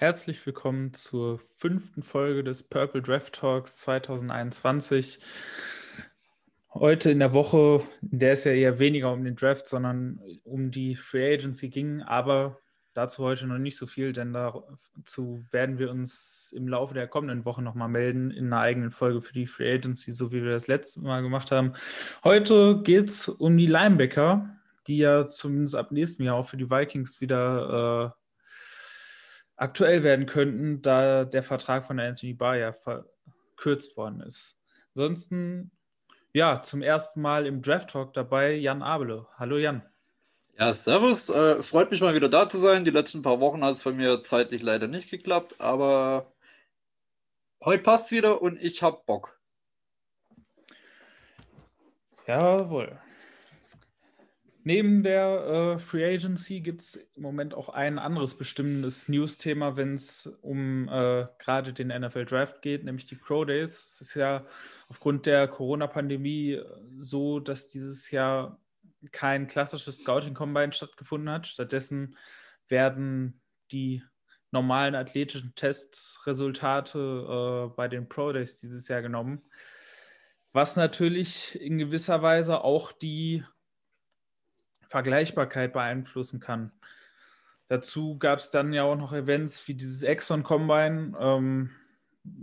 Herzlich 0.00 0.46
willkommen 0.46 0.94
zur 0.94 1.40
fünften 1.56 2.04
Folge 2.04 2.44
des 2.44 2.62
Purple 2.62 3.02
Draft 3.02 3.32
Talks 3.32 3.78
2021. 3.78 5.18
Heute 6.72 7.10
in 7.10 7.18
der 7.18 7.34
Woche, 7.34 7.82
in 8.08 8.20
der 8.20 8.34
es 8.34 8.44
ja 8.44 8.52
eher 8.52 8.78
weniger 8.78 9.12
um 9.12 9.24
den 9.24 9.34
Draft, 9.34 9.66
sondern 9.66 10.20
um 10.44 10.70
die 10.70 10.94
Free 10.94 11.34
Agency 11.34 11.68
ging, 11.68 12.02
aber 12.02 12.60
dazu 12.94 13.24
heute 13.24 13.48
noch 13.48 13.58
nicht 13.58 13.76
so 13.76 13.88
viel, 13.88 14.12
denn 14.12 14.32
dazu 14.32 15.44
werden 15.50 15.80
wir 15.80 15.90
uns 15.90 16.54
im 16.56 16.68
Laufe 16.68 16.94
der 16.94 17.08
kommenden 17.08 17.44
Woche 17.44 17.60
nochmal 17.60 17.88
melden 17.88 18.30
in 18.30 18.52
einer 18.52 18.60
eigenen 18.60 18.92
Folge 18.92 19.20
für 19.20 19.32
die 19.32 19.48
Free 19.48 19.74
Agency, 19.74 20.12
so 20.12 20.30
wie 20.30 20.44
wir 20.44 20.52
das 20.52 20.68
letzte 20.68 21.00
Mal 21.00 21.22
gemacht 21.22 21.50
haben. 21.50 21.72
Heute 22.22 22.82
geht 22.84 23.08
es 23.08 23.28
um 23.28 23.56
die 23.56 23.66
Linebacker, 23.66 24.48
die 24.86 24.98
ja 24.98 25.26
zumindest 25.26 25.74
ab 25.74 25.90
nächstem 25.90 26.24
Jahr 26.24 26.36
auch 26.36 26.46
für 26.48 26.56
die 26.56 26.70
Vikings 26.70 27.20
wieder 27.20 28.14
äh, 28.14 28.18
aktuell 29.58 30.04
werden 30.04 30.26
könnten, 30.26 30.80
da 30.80 31.24
der 31.24 31.42
Vertrag 31.42 31.84
von 31.84 32.00
Anthony 32.00 32.32
Barr 32.32 32.56
ja 32.56 32.72
verkürzt 32.72 33.96
worden 33.96 34.20
ist. 34.20 34.56
Ansonsten, 34.94 35.72
ja, 36.32 36.62
zum 36.62 36.80
ersten 36.80 37.20
Mal 37.20 37.46
im 37.46 37.60
Draft 37.60 37.90
Talk 37.90 38.14
dabei 38.14 38.54
Jan 38.54 38.82
Abele. 38.82 39.26
Hallo 39.36 39.58
Jan. 39.58 39.82
Ja, 40.58 40.72
servus. 40.72 41.28
Äh, 41.28 41.62
freut 41.62 41.90
mich 41.90 42.00
mal 42.00 42.14
wieder 42.14 42.28
da 42.28 42.48
zu 42.48 42.58
sein. 42.58 42.84
Die 42.84 42.90
letzten 42.90 43.22
paar 43.22 43.40
Wochen 43.40 43.62
hat 43.64 43.74
es 43.74 43.84
bei 43.84 43.92
mir 43.92 44.22
zeitlich 44.24 44.62
leider 44.62 44.88
nicht 44.88 45.10
geklappt, 45.10 45.56
aber 45.58 46.32
heute 47.64 47.82
passt 47.82 48.10
wieder 48.10 48.42
und 48.42 48.60
ich 48.60 48.82
habe 48.82 49.02
Bock. 49.06 49.38
Jawohl. 52.26 53.00
Neben 54.68 55.02
der 55.02 55.46
äh, 55.46 55.78
Free 55.78 56.04
Agency 56.04 56.60
gibt 56.60 56.82
es 56.82 56.96
im 57.16 57.22
Moment 57.22 57.54
auch 57.54 57.70
ein 57.70 57.98
anderes 57.98 58.34
bestimmendes 58.34 59.08
News-Thema, 59.08 59.78
wenn 59.78 59.94
es 59.94 60.26
um 60.42 60.90
äh, 60.90 61.26
gerade 61.38 61.72
den 61.72 61.88
NFL 61.88 62.26
Draft 62.26 62.60
geht, 62.60 62.84
nämlich 62.84 63.06
die 63.06 63.14
Pro 63.14 63.46
Days. 63.46 63.94
Es 63.94 64.02
ist 64.02 64.14
ja 64.14 64.44
aufgrund 64.90 65.24
der 65.24 65.48
Corona-Pandemie 65.48 66.52
äh, 66.52 66.66
so, 67.00 67.40
dass 67.40 67.68
dieses 67.68 68.10
Jahr 68.10 68.60
kein 69.10 69.46
klassisches 69.46 70.00
Scouting-Combine 70.00 70.74
stattgefunden 70.74 71.30
hat. 71.30 71.46
Stattdessen 71.46 72.14
werden 72.68 73.40
die 73.72 74.02
normalen 74.50 74.94
athletischen 74.94 75.54
Testresultate 75.54 77.70
äh, 77.70 77.74
bei 77.74 77.88
den 77.88 78.06
Pro 78.06 78.32
Days 78.32 78.58
dieses 78.58 78.86
Jahr 78.86 79.00
genommen. 79.00 79.40
Was 80.52 80.76
natürlich 80.76 81.58
in 81.58 81.78
gewisser 81.78 82.20
Weise 82.20 82.62
auch 82.62 82.92
die 82.92 83.44
Vergleichbarkeit 84.88 85.72
beeinflussen 85.72 86.40
kann. 86.40 86.72
Dazu 87.68 88.18
gab 88.18 88.38
es 88.38 88.50
dann 88.50 88.72
ja 88.72 88.84
auch 88.84 88.96
noch 88.96 89.12
Events 89.12 89.68
wie 89.68 89.74
dieses 89.74 90.02
Exxon 90.02 90.42
Combine, 90.42 91.14
ähm, 91.20 91.70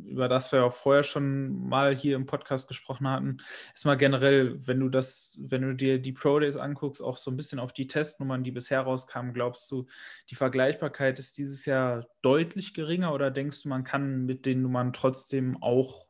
über 0.06 0.28
das 0.28 0.52
wir 0.52 0.64
auch 0.64 0.74
vorher 0.74 1.04
schon 1.04 1.68
mal 1.68 1.96
hier 1.96 2.16
im 2.16 2.26
Podcast 2.26 2.68
gesprochen 2.68 3.08
hatten. 3.08 3.38
Erstmal 3.72 3.98
generell, 3.98 4.66
wenn 4.68 4.80
du 4.80 4.90
das, 4.90 5.38
wenn 5.42 5.62
du 5.64 5.76
dir 5.76 6.00
die 6.00 6.14
Pro 6.14 6.40
Days 6.40 6.58
anguckst, 6.58 7.02
auch 7.02 7.18
so 7.18 7.32
ein 7.32 7.38
bisschen 7.38 7.60
auf 7.60 7.74
die 7.74 7.88
Testnummern, 7.88 8.44
die 8.44 8.52
bisher 8.52 8.82
rauskamen, 8.82 9.34
glaubst 9.34 9.70
du, 9.72 9.86
die 10.30 10.36
Vergleichbarkeit 10.36 11.20
ist 11.20 11.38
dieses 11.38 11.66
Jahr 11.66 12.08
deutlich 12.22 12.74
geringer 12.74 13.14
oder 13.14 13.32
denkst 13.32 13.64
du, 13.64 13.70
man 13.70 13.84
kann 13.84 14.26
mit 14.26 14.46
den 14.46 14.62
Nummern 14.62 14.94
trotzdem 14.94 15.62
auch 15.62 16.08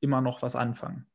immer 0.00 0.20
noch 0.20 0.42
was 0.42 0.56
anfangen? 0.56 1.09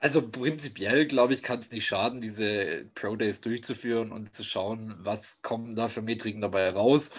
Also 0.00 0.28
prinzipiell, 0.28 1.06
glaube 1.06 1.34
ich, 1.34 1.42
kann 1.42 1.58
es 1.58 1.72
nicht 1.72 1.86
schaden, 1.86 2.20
diese 2.20 2.88
Pro 2.94 3.16
Days 3.16 3.40
durchzuführen 3.40 4.12
und 4.12 4.32
zu 4.32 4.44
schauen, 4.44 4.94
was 5.00 5.42
kommen 5.42 5.74
da 5.74 5.88
für 5.88 6.02
Metriken 6.02 6.40
dabei 6.40 6.70
raus. 6.70 7.10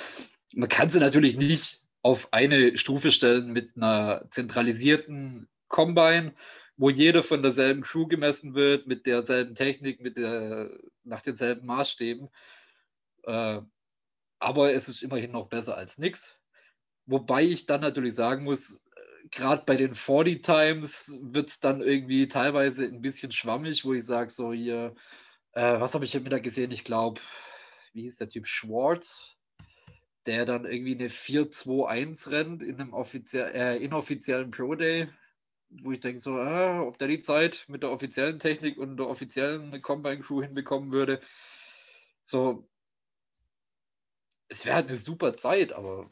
Man 0.53 0.69
kann 0.69 0.89
sie 0.89 0.99
natürlich 0.99 1.35
nicht 1.35 1.81
auf 2.01 2.31
eine 2.31 2.77
Stufe 2.77 3.11
stellen 3.11 3.51
mit 3.51 3.75
einer 3.75 4.25
zentralisierten 4.31 5.49
Combine, 5.67 6.33
wo 6.77 6.89
jeder 6.89 7.23
von 7.23 7.43
derselben 7.43 7.81
Crew 7.81 8.07
gemessen 8.07 8.55
wird, 8.55 8.87
mit 8.87 9.05
derselben 9.05 9.55
Technik, 9.55 9.99
mit 9.99 10.17
der, 10.17 10.69
nach 11.03 11.21
denselben 11.21 11.65
Maßstäben. 11.65 12.29
Äh, 13.23 13.59
aber 14.39 14.73
es 14.73 14.87
ist 14.87 15.03
immerhin 15.03 15.31
noch 15.31 15.49
besser 15.49 15.75
als 15.75 15.97
nichts. 15.97 16.39
Wobei 17.05 17.43
ich 17.43 17.65
dann 17.65 17.81
natürlich 17.81 18.15
sagen 18.15 18.45
muss, 18.45 18.85
gerade 19.31 19.63
bei 19.65 19.75
den 19.75 19.95
40 19.95 20.43
Times 20.43 21.19
wird 21.21 21.49
es 21.49 21.59
dann 21.59 21.81
irgendwie 21.81 22.27
teilweise 22.27 22.85
ein 22.85 23.01
bisschen 23.01 23.31
schwammig, 23.31 23.85
wo 23.85 23.93
ich 23.93 24.05
sage, 24.05 24.29
so 24.29 24.53
hier, 24.53 24.95
äh, 25.53 25.79
was 25.79 25.93
habe 25.93 26.05
ich 26.05 26.13
mit 26.13 26.31
da 26.31 26.39
gesehen? 26.39 26.71
Ich 26.71 26.83
glaube, 26.83 27.21
wie 27.93 28.03
hieß 28.03 28.17
der 28.17 28.29
Typ 28.29 28.47
Schwartz, 28.47 29.35
der 30.25 30.45
dann 30.45 30.65
irgendwie 30.65 30.95
eine 30.95 31.09
4-2-1 31.09 32.31
rennt 32.31 32.63
in 32.63 32.79
einem 32.79 32.93
offiziell, 32.93 33.51
äh, 33.55 33.77
inoffiziellen 33.77 34.51
Pro 34.51 34.75
Day, 34.75 35.09
wo 35.69 35.91
ich 35.91 35.99
denke, 35.99 36.19
so, 36.19 36.39
äh, 36.39 36.79
ob 36.79 36.97
der 36.97 37.07
die 37.07 37.21
Zeit 37.21 37.65
mit 37.67 37.83
der 37.83 37.91
offiziellen 37.91 38.39
Technik 38.39 38.77
und 38.77 38.97
der 38.97 39.07
offiziellen 39.07 39.81
Combine 39.81 40.21
Crew 40.21 40.41
hinbekommen 40.41 40.91
würde. 40.91 41.21
So, 42.23 42.67
es 44.49 44.65
wäre 44.65 44.75
halt 44.75 44.89
eine 44.89 44.97
super 44.97 45.37
Zeit, 45.37 45.71
aber 45.73 46.09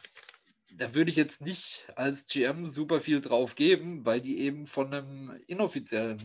da 0.73 0.93
würde 0.93 1.09
ich 1.09 1.15
jetzt 1.15 1.41
nicht 1.41 1.87
als 1.95 2.27
GM 2.27 2.67
super 2.67 3.01
viel 3.01 3.21
drauf 3.21 3.55
geben, 3.55 4.05
weil 4.05 4.21
die 4.21 4.39
eben 4.39 4.67
von 4.67 4.93
einem 4.93 5.39
inoffiziellen, 5.47 6.19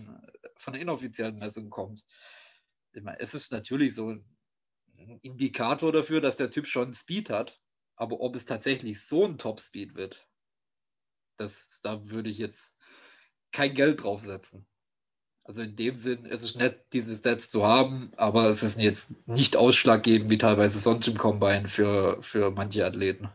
von 0.56 0.74
einer 0.74 0.82
inoffiziellen 0.82 1.38
Messung 1.38 1.70
kommt. 1.70 2.04
Es 3.18 3.34
ist 3.34 3.52
natürlich 3.52 3.94
so 3.94 4.10
ein 4.10 4.24
Indikator 5.22 5.92
dafür, 5.92 6.20
dass 6.20 6.36
der 6.36 6.50
Typ 6.50 6.66
schon 6.66 6.94
Speed 6.94 7.30
hat, 7.30 7.60
aber 7.96 8.20
ob 8.20 8.36
es 8.36 8.44
tatsächlich 8.44 9.04
so 9.06 9.24
ein 9.24 9.38
Top-Speed 9.38 9.94
wird, 9.94 10.26
das, 11.36 11.80
da 11.82 12.08
würde 12.08 12.30
ich 12.30 12.38
jetzt 12.38 12.76
kein 13.52 13.74
Geld 13.74 14.02
draufsetzen. 14.02 14.66
Also 15.44 15.62
in 15.62 15.74
dem 15.74 15.96
Sinn, 15.96 16.24
es 16.24 16.44
ist 16.44 16.56
nett, 16.56 16.84
diese 16.92 17.16
Stats 17.16 17.50
zu 17.50 17.66
haben, 17.66 18.12
aber 18.16 18.48
es 18.48 18.62
ist 18.62 18.80
jetzt 18.80 19.26
nicht 19.26 19.56
ausschlaggebend 19.56 20.30
wie 20.30 20.38
teilweise 20.38 20.78
sonst 20.78 21.08
im 21.08 21.18
Combine 21.18 21.68
für, 21.68 22.22
für 22.22 22.50
manche 22.52 22.86
Athleten. 22.86 23.28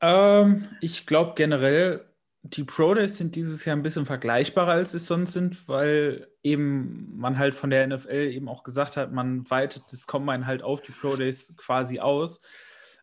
Ähm, 0.00 0.68
ich 0.80 1.06
glaube 1.06 1.32
generell, 1.36 2.04
die 2.42 2.64
Pro 2.64 2.94
Days 2.94 3.16
sind 3.18 3.34
dieses 3.34 3.64
Jahr 3.64 3.76
ein 3.76 3.82
bisschen 3.82 4.06
vergleichbarer, 4.06 4.72
als 4.72 4.92
sie 4.92 4.98
sonst 4.98 5.32
sind, 5.32 5.68
weil 5.68 6.28
eben 6.42 7.18
man 7.18 7.38
halt 7.38 7.54
von 7.54 7.70
der 7.70 7.86
NFL 7.86 8.30
eben 8.30 8.48
auch 8.48 8.62
gesagt 8.62 8.96
hat, 8.96 9.12
man 9.12 9.48
weitet 9.50 9.84
das 9.90 10.06
Combine 10.06 10.46
halt 10.46 10.62
auf 10.62 10.82
die 10.82 10.92
Pro 10.92 11.16
Days 11.16 11.56
quasi 11.56 11.98
aus. 11.98 12.40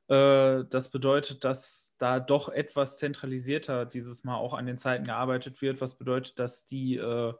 Äh, 0.08 0.64
das 0.70 0.90
bedeutet, 0.90 1.44
dass 1.44 1.96
da 1.98 2.20
doch 2.20 2.50
etwas 2.50 2.98
zentralisierter 2.98 3.86
dieses 3.86 4.24
Mal 4.24 4.36
auch 4.36 4.54
an 4.54 4.66
den 4.66 4.78
Zeiten 4.78 5.06
gearbeitet 5.06 5.62
wird, 5.62 5.82
was 5.82 5.98
bedeutet, 5.98 6.40
dass 6.40 6.66
die, 6.66 6.98
äh, 6.98 7.34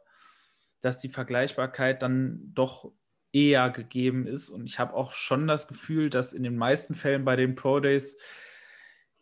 dass 0.80 1.00
die 1.00 1.08
Vergleichbarkeit 1.08 2.02
dann 2.02 2.52
doch 2.54 2.92
eher 3.32 3.70
gegeben 3.70 4.26
ist. 4.26 4.48
Und 4.48 4.66
ich 4.66 4.78
habe 4.78 4.94
auch 4.94 5.12
schon 5.12 5.46
das 5.46 5.68
Gefühl, 5.68 6.10
dass 6.10 6.32
in 6.32 6.42
den 6.42 6.56
meisten 6.56 6.94
Fällen 6.94 7.24
bei 7.24 7.36
den 7.36 7.54
Pro 7.54 7.80
Days 7.80 8.16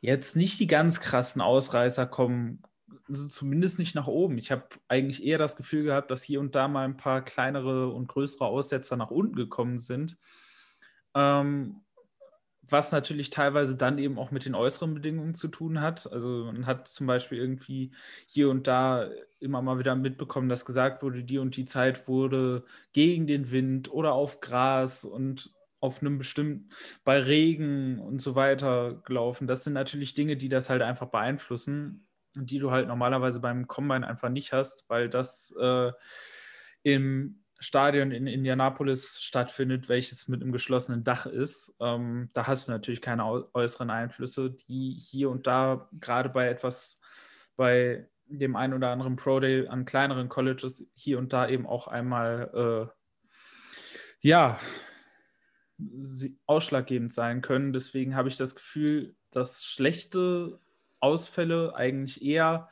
jetzt 0.02 0.36
nicht 0.36 0.60
die 0.60 0.66
ganz 0.66 1.00
krassen 1.00 1.40
Ausreißer 1.40 2.06
kommen, 2.06 2.62
also 3.08 3.28
zumindest 3.28 3.78
nicht 3.78 3.94
nach 3.94 4.08
oben. 4.08 4.36
Ich 4.36 4.50
habe 4.50 4.64
eigentlich 4.88 5.24
eher 5.24 5.38
das 5.38 5.56
Gefühl 5.56 5.84
gehabt, 5.84 6.10
dass 6.10 6.22
hier 6.22 6.40
und 6.40 6.54
da 6.54 6.68
mal 6.68 6.84
ein 6.84 6.96
paar 6.96 7.24
kleinere 7.24 7.88
und 7.88 8.08
größere 8.08 8.44
Aussetzer 8.44 8.96
nach 8.96 9.10
unten 9.10 9.36
gekommen 9.36 9.78
sind. 9.78 10.18
Ähm, 11.14 11.82
was 12.68 12.90
natürlich 12.90 13.30
teilweise 13.30 13.76
dann 13.76 13.98
eben 13.98 14.18
auch 14.18 14.30
mit 14.30 14.44
den 14.44 14.54
äußeren 14.54 14.94
Bedingungen 14.94 15.34
zu 15.34 15.48
tun 15.48 15.80
hat. 15.80 16.10
Also 16.10 16.46
man 16.46 16.66
hat 16.66 16.88
zum 16.88 17.06
Beispiel 17.06 17.38
irgendwie 17.38 17.92
hier 18.26 18.50
und 18.50 18.66
da 18.66 19.08
immer 19.40 19.62
mal 19.62 19.78
wieder 19.78 19.94
mitbekommen, 19.94 20.48
dass 20.48 20.64
gesagt 20.64 21.02
wurde, 21.02 21.22
die 21.22 21.38
und 21.38 21.56
die 21.56 21.64
Zeit 21.64 22.08
wurde 22.08 22.64
gegen 22.92 23.26
den 23.26 23.50
Wind 23.50 23.92
oder 23.92 24.12
auf 24.12 24.40
Gras 24.40 25.04
und 25.04 25.52
auf 25.82 26.00
einem 26.00 26.16
bestimmten, 26.16 26.70
bei 27.04 27.18
Regen 27.18 27.98
und 27.98 28.22
so 28.22 28.36
weiter 28.36 29.02
gelaufen. 29.04 29.46
Das 29.46 29.64
sind 29.64 29.72
natürlich 29.72 30.14
Dinge, 30.14 30.36
die 30.36 30.48
das 30.48 30.70
halt 30.70 30.80
einfach 30.80 31.08
beeinflussen 31.08 32.06
und 32.36 32.50
die 32.50 32.60
du 32.60 32.70
halt 32.70 32.86
normalerweise 32.86 33.40
beim 33.40 33.66
Combine 33.66 34.06
einfach 34.06 34.28
nicht 34.28 34.52
hast, 34.52 34.88
weil 34.88 35.08
das 35.08 35.54
äh, 35.60 35.90
im 36.84 37.42
Stadion 37.58 38.12
in 38.12 38.28
Indianapolis 38.28 39.20
stattfindet, 39.20 39.88
welches 39.88 40.28
mit 40.28 40.40
einem 40.40 40.52
geschlossenen 40.52 41.02
Dach 41.02 41.26
ist. 41.26 41.76
Ähm, 41.80 42.30
da 42.32 42.46
hast 42.46 42.68
du 42.68 42.72
natürlich 42.72 43.00
keine 43.02 43.26
äußeren 43.52 43.90
Einflüsse, 43.90 44.50
die 44.50 44.96
hier 45.00 45.30
und 45.30 45.48
da 45.48 45.88
gerade 46.00 46.28
bei 46.28 46.48
etwas, 46.48 47.00
bei 47.56 48.08
dem 48.26 48.54
einen 48.54 48.74
oder 48.74 48.90
anderen 48.90 49.16
Pro 49.16 49.40
Day 49.40 49.66
an 49.66 49.84
kleineren 49.84 50.28
Colleges 50.28 50.86
hier 50.94 51.18
und 51.18 51.32
da 51.32 51.48
eben 51.48 51.66
auch 51.66 51.88
einmal 51.88 52.88
äh, 52.88 54.26
ja 54.26 54.58
ausschlaggebend 56.46 57.12
sein 57.12 57.42
können. 57.42 57.72
Deswegen 57.72 58.14
habe 58.14 58.28
ich 58.28 58.36
das 58.36 58.54
Gefühl, 58.54 59.14
dass 59.30 59.64
schlechte 59.64 60.58
Ausfälle 61.00 61.74
eigentlich 61.74 62.22
eher 62.22 62.68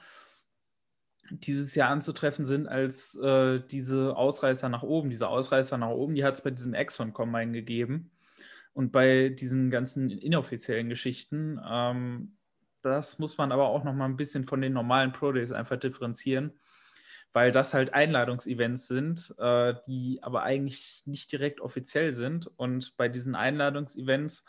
dieses 1.30 1.74
Jahr 1.74 1.90
anzutreffen 1.90 2.44
sind 2.44 2.66
als 2.66 3.14
äh, 3.16 3.60
diese 3.70 4.16
Ausreißer 4.16 4.68
nach 4.68 4.82
oben. 4.82 5.10
Diese 5.10 5.28
Ausreißer 5.28 5.78
nach 5.78 5.90
oben, 5.90 6.14
die 6.14 6.24
hat 6.24 6.34
es 6.34 6.42
bei 6.42 6.50
diesem 6.50 6.74
Exxon 6.74 7.12
Combine 7.12 7.52
gegeben. 7.52 8.10
Und 8.72 8.92
bei 8.92 9.30
diesen 9.30 9.70
ganzen 9.70 10.10
inoffiziellen 10.10 10.88
Geschichten, 10.88 11.60
ähm, 11.68 12.36
das 12.82 13.18
muss 13.18 13.36
man 13.36 13.52
aber 13.52 13.68
auch 13.68 13.84
noch 13.84 13.94
mal 13.94 14.06
ein 14.06 14.16
bisschen 14.16 14.44
von 14.44 14.60
den 14.60 14.72
normalen 14.72 15.12
Pro 15.12 15.32
Days 15.32 15.52
einfach 15.52 15.76
differenzieren, 15.76 16.52
weil 17.32 17.52
das 17.52 17.74
halt 17.74 17.94
Einladungsevents 17.94 18.88
sind, 18.88 19.34
äh, 19.38 19.74
die 19.86 20.20
aber 20.22 20.42
eigentlich 20.42 21.02
nicht 21.06 21.30
direkt 21.30 21.60
offiziell 21.60 22.12
sind. 22.12 22.50
Und 22.56 22.96
bei 22.96 23.08
diesen 23.08 23.34
Einladungsevents, 23.34 24.44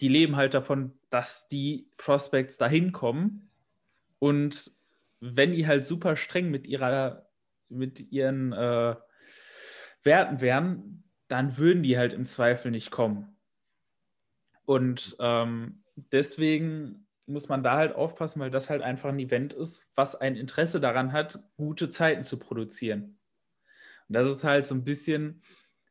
die 0.00 0.08
leben 0.08 0.36
halt 0.36 0.54
davon, 0.54 0.92
dass 1.10 1.48
die 1.48 1.88
Prospects 1.96 2.58
dahin 2.58 2.92
kommen. 2.92 3.50
Und 4.18 4.72
wenn 5.20 5.52
die 5.52 5.66
halt 5.66 5.84
super 5.84 6.16
streng 6.16 6.50
mit 6.50 6.66
ihrer, 6.66 7.26
mit 7.68 8.12
ihren 8.12 8.52
äh, 8.52 8.96
Werten 10.02 10.40
wären, 10.40 11.04
dann 11.28 11.56
würden 11.56 11.82
die 11.82 11.96
halt 11.96 12.12
im 12.12 12.26
Zweifel 12.26 12.70
nicht 12.70 12.90
kommen. 12.90 13.36
Und 14.64 15.16
ähm, 15.18 15.82
deswegen 15.96 17.06
muss 17.32 17.48
man 17.48 17.62
da 17.62 17.76
halt 17.76 17.94
aufpassen, 17.94 18.40
weil 18.40 18.50
das 18.50 18.70
halt 18.70 18.82
einfach 18.82 19.08
ein 19.08 19.18
Event 19.18 19.52
ist, 19.52 19.90
was 19.94 20.14
ein 20.14 20.36
Interesse 20.36 20.80
daran 20.80 21.12
hat, 21.12 21.38
gute 21.56 21.90
Zeiten 21.90 22.22
zu 22.22 22.38
produzieren. 22.38 23.18
Und 24.08 24.14
das 24.14 24.28
ist 24.28 24.44
halt 24.44 24.66
so 24.66 24.74
ein 24.74 24.84
bisschen, 24.84 25.42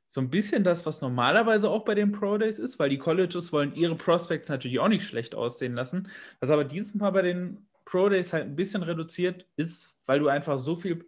so 0.08 0.22
ein 0.22 0.30
bisschen 0.30 0.64
das, 0.64 0.86
was 0.86 1.02
normalerweise 1.02 1.70
auch 1.70 1.86
bei 1.86 1.96
den 1.96 2.12
Pro 2.12 2.38
Days 2.38 2.60
ist, 2.60 2.80
weil 2.80 2.90
die 2.90 2.98
Colleges 2.98 3.52
wollen 3.52 3.74
ihre 3.74 3.96
Prospects 3.96 4.50
natürlich 4.50 4.80
auch 4.80 4.90
nicht 4.90 5.06
schlecht 5.06 5.36
aussehen 5.36 5.74
lassen. 5.74 6.10
Was 6.40 6.52
aber 6.52 6.64
dieses 6.64 6.96
Mal 6.96 7.12
bei 7.12 7.22
den 7.22 7.68
Pro 7.86 8.10
Days 8.10 8.34
halt 8.34 8.46
ein 8.46 8.56
bisschen 8.56 8.84
reduziert 8.84 9.48
ist, 9.56 9.98
weil 10.06 10.20
du 10.20 10.28
einfach 10.28 10.60
so 10.60 10.76
viel 10.76 11.06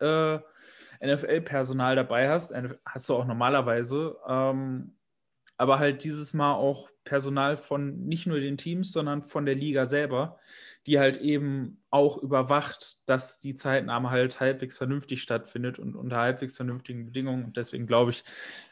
äh, 0.00 0.38
NFL-Personal 1.02 1.96
dabei 1.96 2.30
hast, 2.30 2.54
hast 2.86 3.08
du 3.08 3.14
auch 3.14 3.26
normalerweise, 3.26 4.16
ähm, 4.26 4.96
aber 5.56 5.78
halt 5.78 6.04
dieses 6.04 6.32
Mal 6.34 6.54
auch 6.54 6.88
Personal 7.04 7.56
von 7.56 8.06
nicht 8.06 8.26
nur 8.26 8.40
den 8.40 8.56
Teams, 8.56 8.92
sondern 8.92 9.22
von 9.22 9.46
der 9.46 9.54
Liga 9.54 9.86
selber, 9.86 10.38
die 10.86 10.98
halt 10.98 11.18
eben 11.18 11.82
auch 11.90 12.18
überwacht, 12.18 12.98
dass 13.06 13.40
die 13.40 13.54
Zeitnahme 13.54 14.10
halt 14.10 14.40
halbwegs 14.40 14.76
vernünftig 14.76 15.22
stattfindet 15.22 15.78
und 15.78 15.96
unter 15.96 16.18
halbwegs 16.18 16.56
vernünftigen 16.56 17.06
Bedingungen. 17.06 17.44
Und 17.44 17.56
deswegen 17.56 17.86
glaube 17.86 18.10
ich, 18.10 18.24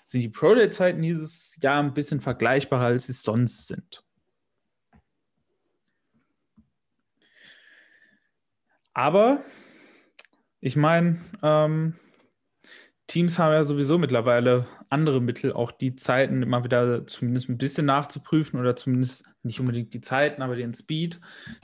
sind 0.05 0.21
die 0.21 0.29
Pro 0.29 0.55
Day-Zeiten 0.55 1.03
dieses 1.03 1.59
Jahr 1.63 1.83
ein 1.83 1.95
bisschen 1.95 2.21
vergleichbarer, 2.21 2.87
als 2.87 3.07
sie 3.07 3.13
sonst 3.13 3.67
sind. 3.67 4.05
Aber 8.95 9.43
ich 10.61 10.77
meine, 10.77 11.19
ähm, 11.43 11.99
Teams 13.13 13.39
haben 13.39 13.53
ja 13.53 13.63
sowieso 13.63 13.99
mittlerweile 13.99 14.67
andere 14.89 15.21
Mittel, 15.21 15.53
auch 15.53 15.71
die 15.71 15.97
Zeiten 15.97 16.43
immer 16.43 16.65
wieder 16.65 17.07
zumindest 17.07 17.51
ein 17.51 17.59
bisschen 17.59 17.85
nachzuprüfen 17.85 18.59
oder 18.59 18.75
zumindest 18.75 19.29
nicht 19.43 19.61
unbedingt 19.61 19.93
die 19.93 20.01
Zeiten, 20.01 20.41
aber 20.41 20.57
den 20.57 20.73
Speed. 20.73 21.21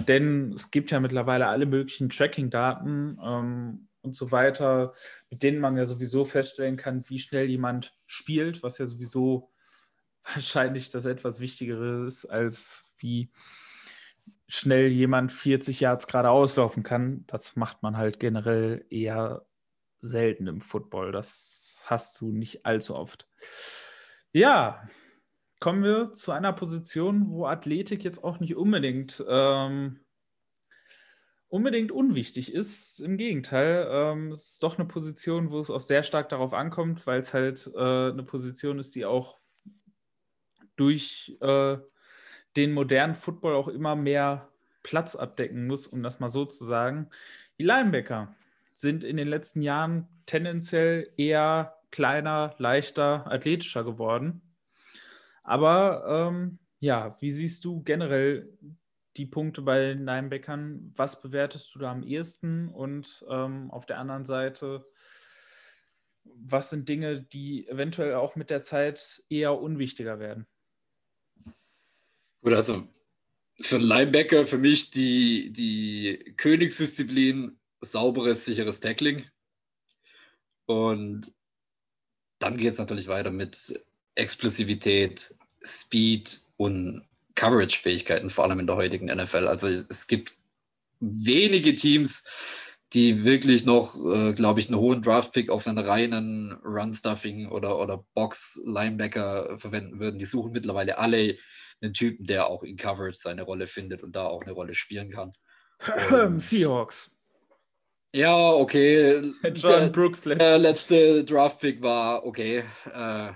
Denn 0.07 0.53
es 0.53 0.71
gibt 0.71 0.91
ja 0.91 1.01
mittlerweile 1.01 1.47
alle 1.47 1.65
möglichen 1.65 2.11
Tracking-Daten 2.11 3.19
ähm, 3.25 3.89
und 4.03 4.15
so 4.15 4.31
weiter, 4.31 4.93
mit 5.31 5.43
denen 5.43 5.59
man 5.59 5.79
ja 5.79 5.87
sowieso 5.87 6.27
feststellen 6.27 6.77
kann, 6.77 7.09
wie 7.09 7.19
schnell 7.19 7.47
jemand 7.47 7.95
spielt, 8.05 8.63
was 8.63 8.77
ja 8.77 8.85
sowieso 8.85 9.51
wahrscheinlich 10.35 10.91
das 10.91 11.07
etwas 11.07 11.41
Wichtigere 11.41 12.05
ist, 12.05 12.27
als 12.27 12.95
wie 12.99 13.31
schnell 14.49 14.89
jemand 14.89 15.33
40 15.33 15.81
Yards 15.81 16.07
gerade 16.09 16.29
auslaufen 16.29 16.83
kann. 16.83 17.25
Das 17.27 17.57
macht 17.57 17.83
man 17.83 17.97
halt 17.97 18.21
generell 18.21 18.85
eher 18.91 19.48
selten 20.01 20.47
im 20.47 20.61
Football. 20.61 21.13
Das 21.13 21.81
hast 21.85 22.21
du 22.21 22.33
nicht 22.33 22.67
allzu 22.67 22.95
oft. 22.95 23.29
Ja, 24.33 24.89
kommen 25.61 25.83
wir 25.83 26.13
zu 26.13 26.33
einer 26.33 26.53
Position, 26.53 27.31
wo 27.31 27.47
Athletik 27.47 28.05
jetzt 28.05 28.23
auch 28.23 28.41
nicht 28.41 28.57
unbedingt, 28.57 29.25
ähm, 29.29 30.01
unbedingt 31.49 31.91
unwichtig 31.91 32.53
ist. 32.53 33.01
Im 33.01 33.17
Gegenteil, 33.17 33.89
ähm, 33.91 34.33
es 34.33 34.51
ist 34.51 34.63
doch 34.63 34.79
eine 34.79 34.87
Position, 34.87 35.51
wo 35.51 35.61
es 35.61 35.71
auch 35.71 35.81
sehr 35.81 36.03
stark 36.03 36.29
darauf 36.29 36.53
ankommt, 36.53 37.07
weil 37.07 37.21
es 37.21 37.35
halt 37.35 37.71
äh, 37.75 38.11
eine 38.11 38.23
Position 38.23 38.79
ist, 38.79 38.95
die 38.95 39.07
auch 39.07 39.39
durch 40.77 41.37
äh, 41.41 41.79
den 42.57 42.73
modernen 42.73 43.15
Football 43.15 43.55
auch 43.55 43.69
immer 43.69 43.97
mehr 43.97 44.49
Platz 44.83 45.17
abdecken 45.17 45.67
muss, 45.67 45.87
um 45.87 46.03
das 46.03 46.21
mal 46.21 46.29
so 46.29 46.45
zu 46.45 46.65
sagen. 46.65 47.11
Die 47.59 47.65
Linebacker 47.65 48.35
sind 48.79 49.03
in 49.03 49.17
den 49.17 49.27
letzten 49.27 49.61
Jahren 49.61 50.07
tendenziell 50.27 51.13
eher 51.17 51.75
kleiner, 51.91 52.55
leichter, 52.59 53.27
athletischer 53.27 53.83
geworden. 53.83 54.41
Aber 55.43 56.29
ähm, 56.31 56.61
ja, 56.79 57.17
wie 57.21 57.33
siehst 57.33 57.65
du 57.65 57.83
generell 57.83 58.57
die 59.17 59.27
Punkte 59.27 59.63
bei 59.63 59.95
Linebackern? 59.95 60.93
Was 60.95 61.21
bewertest 61.21 61.75
du 61.75 61.81
da 61.81 61.91
am 61.91 62.05
ehesten? 62.05 62.69
Und 62.69 63.25
ähm, 63.29 63.69
auf 63.73 63.85
der 63.85 63.99
anderen 63.99 64.25
Seite, 64.25 64.87
was 66.23 66.71
sind 66.71 66.89
Dinge, 66.89 67.23
die 67.23 67.67
eventuell 67.67 68.15
auch 68.15 68.37
mit 68.37 68.49
der 68.49 68.63
Zeit 68.63 69.25
eher 69.29 69.61
unwichtiger 69.61 70.21
werden? 70.21 70.47
Gut, 72.43 72.53
also 72.53 72.87
für 73.59 73.75
einen 73.75 73.87
Linebacker 73.87 74.47
für 74.47 74.59
mich 74.59 74.93
die, 74.93 75.53
die 75.53 76.35
Königsdisziplin 76.37 77.59
sauberes, 77.81 78.45
sicheres 78.45 78.81
Tackling. 78.81 79.25
Und 80.67 81.33
dann 82.39 82.57
geht 82.57 82.73
es 82.73 82.79
natürlich 82.79 83.09
weiter 83.09 83.31
mit 83.31 83.83
Explosivität, 84.15 85.35
Speed 85.63 86.43
und 86.57 87.07
Coverage-Fähigkeiten, 87.35 88.31
vor 88.31 88.45
allem 88.45 88.61
in 88.61 88.67
der 88.67 88.77
heutigen 88.77 89.07
NFL. 89.07 89.47
Also 89.47 89.69
es 89.69 90.07
gibt 90.07 90.37
wenige 91.01 91.75
Teams, 91.75 92.25
die 92.95 93.25
wirklich 93.25 93.65
noch, 93.65 93.97
äh, 93.97 94.33
glaube 94.33 94.61
ich, 94.61 94.69
einen 94.69 94.81
hohen 94.81 95.03
Draft-Pick 95.03 95.51
auf 95.51 95.67
einen 95.67 95.79
reinen 95.79 96.53
Run-Stuffing 96.65 97.49
oder, 97.49 97.79
oder 97.79 98.05
Box-Linebacker 98.15 99.59
verwenden 99.59 100.01
würden. 100.01 100.19
Die 100.19 100.25
suchen 100.25 100.53
mittlerweile 100.53 100.99
alle 100.99 101.37
einen 101.81 101.93
Typen, 101.93 102.27
der 102.27 102.47
auch 102.47 102.63
in 102.63 102.77
Coverage 102.77 103.19
seine 103.21 103.43
Rolle 103.43 103.67
findet 103.67 104.03
und 104.03 104.17
da 104.17 104.25
auch 104.27 104.43
eine 104.43 104.53
Rolle 104.53 104.75
spielen 104.75 105.11
kann. 105.11 105.33
Seahawks. 106.41 107.18
Ja, 108.15 108.51
okay. 108.53 109.33
John 109.55 109.81
der, 109.81 109.91
Brooks 109.91 110.25
letzte. 110.25 110.45
Der 110.45 110.59
letzte 110.59 111.25
Draftpick 111.25 111.83
war 111.83 112.25
okay. 112.25 112.65
Äh, 112.87 113.33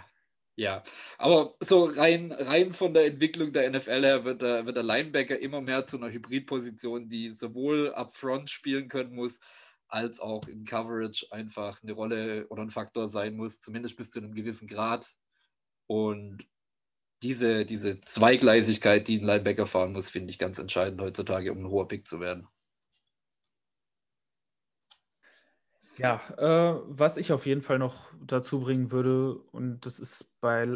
ja, 0.56 0.82
aber 1.18 1.54
so 1.60 1.84
rein, 1.84 2.30
rein 2.32 2.72
von 2.72 2.92
der 2.92 3.06
Entwicklung 3.06 3.52
der 3.52 3.70
NFL 3.70 4.02
her 4.02 4.24
wird 4.24 4.42
der, 4.42 4.66
wird 4.66 4.76
der 4.76 4.82
Linebacker 4.82 5.38
immer 5.38 5.60
mehr 5.60 5.86
zu 5.86 5.96
einer 5.96 6.10
Hybridposition, 6.10 7.08
die 7.08 7.30
sowohl 7.30 7.92
upfront 7.94 8.50
spielen 8.50 8.88
können 8.88 9.14
muss, 9.14 9.40
als 9.88 10.20
auch 10.20 10.46
in 10.48 10.64
Coverage 10.64 11.26
einfach 11.30 11.82
eine 11.82 11.92
Rolle 11.92 12.46
oder 12.48 12.62
ein 12.62 12.70
Faktor 12.70 13.08
sein 13.08 13.36
muss, 13.36 13.60
zumindest 13.60 13.96
bis 13.96 14.10
zu 14.10 14.18
einem 14.18 14.34
gewissen 14.34 14.68
Grad. 14.68 15.10
Und 15.86 16.46
diese, 17.22 17.64
diese 17.64 18.00
Zweigleisigkeit, 18.00 19.08
die 19.08 19.20
ein 19.20 19.24
Linebacker 19.24 19.66
fahren 19.66 19.92
muss, 19.92 20.10
finde 20.10 20.30
ich 20.30 20.38
ganz 20.38 20.58
entscheidend 20.58 21.00
heutzutage, 21.00 21.52
um 21.52 21.58
ein 21.58 21.70
hoher 21.70 21.88
Pick 21.88 22.06
zu 22.06 22.20
werden. 22.20 22.48
Ja, 26.02 26.20
äh, 26.36 26.80
was 26.88 27.16
ich 27.16 27.32
auf 27.32 27.46
jeden 27.46 27.62
Fall 27.62 27.78
noch 27.78 28.12
dazu 28.26 28.60
bringen 28.60 28.90
würde, 28.90 29.34
und 29.36 29.86
das 29.86 30.00
ist 30.00 30.40
bei 30.40 30.66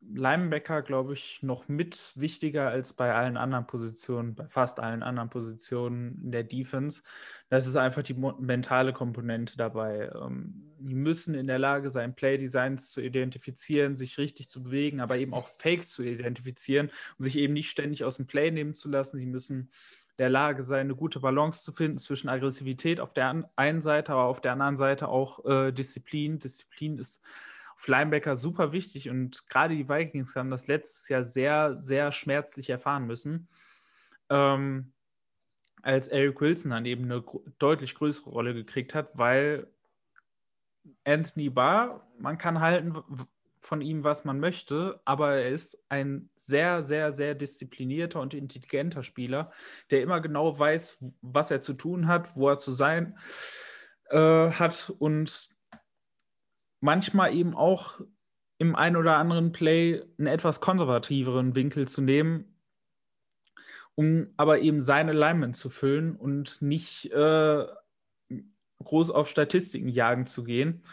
Linebacker, 0.00 0.82
glaube 0.82 1.12
ich, 1.12 1.40
noch 1.44 1.68
mit 1.68 2.12
wichtiger 2.16 2.68
als 2.68 2.92
bei 2.92 3.14
allen 3.14 3.36
anderen 3.36 3.68
Positionen, 3.68 4.34
bei 4.34 4.48
fast 4.48 4.80
allen 4.80 5.04
anderen 5.04 5.30
Positionen 5.30 6.20
in 6.24 6.32
der 6.32 6.42
Defense. 6.42 7.02
Das 7.48 7.68
ist 7.68 7.76
einfach 7.76 8.02
die 8.02 8.14
mentale 8.14 8.92
Komponente 8.92 9.56
dabei. 9.56 10.10
Ähm, 10.12 10.74
die 10.80 10.94
müssen 10.94 11.34
in 11.34 11.46
der 11.46 11.60
Lage 11.60 11.88
sein, 11.88 12.16
Play-Designs 12.16 12.90
zu 12.90 13.00
identifizieren, 13.00 13.94
sich 13.94 14.18
richtig 14.18 14.48
zu 14.48 14.64
bewegen, 14.64 14.98
aber 15.00 15.16
eben 15.18 15.32
auch 15.34 15.46
Fakes 15.46 15.90
zu 15.90 16.02
identifizieren 16.02 16.90
und 17.18 17.22
sich 17.24 17.36
eben 17.36 17.52
nicht 17.52 17.70
ständig 17.70 18.02
aus 18.02 18.16
dem 18.16 18.26
Play 18.26 18.50
nehmen 18.50 18.74
zu 18.74 18.88
lassen. 18.90 19.18
Sie 19.18 19.26
müssen 19.26 19.70
der 20.18 20.28
Lage 20.28 20.62
sein, 20.62 20.86
eine 20.86 20.94
gute 20.94 21.20
Balance 21.20 21.64
zu 21.64 21.72
finden 21.72 21.98
zwischen 21.98 22.28
Aggressivität 22.28 23.00
auf 23.00 23.12
der 23.12 23.48
einen 23.56 23.82
Seite, 23.82 24.12
aber 24.12 24.24
auf 24.24 24.40
der 24.40 24.52
anderen 24.52 24.76
Seite 24.76 25.08
auch 25.08 25.44
äh, 25.44 25.72
Disziplin. 25.72 26.38
Disziplin 26.38 26.98
ist 26.98 27.22
auf 27.74 27.88
Linebacker 27.88 28.36
super 28.36 28.72
wichtig 28.72 29.08
und 29.08 29.48
gerade 29.48 29.74
die 29.74 29.88
Vikings 29.88 30.36
haben 30.36 30.50
das 30.50 30.66
letztes 30.66 31.08
Jahr 31.08 31.24
sehr, 31.24 31.78
sehr 31.78 32.12
schmerzlich 32.12 32.70
erfahren 32.70 33.06
müssen. 33.06 33.48
Ähm, 34.28 34.92
als 35.82 36.08
Eric 36.08 36.40
Wilson 36.40 36.70
dann 36.70 36.86
eben 36.86 37.04
eine 37.04 37.24
deutlich 37.58 37.94
größere 37.94 38.30
Rolle 38.30 38.54
gekriegt 38.54 38.94
hat, 38.94 39.18
weil 39.18 39.66
Anthony 41.04 41.50
Barr, 41.50 42.06
man 42.18 42.38
kann 42.38 42.60
halten, 42.60 42.94
von 43.62 43.80
ihm, 43.80 44.02
was 44.02 44.24
man 44.24 44.40
möchte, 44.40 45.00
aber 45.04 45.36
er 45.36 45.48
ist 45.50 45.82
ein 45.88 46.28
sehr, 46.36 46.82
sehr, 46.82 47.12
sehr 47.12 47.34
disziplinierter 47.34 48.20
und 48.20 48.34
intelligenter 48.34 49.04
Spieler, 49.04 49.52
der 49.90 50.02
immer 50.02 50.20
genau 50.20 50.58
weiß, 50.58 51.02
was 51.22 51.50
er 51.50 51.60
zu 51.60 51.74
tun 51.74 52.08
hat, 52.08 52.36
wo 52.36 52.48
er 52.48 52.58
zu 52.58 52.72
sein 52.72 53.16
äh, 54.10 54.50
hat 54.50 54.92
und 54.98 55.48
manchmal 56.80 57.34
eben 57.34 57.54
auch 57.54 58.00
im 58.58 58.74
einen 58.74 58.96
oder 58.96 59.16
anderen 59.16 59.52
Play 59.52 60.02
einen 60.18 60.26
etwas 60.26 60.60
konservativeren 60.60 61.54
Winkel 61.54 61.86
zu 61.86 62.02
nehmen, 62.02 62.56
um 63.94 64.28
aber 64.36 64.60
eben 64.60 64.80
seine 64.80 65.12
Linemen 65.12 65.54
zu 65.54 65.70
füllen 65.70 66.16
und 66.16 66.62
nicht 66.62 67.12
äh, 67.12 67.66
groß 68.82 69.10
auf 69.10 69.28
Statistiken 69.28 69.88
jagen 69.88 70.26
zu 70.26 70.42
gehen. 70.42 70.84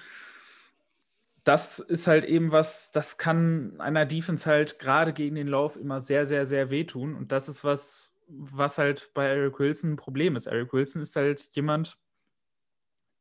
Das 1.49 1.79
ist 1.79 2.05
halt 2.05 2.25
eben 2.25 2.51
was, 2.51 2.91
das 2.91 3.17
kann 3.17 3.81
einer 3.81 4.05
Defense 4.05 4.47
halt 4.47 4.77
gerade 4.77 5.13
gegen 5.13 5.33
den 5.33 5.47
Lauf 5.47 5.77
immer 5.77 5.99
sehr, 5.99 6.27
sehr, 6.27 6.45
sehr 6.45 6.69
wehtun. 6.69 7.15
Und 7.15 7.31
das 7.31 7.49
ist 7.49 7.63
was, 7.63 8.13
was 8.27 8.77
halt 8.77 9.09
bei 9.15 9.25
Eric 9.25 9.57
Wilson 9.57 9.93
ein 9.93 9.95
Problem 9.95 10.35
ist. 10.35 10.45
Eric 10.45 10.73
Wilson 10.73 11.01
ist 11.01 11.15
halt 11.15 11.41
jemand, 11.53 11.97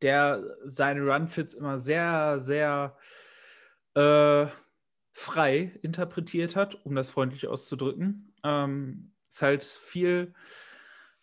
der 0.03 0.45
seine 0.67 1.11
Run-Fits 1.11 1.55
immer 1.55 1.79
sehr, 1.79 2.39
sehr 2.39 2.99
äh, 3.95 4.45
frei 5.15 5.73
interpretiert 5.81 6.55
hat, 6.55 6.85
um 6.85 6.95
das 6.95 7.09
freundlich 7.09 7.49
auszudrücken. 7.49 8.35
Ähm, 8.45 9.15
ist 9.31 9.41
halt 9.41 9.65
viel 9.65 10.35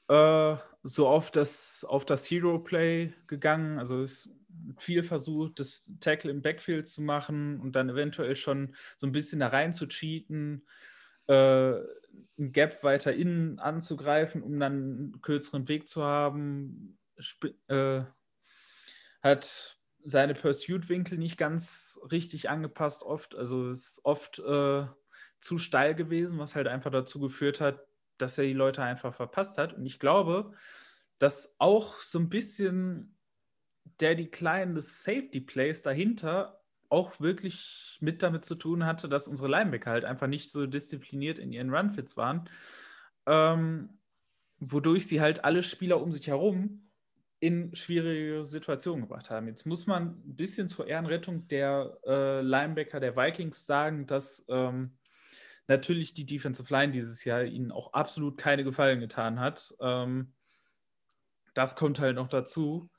äh, 0.08 0.56
so 0.82 1.08
auf 1.08 1.30
das, 1.30 1.86
auf 1.88 2.04
das 2.04 2.26
Hero-Play 2.32 3.14
gegangen. 3.28 3.78
Also 3.78 4.02
ist 4.02 4.35
viel 4.78 5.04
versucht, 5.04 5.60
das 5.60 5.92
Tackle 6.00 6.32
im 6.32 6.42
Backfield 6.42 6.88
zu 6.88 7.02
machen 7.02 7.60
und 7.60 7.76
dann 7.76 7.90
eventuell 7.90 8.36
schon 8.36 8.76
so 8.98 9.08
ein 9.08 9.12
bisschen 9.12 9.40
da 9.40 9.48
rein 9.48 9.74
zu 9.74 9.88
cheaten, 9.88 10.66
äh, 11.28 11.74
ein 12.38 12.52
Gap 12.52 12.84
weiter 12.84 13.14
innen 13.14 13.60
anzugreifen, 13.60 14.42
um 14.42 14.60
dann 14.60 14.74
einen 14.74 15.22
kürzeren 15.22 15.68
Weg 15.68 15.88
zu 15.88 16.04
haben. 16.04 16.98
Sp 17.18 17.56
äh, 17.68 18.04
hat 19.22 19.80
seine 20.04 20.36
Pursuit-Winkel 20.36 21.18
nicht 21.18 21.38
ganz 21.38 22.00
richtig 22.12 22.50
angepasst, 22.50 23.04
oft. 23.04 23.36
Also 23.36 23.72
ist 23.72 24.00
oft 24.04 24.40
äh, 24.40 24.86
zu 25.40 25.58
steil 25.58 25.96
gewesen, 25.96 26.38
was 26.38 26.56
halt 26.56 26.68
einfach 26.68 26.92
dazu 26.92 27.20
geführt 27.20 27.60
hat, 27.60 27.80
dass 28.18 28.38
er 28.38 28.46
die 28.46 28.54
Leute 28.54 28.84
einfach 28.84 29.16
verpasst 29.16 29.58
hat. 29.58 29.74
Und 29.74 29.86
ich 29.86 30.00
glaube, 30.00 30.52
dass 31.18 31.56
auch 31.60 31.98
so 32.00 32.20
ein 32.20 32.30
bisschen 32.30 33.15
der 34.00 34.16
Decline 34.16 34.74
des 34.74 35.04
Safety 35.04 35.40
Plays 35.40 35.82
dahinter 35.82 36.62
auch 36.90 37.20
wirklich 37.20 37.98
mit 38.00 38.22
damit 38.24 38.46
zu 38.46 38.56
tun 38.56 38.86
hatte, 38.86 39.10
dass 39.10 39.28
unsere 39.28 39.50
Linebacker 39.50 39.92
halt 39.92 40.06
einfach 40.06 40.28
nicht 40.28 40.52
so 40.52 40.66
diszipliniert 40.66 41.40
in 41.40 41.52
ihren 41.52 41.74
Runfits 41.74 42.16
waren, 42.18 42.50
ähm, 43.26 43.98
wodurch 44.60 45.08
sie 45.08 45.22
halt 45.22 45.44
alle 45.44 45.64
Spieler 45.64 46.02
um 46.02 46.12
sich 46.12 46.28
herum 46.28 46.90
in 47.40 47.76
schwierige 47.76 48.44
Situationen 48.46 49.02
gebracht 49.02 49.30
haben. 49.30 49.48
Jetzt 49.48 49.66
muss 49.66 49.88
man 49.88 50.22
ein 50.26 50.36
bisschen 50.36 50.68
zur 50.68 50.88
Ehrenrettung 50.88 51.48
der 51.48 51.98
äh, 52.06 52.42
Linebacker 52.42 53.00
der 53.00 53.16
Vikings 53.16 53.66
sagen, 53.66 54.08
dass 54.08 54.46
ähm, 54.48 54.98
natürlich 55.68 56.14
die 56.14 56.26
Defensive 56.26 56.72
Line 56.74 56.92
dieses 56.92 57.24
Jahr 57.26 57.44
ihnen 57.44 57.72
auch 57.72 57.94
absolut 57.94 58.38
keine 58.38 58.64
Gefallen 58.64 59.00
getan 59.00 59.40
hat. 59.40 59.76
Ähm, 59.80 60.34
das 61.54 61.76
kommt 61.76 62.00
halt 62.00 62.16
noch 62.16 62.30
dazu. 62.30 62.90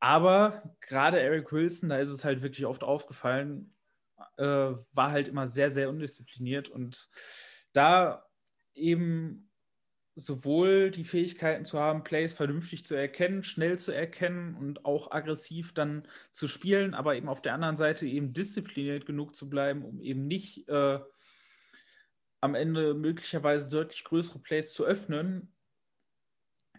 Aber 0.00 0.74
gerade 0.80 1.20
Eric 1.20 1.52
Wilson, 1.52 1.90
da 1.90 1.98
ist 1.98 2.08
es 2.08 2.24
halt 2.24 2.42
wirklich 2.42 2.66
oft 2.66 2.82
aufgefallen, 2.82 3.74
äh, 4.38 4.44
war 4.44 5.10
halt 5.10 5.28
immer 5.28 5.46
sehr, 5.46 5.70
sehr 5.70 5.88
undiszipliniert 5.90 6.68
und 6.68 7.08
da 7.72 8.26
eben 8.74 9.50
sowohl 10.16 10.90
die 10.90 11.04
Fähigkeiten 11.04 11.64
zu 11.64 11.78
haben, 11.78 12.02
Plays 12.02 12.32
vernünftig 12.32 12.84
zu 12.84 12.94
erkennen, 12.94 13.44
schnell 13.44 13.78
zu 13.78 13.92
erkennen 13.92 14.54
und 14.54 14.84
auch 14.84 15.10
aggressiv 15.12 15.72
dann 15.72 16.06
zu 16.30 16.48
spielen, 16.48 16.94
aber 16.94 17.16
eben 17.16 17.28
auf 17.28 17.42
der 17.42 17.54
anderen 17.54 17.76
Seite 17.76 18.06
eben 18.06 18.32
diszipliniert 18.32 19.06
genug 19.06 19.34
zu 19.34 19.48
bleiben, 19.48 19.84
um 19.84 20.00
eben 20.00 20.26
nicht 20.26 20.68
äh, 20.68 20.98
am 22.40 22.54
Ende 22.54 22.94
möglicherweise 22.94 23.70
deutlich 23.70 24.04
größere 24.04 24.40
Plays 24.40 24.72
zu 24.72 24.84
öffnen. 24.84 25.54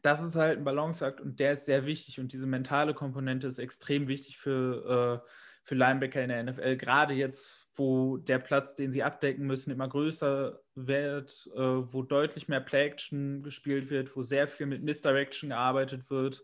Das 0.02 0.24
ist 0.24 0.36
halt 0.36 0.58
ein 0.58 0.64
Balanceakt 0.64 1.22
und 1.22 1.40
der 1.40 1.54
ist 1.54 1.66
sehr 1.66 1.86
wichtig 1.86 2.20
und 2.20 2.34
diese 2.34 2.48
mentale 2.48 2.94
Komponente 2.94 3.48
ist 3.48 3.60
extrem 3.60 4.08
wichtig 4.08 4.38
für, 4.38 5.22
äh, 5.24 5.30
für 5.64 5.76
Linebacker 5.76 6.24
in 6.24 6.30
der 6.30 6.44
NFL, 6.44 6.78
gerade 6.78 7.14
jetzt, 7.14 7.70
wo 7.76 8.18
der 8.18 8.40
Platz, 8.40 8.76
den 8.76 8.92
sie 8.92 9.04
abdecken 9.04 9.46
müssen, 9.46 9.72
immer 9.72 9.88
größer 9.88 10.60
wird, 10.76 11.50
äh, 11.56 11.60
wo 11.60 12.02
deutlich 12.02 12.48
mehr 12.48 12.62
Play-Action 12.62 13.44
gespielt 13.44 13.90
wird, 13.90 14.16
wo 14.16 14.24
sehr 14.24 14.48
viel 14.48 14.66
mit 14.66 14.84
Misdirection 14.84 15.50
gearbeitet 15.50 16.10
wird, 16.10 16.44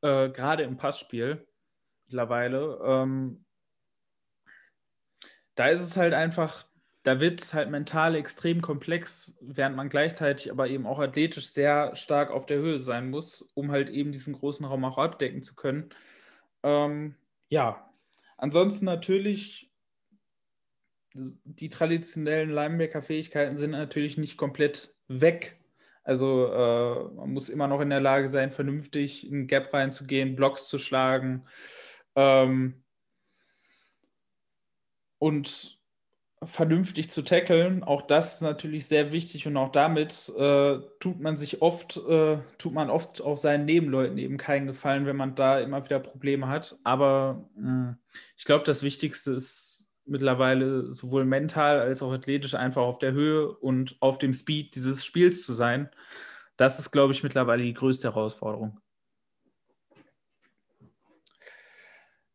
äh, 0.00 0.30
gerade 0.30 0.62
im 0.62 0.76
Passspiel 0.76 1.46
mittlerweile. 2.06 2.78
Ähm, 2.82 3.44
da 5.54 5.68
ist 5.68 5.82
es 5.82 5.96
halt 5.96 6.14
einfach 6.14 6.69
da 7.02 7.18
wird 7.18 7.40
es 7.40 7.54
halt 7.54 7.70
mental 7.70 8.14
extrem 8.14 8.60
komplex, 8.60 9.34
während 9.40 9.74
man 9.76 9.88
gleichzeitig 9.88 10.50
aber 10.50 10.68
eben 10.68 10.86
auch 10.86 10.98
athletisch 10.98 11.50
sehr 11.50 11.96
stark 11.96 12.30
auf 12.30 12.44
der 12.44 12.58
Höhe 12.58 12.78
sein 12.78 13.08
muss, 13.08 13.42
um 13.54 13.70
halt 13.70 13.88
eben 13.88 14.12
diesen 14.12 14.34
großen 14.34 14.66
Raum 14.66 14.84
auch 14.84 14.98
abdecken 14.98 15.42
zu 15.42 15.54
können. 15.54 15.90
Ähm, 16.62 17.16
ja, 17.48 17.90
ansonsten 18.36 18.84
natürlich, 18.84 19.70
die 21.14 21.70
traditionellen 21.70 22.50
Linebacker-Fähigkeiten 22.50 23.56
sind 23.56 23.70
natürlich 23.70 24.18
nicht 24.18 24.36
komplett 24.36 24.94
weg. 25.08 25.58
Also 26.04 26.46
äh, 26.52 27.14
man 27.14 27.32
muss 27.32 27.48
immer 27.48 27.66
noch 27.66 27.80
in 27.80 27.90
der 27.90 28.00
Lage 28.00 28.28
sein, 28.28 28.52
vernünftig 28.52 29.26
in 29.26 29.46
Gap 29.46 29.72
reinzugehen, 29.72 30.36
Blocks 30.36 30.68
zu 30.68 30.78
schlagen. 30.78 31.46
Ähm, 32.14 32.82
und 35.18 35.79
vernünftig 36.42 37.10
zu 37.10 37.22
tackeln. 37.22 37.84
Auch 37.84 38.02
das 38.02 38.40
natürlich 38.40 38.86
sehr 38.86 39.12
wichtig 39.12 39.46
und 39.46 39.56
auch 39.56 39.72
damit 39.72 40.30
äh, 40.38 40.78
tut 40.98 41.20
man 41.20 41.36
sich 41.36 41.60
oft, 41.62 41.98
äh, 42.08 42.38
tut 42.58 42.72
man 42.72 42.88
oft 42.90 43.20
auch 43.20 43.36
seinen 43.36 43.66
Nebenleuten 43.66 44.16
eben 44.18 44.38
keinen 44.38 44.66
Gefallen, 44.66 45.06
wenn 45.06 45.16
man 45.16 45.34
da 45.34 45.60
immer 45.60 45.84
wieder 45.84 46.00
Probleme 46.00 46.48
hat. 46.48 46.78
Aber 46.82 47.48
mh, 47.56 47.98
ich 48.36 48.44
glaube, 48.44 48.64
das 48.64 48.82
Wichtigste 48.82 49.32
ist 49.32 49.90
mittlerweile 50.06 50.90
sowohl 50.90 51.24
mental 51.24 51.80
als 51.80 52.02
auch 52.02 52.12
athletisch 52.12 52.54
einfach 52.54 52.82
auf 52.82 52.98
der 52.98 53.12
Höhe 53.12 53.52
und 53.52 53.96
auf 54.00 54.18
dem 54.18 54.32
Speed 54.32 54.74
dieses 54.74 55.04
Spiels 55.04 55.44
zu 55.44 55.52
sein. 55.52 55.90
Das 56.56 56.78
ist, 56.78 56.90
glaube 56.90 57.12
ich, 57.12 57.22
mittlerweile 57.22 57.62
die 57.62 57.74
größte 57.74 58.08
Herausforderung. 58.08 58.80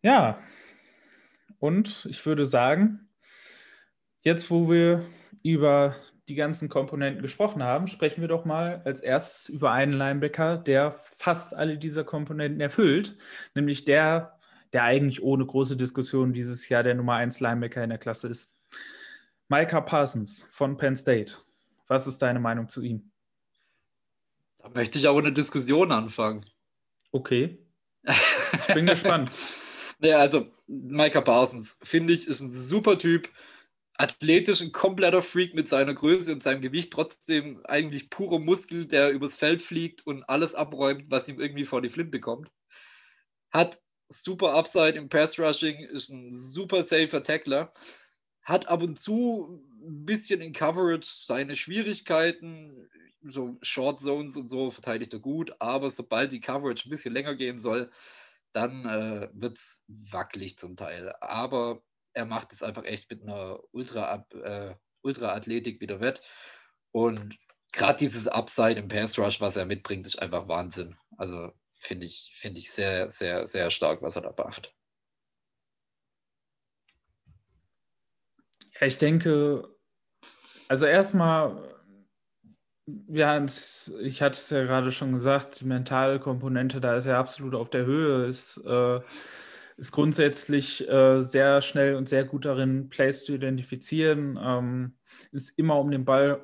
Ja, 0.03 0.39
und 1.59 2.05
ich 2.09 2.23
würde 2.25 2.45
sagen, 2.45 3.04
Jetzt, 4.25 4.49
wo 4.49 4.71
wir 4.71 5.05
über 5.43 5.95
die 6.27 6.33
ganzen 6.33 6.67
Komponenten 6.67 7.21
gesprochen 7.21 7.61
haben, 7.61 7.87
sprechen 7.87 8.21
wir 8.21 8.27
doch 8.27 8.43
mal 8.43 8.81
als 8.83 9.01
erstes 9.01 9.49
über 9.49 9.71
einen 9.71 9.93
Linebacker, 9.93 10.57
der 10.57 10.93
fast 10.93 11.53
alle 11.53 11.77
dieser 11.77 12.03
Komponenten 12.03 12.59
erfüllt, 12.59 13.15
nämlich 13.53 13.85
der, 13.85 14.39
der 14.73 14.81
eigentlich 14.81 15.21
ohne 15.21 15.45
große 15.45 15.77
Diskussion 15.77 16.33
dieses 16.33 16.67
Jahr 16.69 16.81
der 16.81 16.95
Nummer 16.95 17.13
1 17.13 17.39
Linebacker 17.39 17.83
in 17.83 17.91
der 17.91 17.99
Klasse 17.99 18.27
ist. 18.27 18.59
Micah 19.47 19.81
Parsons 19.81 20.41
von 20.49 20.75
Penn 20.75 20.95
State. 20.95 21.35
Was 21.85 22.07
ist 22.07 22.19
deine 22.23 22.39
Meinung 22.39 22.67
zu 22.67 22.81
ihm? 22.81 23.11
Da 24.57 24.69
möchte 24.69 24.97
ich 24.97 25.07
aber 25.07 25.19
eine 25.19 25.33
Diskussion 25.33 25.91
anfangen. 25.91 26.47
Okay. 27.11 27.59
Ich 28.67 28.73
bin 28.73 28.87
gespannt. 28.87 29.31
Naja, 29.99 30.17
also 30.17 30.47
Micah 30.67 31.21
Parsons, 31.21 31.77
finde 31.81 32.11
ich, 32.11 32.27
ist 32.27 32.41
ein 32.41 32.51
super 32.51 32.99
Typ 32.99 33.29
athletisch 33.97 34.61
ein 34.61 34.71
kompletter 34.71 35.21
Freak 35.21 35.53
mit 35.53 35.69
seiner 35.69 35.93
Größe 35.93 36.31
und 36.33 36.43
seinem 36.43 36.61
Gewicht, 36.61 36.91
trotzdem 36.91 37.61
eigentlich 37.65 38.09
purer 38.09 38.39
Muskel, 38.39 38.85
der 38.85 39.11
übers 39.11 39.37
Feld 39.37 39.61
fliegt 39.61 40.05
und 40.05 40.23
alles 40.23 40.53
abräumt, 40.53 41.05
was 41.09 41.29
ihm 41.29 41.39
irgendwie 41.39 41.65
vor 41.65 41.81
die 41.81 41.89
Flint 41.89 42.11
bekommt. 42.11 42.51
Hat 43.51 43.81
super 44.09 44.53
Upside 44.53 44.97
im 44.97 45.09
Pass 45.09 45.39
Rushing, 45.39 45.79
ist 45.79 46.09
ein 46.09 46.33
super 46.33 46.81
safer 46.81 47.23
Tackler, 47.23 47.71
hat 48.43 48.67
ab 48.67 48.81
und 48.83 48.99
zu 48.99 49.63
ein 49.81 50.05
bisschen 50.05 50.41
in 50.41 50.53
Coverage 50.53 51.07
seine 51.25 51.55
Schwierigkeiten, 51.55 52.89
so 53.23 53.57
Short 53.61 53.99
Zones 53.99 54.35
und 54.35 54.49
so 54.49 54.71
verteidigt 54.71 55.13
er 55.13 55.19
gut, 55.19 55.55
aber 55.59 55.89
sobald 55.89 56.31
die 56.31 56.41
Coverage 56.41 56.87
ein 56.87 56.91
bisschen 56.91 57.13
länger 57.13 57.35
gehen 57.35 57.59
soll, 57.59 57.91
dann 58.51 58.85
äh, 58.85 59.29
wird 59.33 59.57
es 59.57 59.81
wackelig 59.87 60.57
zum 60.57 60.75
Teil. 60.75 61.13
Aber 61.21 61.81
er 62.15 62.25
macht 62.25 62.53
es 62.53 62.63
einfach 62.63 62.85
echt 62.85 63.09
mit 63.11 63.21
einer 63.21 63.59
Ultra, 63.71 64.25
äh, 64.31 64.75
Ultra-Athletik 65.01 65.81
wieder 65.81 65.99
wett. 65.99 66.21
Und 66.91 67.37
gerade 67.71 67.99
dieses 67.99 68.27
Upside 68.27 68.79
im 68.79 68.87
Pass 68.87 69.19
Rush, 69.19 69.41
was 69.41 69.57
er 69.57 69.65
mitbringt, 69.65 70.07
ist 70.07 70.21
einfach 70.21 70.47
Wahnsinn. 70.47 70.95
Also 71.17 71.51
finde 71.73 72.05
ich, 72.05 72.33
finde 72.37 72.59
ich 72.59 72.71
sehr, 72.71 73.11
sehr, 73.11 73.45
sehr 73.45 73.69
stark, 73.69 74.01
was 74.01 74.15
er 74.15 74.23
da 74.23 74.33
macht. 74.37 74.73
Ja, 78.79 78.87
ich 78.87 78.97
denke, 78.97 79.69
also 80.69 80.85
erstmal, 80.85 81.75
ja, 83.07 83.43
ich 83.43 84.21
hatte 84.21 84.37
es 84.37 84.49
ja 84.49 84.63
gerade 84.63 84.91
schon 84.91 85.11
gesagt, 85.11 85.59
die 85.59 85.65
mentale 85.65 86.19
Komponente, 86.19 86.79
da 86.79 86.95
ist 86.95 87.05
er 87.05 87.17
absolut 87.17 87.55
auf 87.55 87.69
der 87.69 87.85
Höhe, 87.85 88.25
ist 88.25 88.57
äh, 88.65 89.01
ist 89.77 89.91
grundsätzlich 89.91 90.87
äh, 90.87 91.21
sehr 91.21 91.61
schnell 91.61 91.95
und 91.95 92.07
sehr 92.07 92.23
gut 92.23 92.45
darin, 92.45 92.89
Plays 92.89 93.25
zu 93.25 93.33
identifizieren, 93.33 94.39
ähm, 94.41 94.97
ist 95.31 95.57
immer 95.57 95.79
um 95.79 95.91
den 95.91 96.05
Ball 96.05 96.41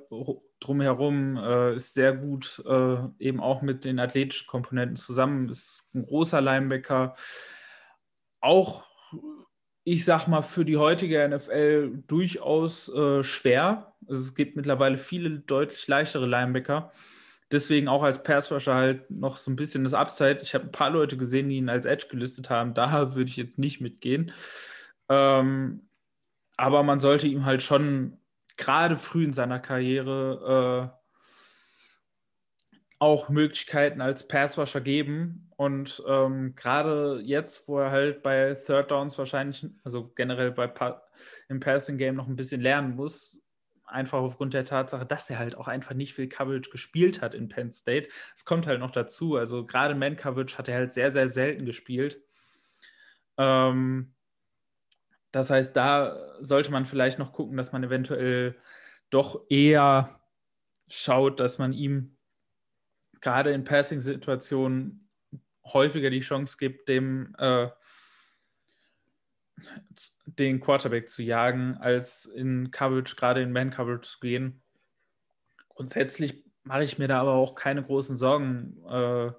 drumherum, 0.59 1.37
äh, 1.37 1.75
ist 1.75 1.93
sehr 1.93 2.13
gut 2.13 2.61
äh, 2.65 2.97
eben 3.19 3.39
auch 3.39 3.61
mit 3.61 3.85
den 3.85 3.99
athletischen 3.99 4.47
Komponenten 4.47 4.97
zusammen, 4.97 5.49
ist 5.49 5.89
ein 5.93 6.05
großer 6.05 6.41
Linebacker. 6.41 7.15
Auch, 8.41 8.85
ich 9.83 10.03
sag 10.03 10.27
mal, 10.27 10.41
für 10.41 10.65
die 10.65 10.77
heutige 10.77 11.27
NFL 11.27 12.03
durchaus 12.07 12.89
äh, 12.89 13.23
schwer. 13.23 13.93
Also 14.07 14.21
es 14.21 14.35
gibt 14.35 14.55
mittlerweile 14.55 14.97
viele 14.97 15.39
deutlich 15.39 15.87
leichtere 15.87 16.25
Linebacker. 16.25 16.91
Deswegen 17.51 17.87
auch 17.87 18.03
als 18.03 18.23
Passrusher 18.23 18.75
halt 18.75 19.11
noch 19.11 19.37
so 19.37 19.51
ein 19.51 19.55
bisschen 19.55 19.83
das 19.83 19.93
Upside. 19.93 20.39
Ich 20.41 20.53
habe 20.53 20.65
ein 20.65 20.71
paar 20.71 20.89
Leute 20.89 21.17
gesehen, 21.17 21.49
die 21.49 21.57
ihn 21.57 21.69
als 21.69 21.85
Edge 21.85 22.07
gelistet 22.09 22.49
haben. 22.49 22.73
Da 22.73 22.91
würde 23.15 23.29
ich 23.29 23.37
jetzt 23.37 23.59
nicht 23.59 23.81
mitgehen. 23.81 24.31
Ähm, 25.09 25.81
aber 26.57 26.83
man 26.83 26.99
sollte 26.99 27.27
ihm 27.27 27.45
halt 27.45 27.63
schon 27.63 28.17
gerade 28.57 28.97
früh 28.97 29.23
in 29.25 29.33
seiner 29.33 29.59
Karriere 29.59 30.91
äh, 30.93 31.01
auch 32.99 33.29
Möglichkeiten 33.29 33.99
als 33.99 34.27
Passrusher 34.27 34.79
geben. 34.79 35.49
Und 35.57 36.03
ähm, 36.07 36.53
gerade 36.55 37.19
jetzt, 37.23 37.67
wo 37.67 37.79
er 37.79 37.89
halt 37.89 38.21
bei 38.21 38.53
Third 38.53 38.91
Downs 38.91 39.17
wahrscheinlich, 39.17 39.65
also 39.83 40.11
generell 40.15 40.51
bei 40.51 40.67
pa 40.67 41.01
im 41.49 41.59
Passing 41.59 41.97
Game 41.97 42.15
noch 42.15 42.27
ein 42.27 42.35
bisschen 42.35 42.61
lernen 42.61 42.95
muss, 42.95 43.40
einfach 43.91 44.19
aufgrund 44.19 44.53
der 44.53 44.65
Tatsache, 44.65 45.05
dass 45.05 45.29
er 45.29 45.39
halt 45.39 45.55
auch 45.55 45.67
einfach 45.67 45.93
nicht 45.93 46.13
viel 46.13 46.27
Coverage 46.27 46.69
gespielt 46.69 47.21
hat 47.21 47.35
in 47.35 47.49
Penn 47.49 47.71
State. 47.71 48.09
Es 48.35 48.45
kommt 48.45 48.67
halt 48.67 48.79
noch 48.79 48.91
dazu. 48.91 49.35
Also 49.35 49.65
gerade 49.65 49.95
Man 49.95 50.17
Coverage 50.17 50.57
hat 50.57 50.67
er 50.67 50.75
halt 50.75 50.91
sehr, 50.91 51.11
sehr 51.11 51.27
selten 51.27 51.65
gespielt. 51.65 52.21
Ähm, 53.37 54.13
das 55.31 55.49
heißt, 55.49 55.75
da 55.75 56.17
sollte 56.41 56.71
man 56.71 56.85
vielleicht 56.85 57.19
noch 57.19 57.33
gucken, 57.33 57.57
dass 57.57 57.71
man 57.71 57.83
eventuell 57.83 58.57
doch 59.09 59.45
eher 59.49 60.19
schaut, 60.89 61.39
dass 61.39 61.57
man 61.57 61.73
ihm 61.73 62.17
gerade 63.21 63.51
in 63.51 63.63
Passing-Situationen 63.63 65.09
häufiger 65.65 66.09
die 66.09 66.19
Chance 66.19 66.57
gibt, 66.59 66.89
dem 66.89 67.35
äh, 67.37 67.69
den 70.25 70.59
Quarterback 70.59 71.09
zu 71.09 71.23
jagen, 71.23 71.77
als 71.77 72.25
in 72.25 72.71
Coverage, 72.71 73.15
gerade 73.15 73.41
in 73.41 73.51
Man-Coverage 73.51 74.09
zu 74.09 74.19
gehen. 74.19 74.61
Grundsätzlich 75.69 76.43
mache 76.63 76.83
ich 76.83 76.97
mir 76.97 77.07
da 77.07 77.21
aber 77.21 77.33
auch 77.33 77.55
keine 77.55 77.83
großen 77.83 78.17
Sorgen, 78.17 78.77
äh, 78.87 79.31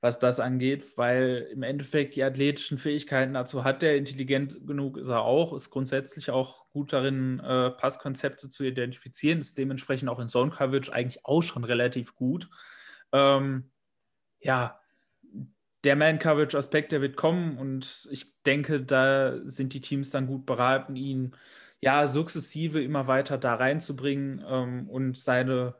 was 0.00 0.18
das 0.18 0.40
angeht, 0.40 0.96
weil 0.96 1.48
im 1.52 1.62
Endeffekt 1.62 2.16
die 2.16 2.22
athletischen 2.22 2.78
Fähigkeiten 2.78 3.34
dazu 3.34 3.64
hat 3.64 3.82
der, 3.82 3.96
intelligent 3.96 4.66
genug 4.66 4.96
ist 4.96 5.10
er 5.10 5.22
auch, 5.22 5.52
ist 5.52 5.70
grundsätzlich 5.70 6.30
auch 6.30 6.70
gut 6.70 6.92
darin, 6.92 7.38
äh, 7.40 7.70
Passkonzepte 7.70 8.48
zu 8.48 8.64
identifizieren, 8.64 9.40
ist 9.40 9.58
dementsprechend 9.58 10.08
auch 10.08 10.18
in 10.18 10.28
Zone 10.28 10.52
Coverage 10.52 10.92
eigentlich 10.92 11.26
auch 11.26 11.42
schon 11.42 11.64
relativ 11.64 12.14
gut. 12.14 12.48
Ähm, 13.12 13.70
ja, 14.40 14.79
der 15.84 15.96
Man-Coverage-Aspekt, 15.96 16.92
der 16.92 17.00
wird 17.00 17.16
kommen 17.16 17.56
und 17.58 18.08
ich 18.10 18.32
denke, 18.44 18.82
da 18.82 19.38
sind 19.44 19.72
die 19.72 19.80
Teams 19.80 20.10
dann 20.10 20.26
gut 20.26 20.46
beraten, 20.46 20.96
ihn 20.96 21.32
ja 21.80 22.06
sukzessive 22.06 22.82
immer 22.82 23.06
weiter 23.06 23.38
da 23.38 23.54
reinzubringen 23.54 24.44
ähm, 24.46 24.88
und 24.88 25.16
seine, 25.16 25.74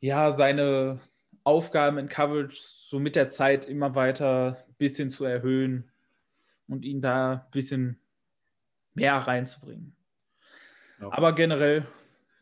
ja, 0.00 0.30
seine 0.30 0.98
Aufgaben 1.44 1.98
in 1.98 2.08
Coverage 2.08 2.56
so 2.60 2.98
mit 2.98 3.16
der 3.16 3.28
Zeit 3.28 3.64
immer 3.66 3.94
weiter 3.94 4.64
ein 4.68 4.74
bisschen 4.78 5.10
zu 5.10 5.24
erhöhen 5.24 5.90
und 6.66 6.84
ihn 6.84 7.00
da 7.00 7.32
ein 7.32 7.50
bisschen 7.52 8.00
mehr 8.94 9.14
reinzubringen. 9.14 9.94
Ja. 11.00 11.12
Aber 11.12 11.34
generell, 11.34 11.86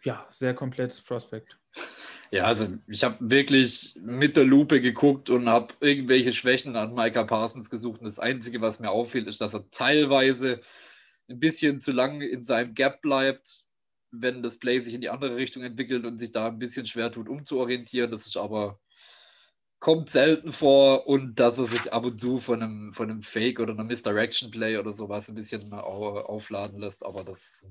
ja, 0.02 0.26
sehr 0.30 0.54
komplettes 0.54 1.00
Prospekt. 1.00 1.59
Ja, 2.32 2.44
also 2.44 2.68
ich 2.86 3.02
habe 3.02 3.16
wirklich 3.20 3.98
mit 4.00 4.36
der 4.36 4.44
Lupe 4.44 4.80
geguckt 4.80 5.30
und 5.30 5.48
habe 5.48 5.74
irgendwelche 5.80 6.32
Schwächen 6.32 6.76
an 6.76 6.94
Micah 6.94 7.24
Parsons 7.24 7.70
gesucht. 7.70 8.00
Und 8.00 8.06
das 8.06 8.20
Einzige, 8.20 8.60
was 8.60 8.78
mir 8.78 8.90
auffällt, 8.90 9.26
ist, 9.26 9.40
dass 9.40 9.54
er 9.54 9.68
teilweise 9.70 10.60
ein 11.28 11.40
bisschen 11.40 11.80
zu 11.80 11.90
lang 11.90 12.20
in 12.20 12.44
seinem 12.44 12.74
Gap 12.74 13.02
bleibt, 13.02 13.66
wenn 14.12 14.42
das 14.42 14.58
Play 14.58 14.78
sich 14.80 14.94
in 14.94 15.00
die 15.00 15.10
andere 15.10 15.36
Richtung 15.36 15.64
entwickelt 15.64 16.04
und 16.04 16.18
sich 16.18 16.30
da 16.30 16.48
ein 16.48 16.58
bisschen 16.58 16.86
schwer 16.86 17.10
tut, 17.10 17.28
umzuorientieren. 17.28 18.10
Das 18.12 18.26
ist 18.26 18.36
aber 18.36 18.78
kommt 19.80 20.10
selten 20.10 20.52
vor 20.52 21.06
und 21.08 21.40
dass 21.40 21.58
er 21.58 21.66
sich 21.66 21.92
ab 21.92 22.04
und 22.04 22.20
zu 22.20 22.38
von 22.38 22.62
einem, 22.62 22.92
von 22.92 23.10
einem 23.10 23.22
Fake 23.22 23.58
oder 23.60 23.72
einem 23.72 23.86
Misdirection 23.86 24.50
Play 24.50 24.76
oder 24.76 24.92
sowas 24.92 25.28
ein 25.28 25.34
bisschen 25.34 25.72
aufladen 25.72 26.78
lässt. 26.78 27.04
Aber 27.04 27.24
das 27.24 27.66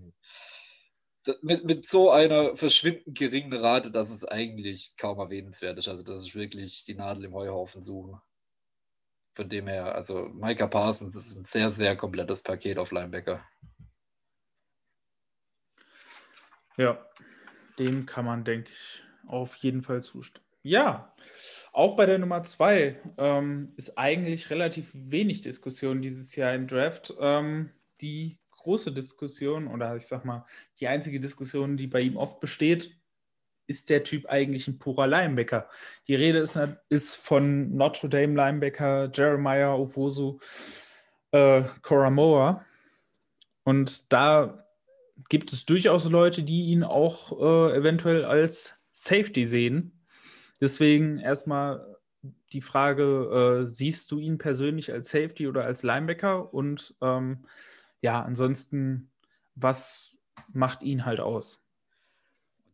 mit, 1.41 1.65
mit 1.65 1.87
so 1.87 2.11
einer 2.11 2.55
verschwindend 2.55 3.17
geringen 3.17 3.53
Rate, 3.53 3.91
dass 3.91 4.11
es 4.11 4.25
eigentlich 4.25 4.95
kaum 4.97 5.19
erwähnenswert 5.19 5.77
ist. 5.77 5.87
Also 5.87 6.03
das 6.03 6.19
ist 6.19 6.35
wirklich 6.35 6.83
die 6.85 6.95
Nadel 6.95 7.25
im 7.25 7.33
Heuhaufen 7.33 7.81
suchen. 7.81 8.19
Von 9.35 9.49
dem 9.49 9.67
her, 9.67 9.95
also 9.95 10.29
Micah 10.33 10.67
Parsons 10.67 11.15
ist 11.15 11.37
ein 11.37 11.45
sehr, 11.45 11.71
sehr 11.71 11.95
komplettes 11.95 12.43
Paket 12.43 12.77
auf 12.77 12.91
Linebacker. 12.91 13.43
Ja, 16.77 17.05
dem 17.77 18.05
kann 18.05 18.25
man, 18.25 18.43
denke 18.43 18.71
ich, 18.71 19.03
auf 19.27 19.55
jeden 19.57 19.83
Fall 19.83 20.01
zustimmen. 20.01 20.45
Ja, 20.61 21.15
auch 21.71 21.95
bei 21.95 22.05
der 22.05 22.19
Nummer 22.19 22.43
zwei 22.43 22.99
ähm, 23.17 23.73
ist 23.77 23.97
eigentlich 23.97 24.49
relativ 24.49 24.91
wenig 24.93 25.41
Diskussion 25.41 26.01
dieses 26.01 26.35
Jahr 26.35 26.53
im 26.53 26.67
Draft. 26.67 27.13
Ähm, 27.19 27.71
die 28.01 28.38
große 28.59 28.91
Diskussion 28.91 29.67
oder 29.67 29.95
ich 29.95 30.07
sag 30.07 30.25
mal, 30.25 30.45
die 30.79 30.87
einzige 30.87 31.19
Diskussion, 31.19 31.77
die 31.77 31.87
bei 31.87 32.01
ihm 32.01 32.17
oft 32.17 32.39
besteht, 32.39 32.95
ist 33.67 33.89
der 33.89 34.03
Typ 34.03 34.25
eigentlich 34.25 34.67
ein 34.67 34.79
purer 34.79 35.07
Linebacker? 35.07 35.69
Die 36.07 36.15
Rede 36.15 36.39
ist, 36.39 36.59
ist 36.89 37.15
von 37.15 37.75
Notre 37.75 38.09
Dame 38.09 38.35
Linebacker 38.35 39.11
Jeremiah 39.13 39.75
Owosu 39.75 40.39
äh, 41.31 41.63
Koramoa. 41.83 42.65
Und 43.63 44.11
da 44.11 44.65
gibt 45.29 45.53
es 45.53 45.65
durchaus 45.65 46.09
Leute, 46.09 46.41
die 46.41 46.65
ihn 46.65 46.83
auch 46.83 47.31
äh, 47.39 47.77
eventuell 47.77 48.25
als 48.25 48.81
Safety 48.91 49.45
sehen. 49.45 49.91
Deswegen 50.59 51.19
erstmal 51.19 51.97
die 52.51 52.61
Frage, 52.61 53.61
äh, 53.61 53.67
siehst 53.67 54.11
du 54.11 54.19
ihn 54.19 54.39
persönlich 54.39 54.91
als 54.91 55.09
Safety 55.09 55.47
oder 55.47 55.65
als 55.65 55.83
Linebacker? 55.83 56.53
Und 56.53 56.95
ähm, 57.01 57.45
ja, 58.01 58.21
ansonsten, 58.21 59.11
was 59.55 60.17
macht 60.51 60.83
ihn 60.83 61.05
halt 61.05 61.19
aus? 61.19 61.61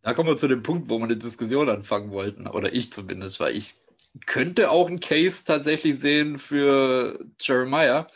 Da 0.01 0.13
kommen 0.13 0.29
wir 0.29 0.38
zu 0.38 0.47
dem 0.47 0.61
Punkt, 0.61 0.89
wo 0.89 0.99
wir 0.99 1.05
eine 1.05 1.17
Diskussion 1.17 1.67
anfangen 1.69 2.11
wollten, 2.11 2.47
oder 2.47 2.73
ich 2.73 2.93
zumindest, 2.93 3.39
weil 3.39 3.55
ich 3.55 3.75
könnte 4.27 4.69
auch 4.69 4.88
einen 4.88 4.99
Case 4.99 5.43
tatsächlich 5.43 5.99
sehen 5.99 6.38
für 6.38 7.25
Jeremiah, 7.39 8.07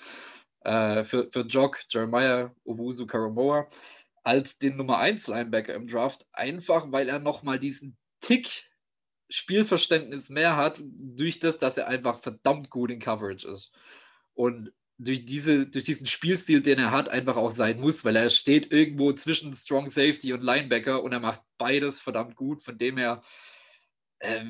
äh, 0.62 1.04
für, 1.04 1.30
für 1.32 1.42
Jock, 1.42 1.80
Jeremiah 1.90 2.54
Owusu 2.66 3.08
Karamoa, 3.08 3.68
als 4.24 4.58
den 4.58 4.78
Nummer 4.78 5.00
1 5.00 5.28
Linebacker 5.28 5.74
im 5.74 5.88
Draft, 5.88 6.28
einfach 6.32 6.92
weil 6.92 7.10
er 7.10 7.20
nochmal 7.20 7.60
diesen 7.60 7.98
Tick 8.22 8.70
Spielverständnis 9.30 10.30
mehr 10.30 10.56
hat, 10.56 10.80
durch 10.82 11.40
das, 11.40 11.58
dass 11.58 11.78
er 11.78 11.88
einfach 11.88 12.20
verdammt 12.20 12.70
gut 12.70 12.92
in 12.92 13.00
Coverage 13.00 13.48
ist. 13.48 13.72
Und 14.34 14.72
durch, 15.00 15.26
diese, 15.26 15.66
durch 15.66 15.86
diesen 15.86 16.08
Spielstil, 16.08 16.62
den 16.62 16.78
er 16.78 16.92
hat, 16.92 17.10
einfach 17.10 17.38
auch 17.38 17.56
sein 17.56 17.80
muss, 17.80 18.04
weil 18.04 18.18
er 18.18 18.30
steht 18.30 18.72
irgendwo 18.72 19.14
zwischen 19.14 19.54
Strong 19.54 19.90
Safety 19.90 20.34
und 20.34 20.44
Linebacker 20.44 21.02
und 21.02 21.14
er 21.14 21.22
macht 21.22 21.42
beides 21.58 22.02
verdammt 22.02 22.36
gut. 22.36 22.62
Von 22.62 22.78
dem 22.78 22.98
her 22.98 23.24
äh, 24.20 24.44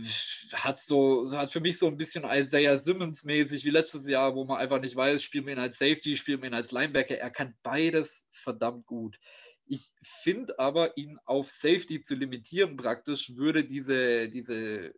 hat 0.54 0.80
so 0.80 1.32
hat 1.32 1.52
für 1.52 1.60
mich 1.60 1.78
so 1.78 1.88
ein 1.88 1.98
bisschen 1.98 2.24
Isaiah 2.28 2.80
Simmons 2.80 3.24
mäßig 3.24 3.64
wie 3.64 3.70
letztes 3.70 4.08
Jahr, 4.08 4.36
wo 4.36 4.44
man 4.44 4.58
einfach 4.58 4.82
nicht 4.82 4.96
weiß, 4.96 5.22
spielen 5.22 5.46
wir 5.46 5.54
ihn 5.54 5.60
als 5.60 5.78
Safety, 5.78 6.18
spielen 6.18 6.42
wir 6.42 6.50
ihn 6.50 6.56
als 6.56 6.72
Linebacker. 6.72 7.16
Er 7.16 7.30
kann 7.30 7.56
beides 7.62 8.26
verdammt 8.32 8.88
gut. 8.88 9.20
Ich 9.68 9.92
finde 10.02 10.58
aber, 10.58 10.98
ihn 10.98 11.20
auf 11.26 11.52
Safety 11.52 12.02
zu 12.02 12.16
limitieren 12.16 12.76
praktisch, 12.76 13.36
würde 13.36 13.64
diese, 13.66 14.30
diese, 14.30 14.96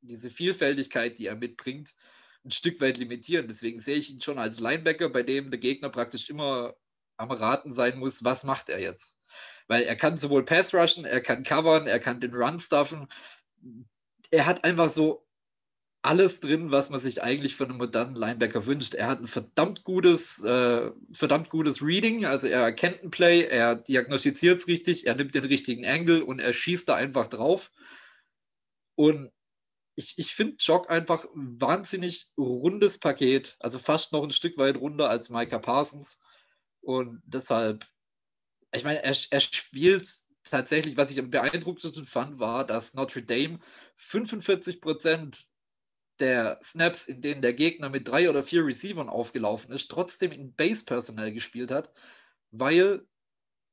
diese 0.00 0.30
Vielfältigkeit, 0.30 1.18
die 1.18 1.26
er 1.26 1.36
mitbringt, 1.36 1.94
ein 2.44 2.50
Stück 2.50 2.80
weit 2.80 2.98
limitieren. 2.98 3.48
Deswegen 3.48 3.80
sehe 3.80 3.96
ich 3.96 4.10
ihn 4.10 4.20
schon 4.20 4.38
als 4.38 4.60
Linebacker, 4.60 5.08
bei 5.08 5.22
dem 5.22 5.50
der 5.50 5.60
Gegner 5.60 5.88
praktisch 5.88 6.28
immer 6.28 6.74
am 7.16 7.30
Raten 7.30 7.72
sein 7.72 7.98
muss, 7.98 8.24
was 8.24 8.44
macht 8.44 8.68
er 8.68 8.80
jetzt. 8.80 9.16
Weil 9.66 9.84
er 9.84 9.96
kann 9.96 10.16
sowohl 10.16 10.44
Pass 10.44 10.74
rushen, 10.74 11.04
er 11.04 11.20
kann 11.20 11.42
covern, 11.42 11.86
er 11.86 12.00
kann 12.00 12.20
den 12.20 12.34
Run 12.34 12.60
stuffen. 12.60 13.08
Er 14.30 14.46
hat 14.46 14.64
einfach 14.64 14.90
so 14.90 15.24
alles 16.02 16.40
drin, 16.40 16.70
was 16.70 16.90
man 16.90 17.00
sich 17.00 17.22
eigentlich 17.22 17.56
von 17.56 17.70
einem 17.70 17.78
modernen 17.78 18.14
Linebacker 18.14 18.66
wünscht. 18.66 18.94
Er 18.94 19.06
hat 19.08 19.20
ein 19.20 19.26
verdammt 19.26 19.84
gutes, 19.84 20.44
äh, 20.44 20.90
verdammt 21.12 21.48
gutes 21.48 21.82
Reading, 21.82 22.26
also 22.26 22.46
er 22.46 22.60
erkennt 22.60 23.02
ein 23.02 23.10
Play, 23.10 23.44
er 23.44 23.76
diagnostiziert 23.76 24.60
es 24.60 24.66
richtig, 24.66 25.06
er 25.06 25.14
nimmt 25.14 25.34
den 25.34 25.44
richtigen 25.44 25.86
Angle 25.86 26.22
und 26.22 26.40
er 26.40 26.52
schießt 26.52 26.86
da 26.90 26.94
einfach 26.94 27.28
drauf. 27.28 27.70
Und 28.96 29.32
ich, 29.96 30.18
ich 30.18 30.34
finde 30.34 30.56
Jock 30.58 30.90
einfach 30.90 31.24
ein 31.34 31.60
wahnsinnig 31.60 32.32
rundes 32.36 32.98
Paket, 32.98 33.56
also 33.60 33.78
fast 33.78 34.12
noch 34.12 34.22
ein 34.22 34.32
Stück 34.32 34.58
weit 34.58 34.76
runder 34.76 35.08
als 35.08 35.30
Micah 35.30 35.58
Parsons. 35.58 36.18
Und 36.80 37.22
deshalb, 37.24 37.86
ich 38.74 38.84
meine, 38.84 39.02
er, 39.02 39.16
er 39.30 39.40
spielt 39.40 40.08
tatsächlich, 40.42 40.96
was 40.96 41.12
ich 41.12 41.18
am 41.18 41.30
beeindruckendsten 41.30 42.04
fand, 42.04 42.38
war, 42.38 42.66
dass 42.66 42.94
Notre 42.94 43.22
Dame 43.22 43.60
45 43.96 44.80
Prozent 44.80 45.46
der 46.20 46.60
Snaps, 46.62 47.06
in 47.06 47.20
denen 47.20 47.42
der 47.42 47.54
Gegner 47.54 47.88
mit 47.88 48.06
drei 48.06 48.28
oder 48.30 48.42
vier 48.42 48.64
Receivern 48.64 49.08
aufgelaufen 49.08 49.72
ist, 49.72 49.90
trotzdem 49.90 50.32
in 50.32 50.54
Base-Personal 50.54 51.32
gespielt 51.32 51.70
hat, 51.70 51.90
weil 52.50 53.06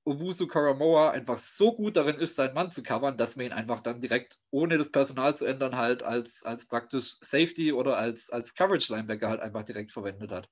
Owusu 0.04 0.48
Karamoa 0.48 1.12
einfach 1.12 1.38
so 1.38 1.76
gut 1.76 1.96
darin 1.96 2.18
ist, 2.18 2.36
seinen 2.36 2.56
Mann 2.56 2.72
zu 2.72 2.82
covern, 2.82 3.18
dass 3.18 3.36
man 3.36 3.46
ihn 3.46 3.52
einfach 3.52 3.82
dann 3.82 4.02
direkt, 4.02 4.40
ohne 4.50 4.78
das 4.78 4.92
Personal 4.92 5.36
zu 5.36 5.46
ändern, 5.46 5.78
halt 5.78 6.02
als, 6.02 6.44
als 6.44 6.68
praktisch 6.68 7.18
Safety 7.22 7.72
oder 7.72 7.98
als, 7.98 8.30
als 8.32 8.56
Coverage-Linebacker 8.56 9.30
halt 9.30 9.42
einfach 9.42 9.64
direkt 9.64 9.92
verwendet 9.92 10.32
hat. 10.32 10.50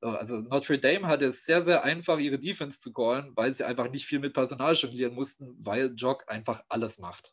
Also 0.00 0.42
Notre 0.42 0.78
Dame 0.78 1.06
hatte 1.08 1.24
es 1.24 1.44
sehr, 1.44 1.64
sehr 1.64 1.82
einfach, 1.82 2.18
ihre 2.18 2.38
Defense 2.38 2.80
zu 2.80 2.92
callen, 2.92 3.32
weil 3.34 3.54
sie 3.54 3.64
einfach 3.64 3.90
nicht 3.90 4.06
viel 4.06 4.20
mit 4.20 4.34
Personal 4.34 4.74
jonglieren 4.74 5.14
mussten, 5.14 5.56
weil 5.58 5.94
Jock 5.96 6.24
einfach 6.30 6.62
alles 6.68 6.98
macht. 6.98 7.32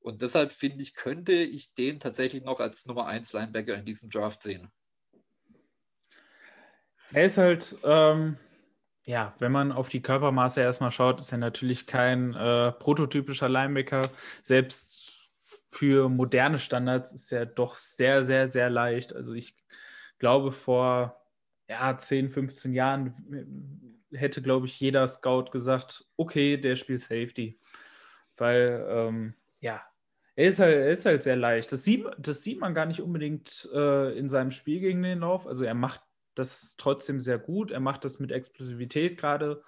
Und 0.00 0.22
deshalb 0.22 0.52
finde 0.52 0.82
ich, 0.82 0.94
könnte 0.94 1.32
ich 1.32 1.74
den 1.74 2.00
tatsächlich 2.00 2.44
noch 2.44 2.60
als 2.60 2.86
Nummer 2.86 3.06
1 3.06 3.32
Linebacker 3.32 3.74
in 3.74 3.84
diesem 3.84 4.08
Draft 4.08 4.42
sehen. 4.42 4.70
Er 7.12 7.26
ist 7.26 7.36
halt, 7.36 7.76
ähm, 7.84 8.38
ja, 9.06 9.34
wenn 9.38 9.52
man 9.52 9.72
auf 9.72 9.88
die 9.88 10.02
Körpermaße 10.02 10.60
erstmal 10.60 10.90
schaut, 10.90 11.20
ist 11.20 11.32
er 11.32 11.38
natürlich 11.38 11.86
kein 11.86 12.34
äh, 12.34 12.72
prototypischer 12.72 13.48
Linebacker. 13.48 14.08
Selbst 14.42 15.18
für 15.70 16.08
moderne 16.08 16.58
Standards 16.58 17.12
ist 17.12 17.32
er 17.32 17.46
doch 17.46 17.76
sehr, 17.76 18.22
sehr, 18.22 18.48
sehr 18.48 18.70
leicht. 18.70 19.14
Also 19.14 19.32
ich 19.34 19.56
glaube, 20.18 20.52
vor 20.52 21.20
ja, 21.68 21.96
10, 21.96 22.30
15 22.30 22.72
Jahren 22.74 23.14
hätte, 24.12 24.42
glaube 24.42 24.66
ich, 24.66 24.78
jeder 24.80 25.06
Scout 25.06 25.50
gesagt, 25.52 26.04
okay, 26.16 26.56
der 26.56 26.76
spielt 26.76 27.00
Safety. 27.00 27.58
Weil, 28.36 28.86
ähm, 28.88 29.34
ja, 29.60 29.82
er 30.34 30.48
ist, 30.48 30.58
halt, 30.58 30.74
er 30.74 30.90
ist 30.90 31.06
halt 31.06 31.22
sehr 31.22 31.36
leicht. 31.36 31.70
Das 31.72 31.84
sieht, 31.84 32.04
das 32.18 32.42
sieht 32.42 32.60
man 32.60 32.74
gar 32.74 32.86
nicht 32.86 33.00
unbedingt 33.00 33.68
äh, 33.72 34.18
in 34.18 34.28
seinem 34.28 34.50
Spiel 34.50 34.80
gegen 34.80 35.02
den 35.02 35.20
Lauf. 35.20 35.46
Also 35.46 35.64
er 35.64 35.74
macht 35.74 36.00
das 36.40 36.76
trotzdem 36.76 37.20
sehr 37.20 37.38
gut. 37.38 37.70
Er 37.70 37.80
macht 37.80 38.04
das 38.04 38.18
mit 38.18 38.32
Explosivität 38.32 39.18
gerade 39.18 39.62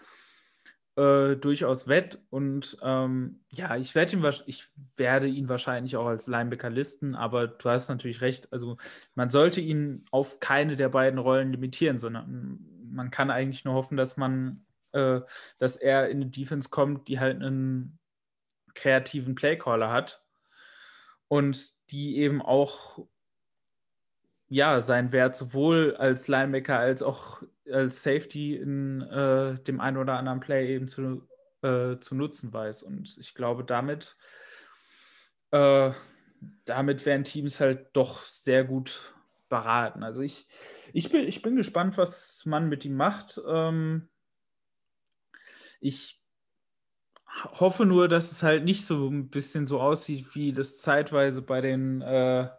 äh, 0.97 1.37
durchaus 1.37 1.89
wett. 1.89 2.19
Und 2.31 2.77
ähm, 2.83 3.41
ja, 3.51 3.77
ich, 3.77 3.95
werd 3.95 4.13
ihn, 4.13 4.25
ich 4.47 4.69
werde 4.97 5.27
ihn 5.27 5.49
wahrscheinlich 5.49 5.97
auch 5.97 6.07
als 6.07 6.27
Linebacker 6.27 6.71
listen, 6.71 7.15
aber 7.15 7.47
du 7.47 7.71
hast 7.71 7.89
natürlich 7.89 8.21
recht. 8.21 8.53
Also 8.53 8.77
man 9.15 9.31
sollte 9.31 9.61
ihn 9.61 10.05
auf 10.11 10.41
keine 10.41 10.77
der 10.77 10.89
beiden 10.89 11.19
Rollen 11.19 11.53
limitieren, 11.53 11.99
sondern 11.99 12.59
man 12.91 13.11
kann 13.11 13.31
eigentlich 13.31 13.65
nur 13.65 13.75
hoffen, 13.75 13.97
dass 13.97 14.17
man, 14.17 14.67
äh, 14.93 15.21
dass 15.59 15.77
er 15.77 16.11
in 16.11 16.23
eine 16.23 16.31
Defense 16.31 16.69
kommt, 16.69 17.09
die 17.09 17.19
halt 17.19 17.37
einen 17.37 17.99
kreativen 18.75 19.35
Playcaller 19.35 19.91
hat 19.91 20.25
und 21.29 21.73
die 21.91 22.19
eben 22.19 22.43
auch 22.43 23.07
ja, 24.53 24.83
seinen 24.83 25.13
Wert 25.13 25.35
sowohl 25.35 25.97
als 25.97 26.29
Linebacker 26.29 26.79
als 26.79 27.03
auch 27.03 27.43
als 27.71 28.03
Safety 28.03 28.55
in 28.55 29.01
äh, 29.01 29.59
dem 29.63 29.81
einen 29.81 29.97
oder 29.97 30.19
anderen 30.19 30.41
Play 30.41 30.75
eben 30.75 30.89
zu, 30.89 31.27
äh, 31.63 31.97
zu 32.01 32.15
nutzen 32.15 32.53
weiß. 32.53 32.83
Und 32.83 33.17
ich 33.19 33.35
glaube, 33.35 33.65
damit, 33.65 34.15
äh, 35.53 35.93
damit 36.67 37.07
werden 37.07 37.25
Teams 37.25 37.61
halt 37.61 37.89
doch 37.95 38.25
sehr 38.27 38.65
gut 38.65 39.15
beraten. 39.49 40.03
Also 40.03 40.21
ich, 40.21 40.47
ich, 40.93 41.11
bin, 41.11 41.27
ich 41.27 41.41
bin 41.41 41.57
gespannt, 41.57 41.97
was 41.97 42.45
man 42.45 42.69
mit 42.69 42.85
ihm 42.85 42.95
macht. 42.95 43.41
Ähm, 43.49 44.11
ich 45.81 46.23
hoffe 47.59 47.87
nur, 47.87 48.07
dass 48.07 48.31
es 48.33 48.43
halt 48.43 48.65
nicht 48.65 48.85
so 48.85 49.09
ein 49.09 49.31
bisschen 49.31 49.67
so 49.67 49.81
aussieht, 49.81 50.35
wie 50.35 50.53
das 50.53 50.79
zeitweise 50.81 51.41
bei 51.41 51.63
den 51.63 52.03
äh, 52.03 52.51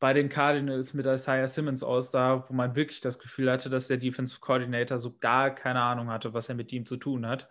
bei 0.00 0.12
den 0.12 0.28
Cardinals 0.28 0.94
mit 0.94 1.06
Isaiah 1.06 1.48
Simmons 1.48 1.82
aussah, 1.82 2.48
wo 2.48 2.52
man 2.54 2.76
wirklich 2.76 3.00
das 3.00 3.18
Gefühl 3.18 3.50
hatte, 3.50 3.68
dass 3.68 3.88
der 3.88 3.96
Defensive 3.96 4.40
Coordinator 4.40 4.98
so 4.98 5.16
gar 5.18 5.54
keine 5.54 5.80
Ahnung 5.80 6.08
hatte, 6.08 6.34
was 6.34 6.48
er 6.48 6.54
mit 6.54 6.72
ihm 6.72 6.86
zu 6.86 6.96
tun 6.96 7.26
hat. 7.26 7.48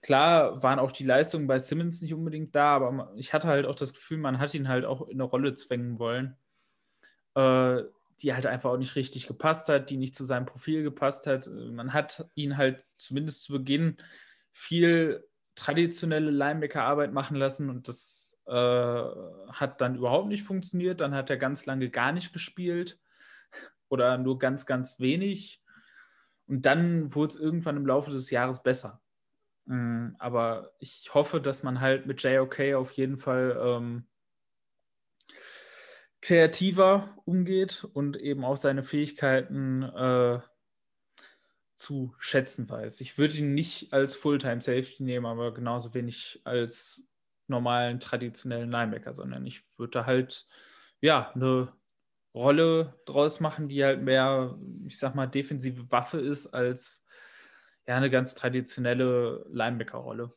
Klar 0.00 0.62
waren 0.62 0.78
auch 0.78 0.92
die 0.92 1.04
Leistungen 1.04 1.48
bei 1.48 1.58
Simmons 1.58 2.02
nicht 2.02 2.14
unbedingt 2.14 2.54
da, 2.54 2.76
aber 2.76 3.12
ich 3.16 3.34
hatte 3.34 3.48
halt 3.48 3.66
auch 3.66 3.74
das 3.74 3.94
Gefühl, 3.94 4.18
man 4.18 4.38
hat 4.38 4.54
ihn 4.54 4.68
halt 4.68 4.84
auch 4.84 5.08
in 5.08 5.16
eine 5.16 5.24
Rolle 5.24 5.54
zwängen 5.54 5.98
wollen, 5.98 6.36
äh, 7.34 7.82
die 8.20 8.32
halt 8.32 8.46
einfach 8.46 8.70
auch 8.70 8.78
nicht 8.78 8.94
richtig 8.94 9.26
gepasst 9.26 9.68
hat, 9.68 9.90
die 9.90 9.96
nicht 9.96 10.14
zu 10.14 10.24
seinem 10.24 10.46
Profil 10.46 10.84
gepasst 10.84 11.26
hat. 11.26 11.48
Man 11.48 11.92
hat 11.92 12.28
ihn 12.34 12.56
halt 12.56 12.86
zumindest 12.94 13.42
zu 13.42 13.52
Beginn 13.52 13.96
viel 14.52 15.24
traditionelle 15.56 16.30
Linebacker-Arbeit 16.30 17.12
machen 17.12 17.36
lassen 17.36 17.68
und 17.68 17.88
das 17.88 18.27
äh, 18.48 19.52
hat 19.52 19.80
dann 19.80 19.96
überhaupt 19.96 20.28
nicht 20.28 20.42
funktioniert. 20.42 21.00
Dann 21.00 21.14
hat 21.14 21.30
er 21.30 21.36
ganz 21.36 21.66
lange 21.66 21.90
gar 21.90 22.12
nicht 22.12 22.32
gespielt 22.32 22.98
oder 23.88 24.18
nur 24.18 24.38
ganz, 24.38 24.66
ganz 24.66 25.00
wenig. 25.00 25.62
Und 26.46 26.62
dann 26.66 27.14
wurde 27.14 27.34
es 27.34 27.40
irgendwann 27.40 27.76
im 27.76 27.86
Laufe 27.86 28.10
des 28.10 28.30
Jahres 28.30 28.62
besser. 28.62 29.02
Mhm, 29.66 30.16
aber 30.18 30.72
ich 30.78 31.12
hoffe, 31.12 31.40
dass 31.40 31.62
man 31.62 31.80
halt 31.80 32.06
mit 32.06 32.22
JOK 32.22 32.74
auf 32.74 32.92
jeden 32.92 33.18
Fall 33.18 33.56
ähm, 33.62 34.06
kreativer 36.22 37.16
umgeht 37.26 37.84
und 37.92 38.16
eben 38.16 38.44
auch 38.44 38.56
seine 38.56 38.82
Fähigkeiten 38.82 39.82
äh, 39.82 40.40
zu 41.76 42.14
schätzen 42.18 42.68
weiß. 42.68 43.00
Ich 43.02 43.18
würde 43.18 43.36
ihn 43.36 43.54
nicht 43.54 43.92
als 43.92 44.16
Fulltime 44.16 44.60
Safety 44.60 45.02
nehmen, 45.02 45.26
aber 45.26 45.54
genauso 45.54 45.94
wenig 45.94 46.40
als 46.44 47.07
normalen 47.48 48.00
traditionellen 48.00 48.70
Linebacker, 48.70 49.14
sondern 49.14 49.46
ich 49.46 49.64
würde 49.76 50.06
halt 50.06 50.46
ja 51.00 51.30
eine 51.34 51.72
Rolle 52.34 53.00
draus 53.06 53.40
machen, 53.40 53.68
die 53.68 53.82
halt 53.84 54.02
mehr, 54.02 54.58
ich 54.86 54.98
sag 54.98 55.14
mal, 55.14 55.26
defensive 55.26 55.90
Waffe 55.90 56.20
ist 56.20 56.46
als 56.48 57.04
ja 57.86 57.96
eine 57.96 58.10
ganz 58.10 58.34
traditionelle 58.34 59.46
Linebacker-Rolle. 59.50 60.32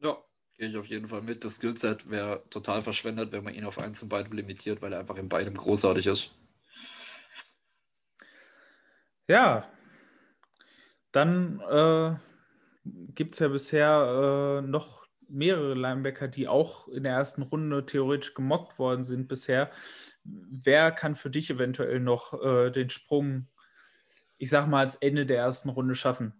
Ja, 0.00 0.18
gehe 0.54 0.68
ich 0.68 0.76
auf 0.76 0.86
jeden 0.86 1.06
Fall 1.06 1.22
mit. 1.22 1.44
Das 1.44 1.56
Skillset 1.56 2.10
wäre 2.10 2.42
total 2.50 2.82
verschwendet, 2.82 3.32
wenn 3.32 3.44
man 3.44 3.54
ihn 3.54 3.64
auf 3.64 3.78
eins 3.78 4.02
und 4.02 4.08
beidem 4.08 4.32
limitiert, 4.32 4.82
weil 4.82 4.92
er 4.92 5.00
einfach 5.00 5.16
in 5.16 5.28
beidem 5.28 5.56
großartig 5.56 6.06
ist. 6.06 6.32
Ja, 9.28 9.70
dann 11.12 11.60
äh, 11.60 12.16
gibt 13.14 13.34
es 13.34 13.38
ja 13.38 13.48
bisher 13.48 14.60
äh, 14.62 14.66
noch 14.66 15.03
mehrere 15.28 15.74
Linebacker, 15.74 16.28
die 16.28 16.48
auch 16.48 16.88
in 16.88 17.04
der 17.04 17.12
ersten 17.12 17.42
Runde 17.42 17.86
theoretisch 17.86 18.34
gemockt 18.34 18.78
worden 18.78 19.04
sind 19.04 19.28
bisher. 19.28 19.70
Wer 20.24 20.90
kann 20.92 21.16
für 21.16 21.30
dich 21.30 21.50
eventuell 21.50 22.00
noch 22.00 22.40
äh, 22.42 22.70
den 22.70 22.90
Sprung, 22.90 23.48
ich 24.38 24.50
sag 24.50 24.66
mal, 24.66 24.80
als 24.80 24.96
Ende 24.96 25.26
der 25.26 25.38
ersten 25.38 25.68
Runde 25.68 25.94
schaffen? 25.94 26.32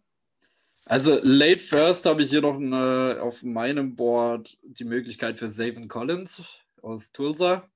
Also 0.86 1.18
late 1.22 1.60
first 1.60 2.04
habe 2.04 2.22
ich 2.22 2.30
hier 2.30 2.42
noch 2.42 2.56
eine, 2.56 3.18
auf 3.22 3.42
meinem 3.42 3.96
Board 3.96 4.58
die 4.62 4.84
Möglichkeit 4.84 5.38
für 5.38 5.48
Savin 5.48 5.88
Collins 5.88 6.42
aus 6.82 7.12
Tulsa. 7.12 7.68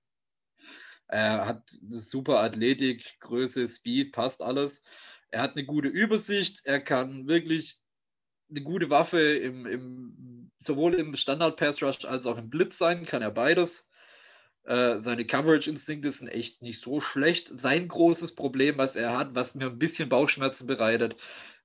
Er 1.07 1.47
hat 1.47 1.71
eine 1.83 1.99
super 1.99 2.41
Athletik, 2.41 3.19
Größe, 3.21 3.67
Speed, 3.67 4.13
passt 4.13 4.43
alles. 4.43 4.83
Er 5.31 5.41
hat 5.41 5.57
eine 5.57 5.65
gute 5.65 5.89
Übersicht, 5.89 6.61
er 6.65 6.81
kann 6.81 7.27
wirklich 7.27 7.81
eine 8.51 8.63
gute 8.63 8.91
Waffe 8.91 9.21
im, 9.21 9.67
im, 9.67 10.51
sowohl 10.59 10.95
im 10.95 11.17
Standard-Pass-Rush 11.17 12.05
als 12.05 12.27
auch 12.27 12.39
im 12.39 12.51
Blitz 12.51 12.79
sein, 12.79 13.05
kann 13.05 13.23
er 13.23 13.31
beides. 13.31 13.89
Äh, 14.65 14.99
seine 14.99 15.27
Coverage-Instinkte 15.27 16.13
sind 16.13 16.29
echt 16.29 16.63
nicht 16.63 16.81
so 16.81 17.01
schlecht. 17.01 17.49
Sein 17.49 17.89
großes 17.89 18.35
Problem, 18.35 18.79
was 18.79 18.97
er 18.97 19.17
hat, 19.17 19.35
was 19.35 19.55
mir 19.55 19.67
ein 19.67 19.79
bisschen 19.79 20.09
Bauchschmerzen 20.09 20.67
bereitet, 20.67 21.17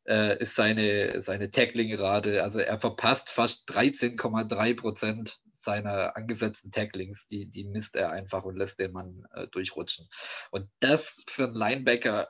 äh, 0.05 0.39
ist 0.39 0.55
seine, 0.55 1.21
seine 1.21 1.51
Tackling-Rate. 1.51 2.43
Also 2.43 2.59
er 2.59 2.79
verpasst 2.79 3.29
fast 3.29 3.69
13,3 3.69 4.75
Prozent 4.75 5.39
seiner 5.51 6.15
angesetzten 6.15 6.71
Tacklings. 6.71 7.27
Die, 7.27 7.45
die 7.45 7.63
misst 7.65 7.95
er 7.95 8.11
einfach 8.11 8.43
und 8.43 8.57
lässt 8.57 8.79
den 8.79 8.91
Mann 8.91 9.25
äh, 9.33 9.47
durchrutschen. 9.47 10.07
Und 10.51 10.69
das 10.79 11.23
für 11.27 11.45
einen 11.45 11.55
Linebacker, 11.55 12.29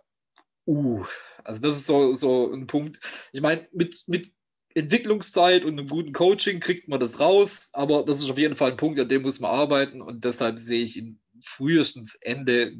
uh, 0.66 1.06
also 1.44 1.62
das 1.62 1.76
ist 1.76 1.88
so, 1.88 2.14
so 2.14 2.52
ein 2.52 2.68
Punkt. 2.68 3.00
Ich 3.32 3.42
meine, 3.42 3.68
mit, 3.72 4.04
mit 4.08 4.32
Entwicklungszeit 4.76 5.66
und 5.66 5.78
einem 5.78 5.88
guten 5.88 6.14
Coaching 6.14 6.60
kriegt 6.60 6.88
man 6.88 7.00
das 7.00 7.20
raus, 7.20 7.70
aber 7.74 8.04
das 8.04 8.20
ist 8.20 8.30
auf 8.30 8.38
jeden 8.38 8.56
Fall 8.56 8.72
ein 8.72 8.78
Punkt, 8.78 9.00
an 9.00 9.10
dem 9.10 9.22
muss 9.22 9.40
man 9.40 9.52
arbeiten 9.52 10.02
und 10.02 10.26
deshalb 10.26 10.60
sehe 10.60 10.84
ich 10.84 10.98
ihn 10.98 11.20
frühestens 11.42 12.16
Ende 12.22 12.74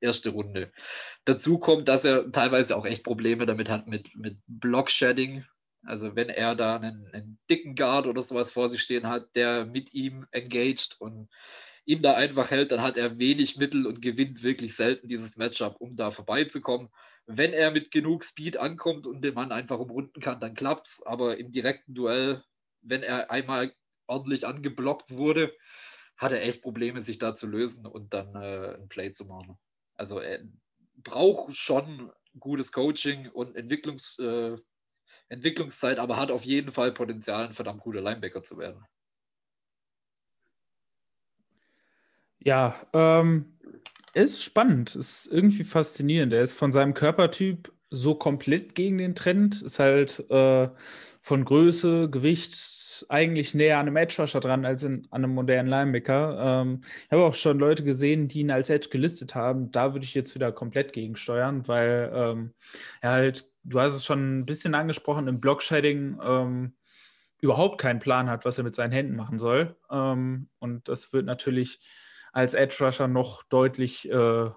erste 0.00 0.30
Runde. 0.30 0.72
Dazu 1.24 1.58
kommt, 1.58 1.88
dass 1.88 2.04
er 2.04 2.30
teilweise 2.32 2.76
auch 2.76 2.84
echt 2.84 3.04
Probleme 3.04 3.46
damit 3.46 3.68
hat 3.68 3.86
mit, 3.86 4.14
mit 4.16 4.38
Block-Shedding. 4.46 5.44
Also 5.84 6.14
wenn 6.14 6.28
er 6.28 6.54
da 6.54 6.76
einen, 6.76 7.06
einen, 7.12 7.38
dicken 7.50 7.74
Guard 7.74 8.06
oder 8.06 8.22
sowas 8.22 8.52
vor 8.52 8.70
sich 8.70 8.82
stehen 8.82 9.08
hat, 9.08 9.34
der 9.34 9.66
mit 9.66 9.94
ihm 9.94 10.26
engaged 10.30 10.96
und 11.00 11.28
ihm 11.84 12.02
da 12.02 12.14
einfach 12.14 12.50
hält, 12.50 12.70
dann 12.70 12.82
hat 12.82 12.96
er 12.96 13.18
wenig 13.18 13.56
Mittel 13.56 13.86
und 13.86 14.02
gewinnt 14.02 14.42
wirklich 14.42 14.76
selten 14.76 15.08
dieses 15.08 15.36
Matchup, 15.36 15.76
um 15.80 15.96
da 15.96 16.10
vorbeizukommen. 16.10 16.88
Wenn 17.36 17.52
er 17.52 17.70
mit 17.70 17.90
genug 17.90 18.24
Speed 18.24 18.56
ankommt 18.58 19.06
und 19.06 19.22
den 19.22 19.34
Mann 19.34 19.52
einfach 19.52 19.78
umrunden 19.78 20.20
kann, 20.20 20.40
dann 20.40 20.54
klappt's. 20.54 21.02
Aber 21.04 21.38
im 21.38 21.50
direkten 21.50 21.94
Duell, 21.94 22.42
wenn 22.82 23.02
er 23.02 23.30
einmal 23.30 23.72
ordentlich 24.06 24.46
angeblockt 24.46 25.10
wurde, 25.10 25.52
hat 26.16 26.32
er 26.32 26.42
echt 26.42 26.62
Probleme, 26.62 27.00
sich 27.00 27.18
da 27.18 27.34
zu 27.34 27.46
lösen 27.46 27.86
und 27.86 28.12
dann 28.12 28.34
äh, 28.34 28.76
ein 28.76 28.88
Play 28.88 29.12
zu 29.12 29.24
machen. 29.26 29.58
Also 29.96 30.18
er 30.20 30.40
braucht 30.96 31.56
schon 31.56 32.12
gutes 32.38 32.72
Coaching 32.72 33.28
und 33.28 33.56
Entwicklungs, 33.56 34.18
äh, 34.18 34.56
Entwicklungszeit, 35.28 35.98
aber 35.98 36.16
hat 36.16 36.30
auf 36.30 36.44
jeden 36.44 36.70
Fall 36.70 36.92
Potenzial, 36.92 37.46
ein 37.46 37.52
verdammt 37.52 37.80
guter 37.80 38.00
Linebacker 38.00 38.42
zu 38.42 38.58
werden. 38.58 38.84
Ja, 42.44 42.74
ähm, 42.92 43.56
ist 44.14 44.42
spannend, 44.42 44.94
ist 44.96 45.26
irgendwie 45.26 45.64
faszinierend. 45.64 46.32
Er 46.32 46.42
ist 46.42 46.52
von 46.52 46.72
seinem 46.72 46.94
Körpertyp 46.94 47.72
so 47.90 48.14
komplett 48.14 48.74
gegen 48.74 48.98
den 48.98 49.14
Trend, 49.14 49.62
ist 49.62 49.78
halt 49.78 50.28
äh, 50.30 50.68
von 51.20 51.44
Größe, 51.44 52.08
Gewicht 52.10 53.06
eigentlich 53.08 53.54
näher 53.54 53.78
an 53.78 53.86
einem 53.86 53.96
Edge-Rusher 53.96 54.40
dran 54.40 54.64
als 54.64 54.82
in, 54.82 55.06
an 55.10 55.24
einem 55.24 55.34
modernen 55.34 55.68
Linebacker. 55.68 56.62
Ähm, 56.62 56.80
ich 57.04 57.10
habe 57.10 57.24
auch 57.24 57.34
schon 57.34 57.58
Leute 57.58 57.84
gesehen, 57.84 58.28
die 58.28 58.40
ihn 58.40 58.50
als 58.50 58.70
Edge 58.70 58.88
gelistet 58.90 59.34
haben. 59.34 59.70
Da 59.72 59.92
würde 59.92 60.04
ich 60.04 60.14
jetzt 60.14 60.34
wieder 60.34 60.52
komplett 60.52 60.92
gegensteuern, 60.92 61.66
weil 61.68 62.12
ähm, 62.14 62.54
er 63.00 63.10
halt, 63.10 63.44
du 63.64 63.80
hast 63.80 63.94
es 63.94 64.04
schon 64.04 64.40
ein 64.40 64.46
bisschen 64.46 64.74
angesprochen, 64.74 65.28
im 65.28 65.40
Block-Shading 65.40 66.18
ähm, 66.22 66.74
überhaupt 67.40 67.80
keinen 67.80 67.98
Plan 67.98 68.30
hat, 68.30 68.44
was 68.44 68.58
er 68.58 68.64
mit 68.64 68.74
seinen 68.74 68.92
Händen 68.92 69.16
machen 69.16 69.38
soll. 69.38 69.76
Ähm, 69.90 70.48
und 70.58 70.88
das 70.88 71.12
wird 71.12 71.26
natürlich 71.26 71.80
als 72.32 72.54
Edge 72.54 72.76
Rusher 72.80 73.08
noch 73.08 73.42
deutlich 73.44 74.10
äh, 74.10 74.50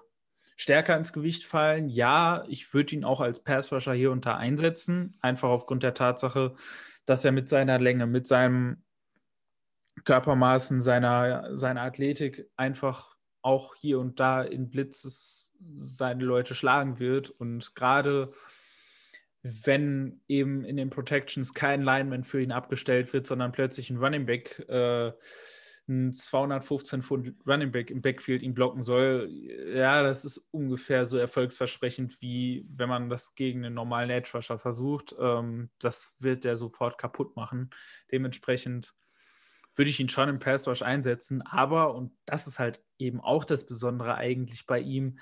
stärker 0.56 0.96
ins 0.96 1.12
Gewicht 1.12 1.44
fallen. 1.44 1.88
Ja, 1.88 2.44
ich 2.48 2.72
würde 2.72 2.94
ihn 2.94 3.04
auch 3.04 3.20
als 3.20 3.44
Pass 3.44 3.70
Rusher 3.70 3.92
hier 3.92 4.10
unter 4.10 4.36
einsetzen, 4.36 5.16
einfach 5.20 5.50
aufgrund 5.50 5.82
der 5.82 5.94
Tatsache, 5.94 6.54
dass 7.04 7.24
er 7.24 7.32
mit 7.32 7.48
seiner 7.48 7.78
Länge, 7.78 8.06
mit 8.06 8.26
seinem 8.26 8.82
Körpermaßen, 10.04 10.80
seiner, 10.80 11.56
seiner 11.56 11.82
Athletik 11.82 12.48
einfach 12.56 13.16
auch 13.42 13.74
hier 13.76 14.00
und 14.00 14.18
da 14.18 14.42
in 14.42 14.70
Blitzes 14.70 15.52
seine 15.78 16.24
Leute 16.24 16.54
schlagen 16.54 16.98
wird. 16.98 17.30
Und 17.30 17.74
gerade 17.74 18.32
wenn 19.42 20.20
eben 20.26 20.64
in 20.64 20.76
den 20.76 20.90
Protections 20.90 21.54
kein 21.54 21.82
Lineman 21.82 22.24
für 22.24 22.40
ihn 22.40 22.52
abgestellt 22.52 23.12
wird, 23.12 23.26
sondern 23.26 23.52
plötzlich 23.52 23.90
ein 23.90 23.98
Running 23.98 24.26
Back 24.26 24.58
äh, 24.68 25.12
ein 25.88 26.12
215 26.12 27.02
Pfund 27.02 27.34
Running 27.46 27.70
Back 27.70 27.90
im 27.90 28.02
Backfield 28.02 28.42
ihn 28.42 28.54
blocken 28.54 28.82
soll, 28.82 29.28
ja, 29.74 30.02
das 30.02 30.24
ist 30.24 30.48
ungefähr 30.50 31.06
so 31.06 31.16
erfolgsversprechend, 31.16 32.20
wie 32.20 32.66
wenn 32.68 32.88
man 32.88 33.08
das 33.08 33.34
gegen 33.34 33.64
einen 33.64 33.74
normalen 33.74 34.10
Edge 34.10 34.30
Rusher 34.34 34.58
versucht. 34.58 35.14
Ähm, 35.18 35.70
das 35.78 36.16
wird 36.18 36.44
der 36.44 36.56
sofort 36.56 36.98
kaputt 36.98 37.36
machen. 37.36 37.70
Dementsprechend 38.10 38.94
würde 39.76 39.90
ich 39.90 40.00
ihn 40.00 40.08
schon 40.08 40.28
im 40.28 40.38
Pass 40.38 40.66
Rush 40.66 40.82
einsetzen, 40.82 41.42
aber, 41.42 41.94
und 41.94 42.12
das 42.24 42.46
ist 42.46 42.58
halt 42.58 42.82
eben 42.98 43.20
auch 43.20 43.44
das 43.44 43.66
Besondere 43.66 44.16
eigentlich 44.16 44.66
bei 44.66 44.80
ihm, 44.80 45.18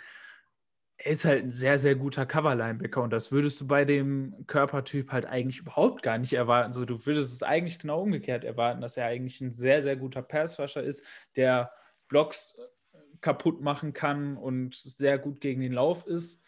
er 0.97 1.11
ist 1.11 1.25
halt 1.25 1.45
ein 1.45 1.51
sehr, 1.51 1.79
sehr 1.79 1.97
guter 1.97 2.25
Cover-Linebacker 2.25 3.03
und 3.03 3.11
das 3.11 3.33
würdest 3.33 3.61
du 3.61 3.67
bei 3.67 3.85
dem 3.85 4.45
Körpertyp 4.47 5.11
halt 5.13 5.27
eigentlich 5.27 5.59
überhaupt 5.59 6.03
gar 6.03 6.19
nicht 6.19 6.33
erwarten. 6.33 6.73
So, 6.73 6.85
du 6.85 7.05
würdest 7.05 7.33
es 7.33 7.43
eigentlich 7.43 7.79
genau 7.79 8.03
umgekehrt 8.03 8.45
erwarten, 8.45 8.81
dass 8.81 8.97
er 8.97 9.07
eigentlich 9.07 9.41
ein 9.41 9.51
sehr, 9.51 9.83
sehr 9.83 9.97
guter 9.97 10.23
Passwasher 10.23 10.83
ist, 10.83 11.05
der 11.37 11.73
Blocks 12.09 12.55
äh, 12.57 12.99
kaputt 13.21 13.61
machen 13.61 13.93
kann 13.93 14.37
und 14.37 14.75
sehr 14.75 15.19
gut 15.19 15.41
gegen 15.41 15.61
den 15.61 15.73
Lauf 15.73 16.07
ist 16.07 16.43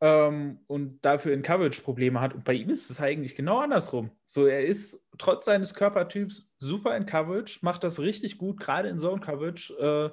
ähm, 0.00 0.58
und 0.66 1.04
dafür 1.04 1.32
in 1.32 1.42
Coverage 1.42 1.82
Probleme 1.82 2.20
hat. 2.20 2.34
Und 2.34 2.44
bei 2.44 2.54
ihm 2.54 2.68
ist 2.70 2.90
es 2.90 3.00
eigentlich 3.00 3.36
genau 3.36 3.58
andersrum. 3.58 4.10
So, 4.26 4.46
er 4.46 4.66
ist 4.66 5.08
trotz 5.16 5.44
seines 5.44 5.74
Körpertyps 5.74 6.52
super 6.58 6.96
in 6.96 7.06
Coverage, 7.06 7.60
macht 7.62 7.84
das 7.84 8.00
richtig 8.00 8.36
gut, 8.36 8.58
gerade 8.58 8.88
in 8.88 8.98
Zone 8.98 9.20
Coverage. 9.20 9.72
Äh, 9.74 10.10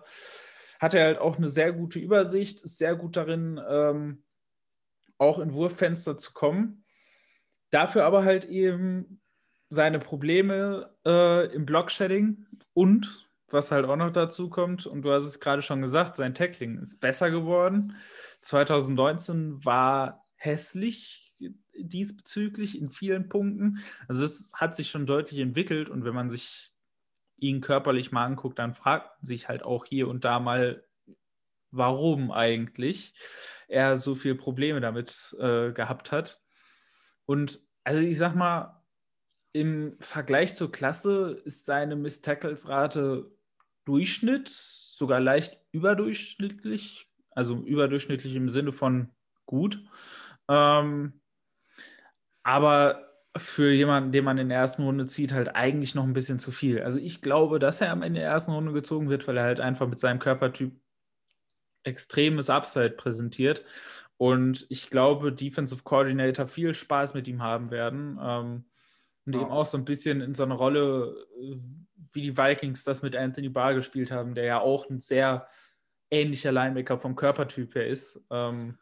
hat 0.79 0.93
er 0.93 1.05
halt 1.05 1.19
auch 1.19 1.37
eine 1.37 1.49
sehr 1.49 1.73
gute 1.73 1.99
Übersicht, 1.99 2.63
ist 2.63 2.77
sehr 2.77 2.95
gut 2.95 3.15
darin, 3.15 3.59
ähm, 3.69 4.23
auch 5.17 5.39
in 5.39 5.53
Wurffenster 5.53 6.17
zu 6.17 6.33
kommen. 6.33 6.85
Dafür 7.69 8.05
aber 8.05 8.23
halt 8.23 8.45
eben 8.45 9.21
seine 9.69 9.99
Probleme 9.99 10.95
äh, 11.05 11.53
im 11.53 11.65
Block-Shedding 11.65 12.47
und 12.73 13.29
was 13.51 13.71
halt 13.71 13.85
auch 13.85 13.95
noch 13.95 14.11
dazu 14.11 14.49
kommt, 14.49 14.85
und 14.85 15.01
du 15.01 15.11
hast 15.11 15.25
es 15.25 15.39
gerade 15.39 15.61
schon 15.61 15.81
gesagt, 15.81 16.15
sein 16.15 16.33
Tackling 16.33 16.79
ist 16.79 16.99
besser 16.99 17.31
geworden. 17.31 17.95
2019 18.41 19.65
war 19.65 20.25
hässlich 20.35 21.33
diesbezüglich 21.75 22.79
in 22.79 22.91
vielen 22.91 23.29
Punkten. 23.29 23.79
Also 24.07 24.25
es 24.25 24.51
hat 24.53 24.75
sich 24.75 24.89
schon 24.89 25.05
deutlich 25.05 25.39
entwickelt 25.39 25.89
und 25.89 26.03
wenn 26.03 26.13
man 26.13 26.29
sich 26.29 26.71
ihn 27.41 27.61
körperlich 27.61 28.11
mal 28.11 28.25
anguckt, 28.25 28.59
dann 28.59 28.73
fragt 28.73 29.11
sich 29.21 29.47
halt 29.47 29.63
auch 29.63 29.85
hier 29.85 30.07
und 30.07 30.25
da 30.25 30.39
mal, 30.39 30.83
warum 31.71 32.31
eigentlich 32.31 33.13
er 33.67 33.97
so 33.97 34.15
viele 34.15 34.35
Probleme 34.35 34.81
damit 34.81 35.35
äh, 35.39 35.71
gehabt 35.71 36.11
hat. 36.11 36.41
Und 37.25 37.59
also 37.83 38.01
ich 38.01 38.17
sag 38.17 38.35
mal, 38.35 38.83
im 39.51 39.97
Vergleich 39.99 40.55
zur 40.55 40.71
Klasse 40.71 41.41
ist 41.43 41.65
seine 41.65 41.95
Miss-Tackles-Rate 41.95 43.31
Durchschnitt, 43.85 44.49
sogar 44.49 45.19
leicht 45.19 45.59
überdurchschnittlich, 45.71 47.07
also 47.31 47.55
überdurchschnittlich 47.55 48.35
im 48.35 48.49
Sinne 48.49 48.71
von 48.71 49.09
gut. 49.45 49.83
Ähm, 50.47 51.21
aber 52.43 53.08
für 53.37 53.71
jemanden, 53.71 54.11
den 54.11 54.23
man 54.23 54.37
in 54.37 54.49
der 54.49 54.57
ersten 54.57 54.83
Runde 54.83 55.05
zieht, 55.05 55.33
halt 55.33 55.55
eigentlich 55.55 55.95
noch 55.95 56.03
ein 56.03 56.13
bisschen 56.13 56.39
zu 56.39 56.51
viel. 56.51 56.81
Also 56.81 56.97
ich 56.97 57.21
glaube, 57.21 57.59
dass 57.59 57.81
er 57.81 57.91
am 57.91 58.01
Ende 58.01 58.21
der 58.21 58.29
ersten 58.29 58.51
Runde 58.51 58.73
gezogen 58.73 59.09
wird, 59.09 59.27
weil 59.27 59.37
er 59.37 59.43
halt 59.43 59.59
einfach 59.59 59.87
mit 59.87 59.99
seinem 59.99 60.19
Körpertyp 60.19 60.73
extremes 61.83 62.49
Upside 62.49 62.91
präsentiert. 62.91 63.63
Und 64.17 64.65
ich 64.69 64.89
glaube, 64.89 65.31
Defensive 65.31 65.83
Coordinator 65.83 66.47
viel 66.47 66.73
Spaß 66.73 67.13
mit 67.13 67.27
ihm 67.27 67.41
haben 67.41 67.71
werden. 67.71 68.19
Ähm, 68.21 68.65
und 69.25 69.33
ja. 69.33 69.41
eben 69.41 69.51
auch 69.51 69.65
so 69.65 69.77
ein 69.77 69.85
bisschen 69.85 70.21
in 70.21 70.33
so 70.33 70.43
eine 70.43 70.55
Rolle, 70.55 71.15
äh, 71.39 71.55
wie 72.11 72.21
die 72.21 72.37
Vikings 72.37 72.83
das 72.83 73.01
mit 73.03 73.15
Anthony 73.15 73.49
Barr 73.49 73.75
gespielt 73.75 74.11
haben, 74.11 74.33
der 74.33 74.45
ja 74.45 74.59
auch 74.59 74.89
ein 74.89 74.99
sehr 74.99 75.47
ähnlicher 76.09 76.51
Linebacker 76.51 76.97
vom 76.97 77.15
Körpertyp 77.15 77.75
her 77.75 77.87
ist. 77.87 78.25
Ähm, 78.31 78.77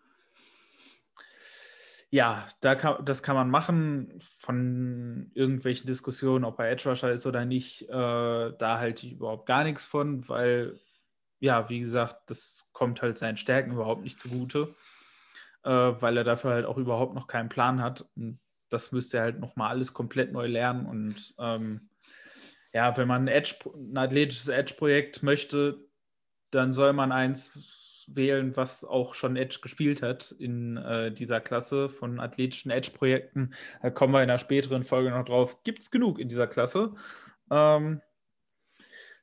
ja, 2.10 2.48
da 2.62 2.76
kann, 2.76 3.04
das 3.06 3.22
kann 3.22 3.36
man 3.36 3.50
machen. 3.50 4.14
Von 4.20 5.32
irgendwelchen 5.34 5.88
Diskussionen, 5.88 6.46
ob 6.46 6.60
er 6.60 6.72
Edge 6.72 6.90
Rusher 6.90 7.12
ist 7.12 7.26
oder 7.26 7.46
nicht, 7.46 7.84
äh, 7.90 7.94
da 8.58 8.80
halte 8.80 9.06
ich 9.06 9.14
überhaupt 9.14 9.46
gar 9.46 9.64
nichts 9.64 9.86
von, 9.86 10.28
weil, 10.30 10.80
ja, 11.40 11.70
wie 11.70 11.80
gesagt, 11.80 12.30
das 12.30 12.70
kommt 12.72 13.02
halt 13.02 13.18
seinen 13.18 13.38
Stärken 13.38 13.74
überhaupt 13.74 14.04
nicht 14.04 14.18
zugute, 14.18 14.74
äh, 15.64 15.70
weil 15.70 16.18
er 16.18 16.24
dafür 16.24 16.52
halt 16.52 16.66
auch 16.66 16.78
überhaupt 16.78 17.14
noch 17.14 17.28
keinen 17.28 17.50
Plan 17.50 17.82
hat. 17.82 18.06
Und 18.16 18.40
das 18.70 18.92
müsste 18.92 19.18
er 19.18 19.24
halt 19.24 19.40
nochmal 19.40 19.70
alles 19.70 19.94
komplett 19.94 20.32
neu 20.32 20.48
lernen. 20.48 20.86
Und 20.86 21.36
ähm, 21.40 21.90
ja, 22.74 22.96
wenn 22.98 23.08
man 23.08 23.26
ein, 23.26 23.28
Edge, 23.28 23.56
ein 23.76 23.98
athletisches 23.98 24.48
Edge-Projekt 24.48 25.24
möchte, 25.24 25.86
dann 26.52 26.72
soll 26.72 26.94
man 26.94 27.12
eins 27.12 27.87
wählen, 28.08 28.56
was 28.56 28.84
auch 28.84 29.14
schon 29.14 29.36
Edge 29.36 29.60
gespielt 29.62 30.02
hat 30.02 30.32
in 30.32 30.78
äh, 30.78 31.12
dieser 31.12 31.42
Klasse 31.42 31.90
von 31.90 32.20
athletischen 32.20 32.72
Edge-Projekten. 32.72 33.54
Da 33.82 33.90
kommen 33.90 34.14
wir 34.14 34.24
in 34.24 34.30
einer 34.30 34.40
späteren 34.40 34.84
Folge 34.84 35.12
noch 35.12 35.26
drauf. 35.26 35.62
Gibt 35.64 35.84
es 35.84 35.92
genug 35.92 36.18
in 36.20 36.30
dieser 36.30 36.48
Klasse. 36.48 36.96
Ähm, 37.52 38.02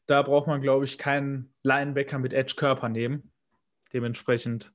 da 0.07 0.23
braucht 0.23 0.47
man, 0.47 0.61
glaube 0.61 0.85
ich, 0.85 0.99
keinen 0.99 1.53
Linebacker 1.63 2.19
mit 2.19 2.33
Edge-Körper 2.33 2.89
nehmen. 2.89 3.33
Dementsprechend, 3.93 4.73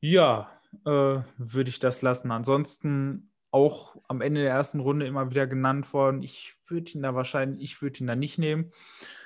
ja, 0.00 0.50
äh, 0.84 1.20
würde 1.38 1.70
ich 1.70 1.78
das 1.78 2.02
lassen. 2.02 2.30
Ansonsten 2.30 3.29
auch 3.50 3.96
am 4.08 4.20
Ende 4.20 4.42
der 4.42 4.52
ersten 4.52 4.80
Runde 4.80 5.06
immer 5.06 5.30
wieder 5.30 5.46
genannt 5.46 5.92
worden. 5.92 6.22
Ich 6.22 6.54
würde 6.66 6.92
ihn 6.92 7.02
da 7.02 7.14
wahrscheinlich, 7.14 7.62
ich 7.62 7.82
würde 7.82 8.00
ihn 8.00 8.06
da 8.06 8.14
nicht 8.14 8.38
nehmen. 8.38 8.72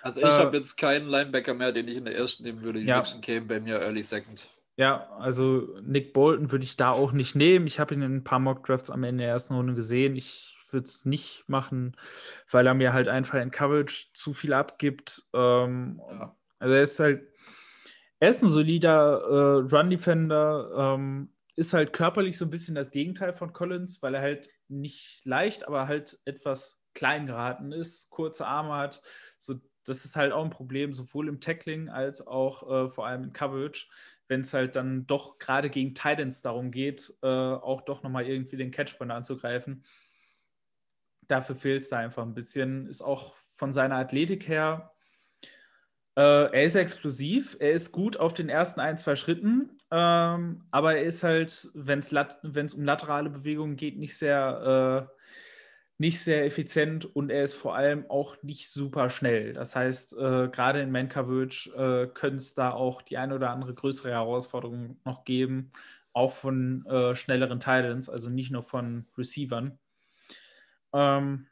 Also 0.02 0.20
ich 0.20 0.26
äh, 0.26 0.30
habe 0.30 0.56
jetzt 0.56 0.76
keinen 0.76 1.08
Linebacker 1.08 1.54
mehr, 1.54 1.72
den 1.72 1.88
ich 1.88 1.96
in 1.96 2.04
der 2.04 2.16
ersten 2.16 2.44
nehmen 2.44 2.62
würde. 2.62 2.80
Die 2.80 2.86
ja. 2.86 2.98
nächsten 2.98 3.20
kämen 3.20 3.46
bei 3.46 3.60
mir 3.60 3.80
Early 3.80 4.02
Second. 4.02 4.46
Ja, 4.76 5.08
also 5.18 5.68
Nick 5.82 6.12
Bolton 6.12 6.50
würde 6.50 6.64
ich 6.64 6.76
da 6.76 6.90
auch 6.90 7.12
nicht 7.12 7.36
nehmen. 7.36 7.66
Ich 7.66 7.78
habe 7.78 7.94
ihn 7.94 8.02
in 8.02 8.16
ein 8.16 8.24
paar 8.24 8.40
Mock 8.40 8.64
Drafts 8.66 8.90
am 8.90 9.04
Ende 9.04 9.24
der 9.24 9.32
ersten 9.32 9.54
Runde 9.54 9.74
gesehen. 9.74 10.16
Ich 10.16 10.56
würde 10.70 10.86
es 10.86 11.04
nicht 11.04 11.44
machen, 11.46 11.96
weil 12.50 12.66
er 12.66 12.74
mir 12.74 12.92
halt 12.92 13.08
einfach 13.08 13.40
in 13.40 13.52
Coverage 13.52 14.08
zu 14.14 14.34
viel 14.34 14.52
abgibt. 14.52 15.22
Ähm, 15.32 16.00
ja. 16.10 16.36
Also 16.58 16.74
er 16.74 16.82
ist 16.82 16.98
halt, 16.98 17.28
er 18.18 18.30
ist 18.30 18.42
ein 18.42 18.48
solider 18.48 19.20
äh, 19.20 19.74
Run-Defender, 19.74 20.94
ähm, 20.94 21.28
ist 21.56 21.72
halt 21.72 21.92
körperlich 21.92 22.36
so 22.36 22.44
ein 22.44 22.50
bisschen 22.50 22.74
das 22.74 22.90
Gegenteil 22.90 23.32
von 23.32 23.52
Collins, 23.52 24.02
weil 24.02 24.14
er 24.14 24.22
halt 24.22 24.48
nicht 24.68 25.24
leicht, 25.24 25.66
aber 25.66 25.86
halt 25.86 26.18
etwas 26.24 26.82
klein 26.94 27.26
geraten 27.26 27.72
ist, 27.72 28.10
kurze 28.10 28.46
Arme 28.46 28.74
hat. 28.74 29.02
So, 29.38 29.54
das 29.84 30.04
ist 30.04 30.16
halt 30.16 30.32
auch 30.32 30.44
ein 30.44 30.50
Problem, 30.50 30.94
sowohl 30.94 31.28
im 31.28 31.40
Tackling 31.40 31.88
als 31.88 32.26
auch 32.26 32.68
äh, 32.70 32.88
vor 32.88 33.06
allem 33.06 33.24
in 33.24 33.32
Coverage, 33.32 33.88
wenn 34.28 34.40
es 34.40 34.54
halt 34.54 34.76
dann 34.76 35.06
doch 35.06 35.38
gerade 35.38 35.70
gegen 35.70 35.94
Titans 35.94 36.40
darum 36.42 36.70
geht, 36.70 37.12
äh, 37.22 37.26
auch 37.26 37.82
doch 37.82 38.02
nochmal 38.02 38.26
irgendwie 38.26 38.56
den 38.56 38.70
Catchpoint 38.70 39.12
anzugreifen. 39.12 39.84
Dafür 41.28 41.56
fehlt 41.56 41.82
es 41.82 41.88
da 41.88 41.98
einfach 41.98 42.22
ein 42.22 42.34
bisschen. 42.34 42.86
Ist 42.86 43.02
auch 43.02 43.34
von 43.54 43.72
seiner 43.72 43.96
Athletik 43.96 44.48
her 44.48 44.94
äh, 46.16 46.20
er 46.20 46.64
ist 46.64 46.76
explosiv, 46.76 47.56
er 47.58 47.72
ist 47.72 47.90
gut 47.90 48.16
auf 48.16 48.34
den 48.34 48.48
ersten 48.48 48.80
ein, 48.80 48.96
zwei 48.98 49.16
Schritten, 49.16 49.78
ähm, 49.96 50.64
aber 50.72 50.96
er 50.96 51.04
ist 51.04 51.22
halt, 51.22 51.68
wenn 51.72 52.00
es 52.00 52.10
lat 52.10 52.40
um 52.42 52.84
laterale 52.84 53.30
Bewegungen 53.30 53.76
geht, 53.76 53.96
nicht 53.96 54.18
sehr, 54.18 55.08
äh, 55.08 55.20
nicht 55.98 56.20
sehr 56.20 56.44
effizient 56.44 57.04
und 57.14 57.30
er 57.30 57.44
ist 57.44 57.54
vor 57.54 57.76
allem 57.76 58.10
auch 58.10 58.42
nicht 58.42 58.70
super 58.70 59.08
schnell. 59.08 59.52
Das 59.52 59.76
heißt, 59.76 60.14
äh, 60.14 60.48
gerade 60.48 60.80
in 60.80 60.90
Man-Coverage 60.90 61.70
äh, 61.76 62.06
können 62.12 62.38
es 62.38 62.54
da 62.54 62.72
auch 62.72 63.02
die 63.02 63.18
eine 63.18 63.36
oder 63.36 63.50
andere 63.50 63.72
größere 63.72 64.10
Herausforderung 64.10 64.98
noch 65.04 65.24
geben, 65.24 65.70
auch 66.12 66.32
von 66.32 66.84
äh, 66.86 67.14
schnelleren 67.14 67.60
Titans, 67.60 68.08
also 68.08 68.30
nicht 68.30 68.50
nur 68.50 68.64
von 68.64 69.06
Receivern. 69.16 69.78
Ähm, 70.92 71.46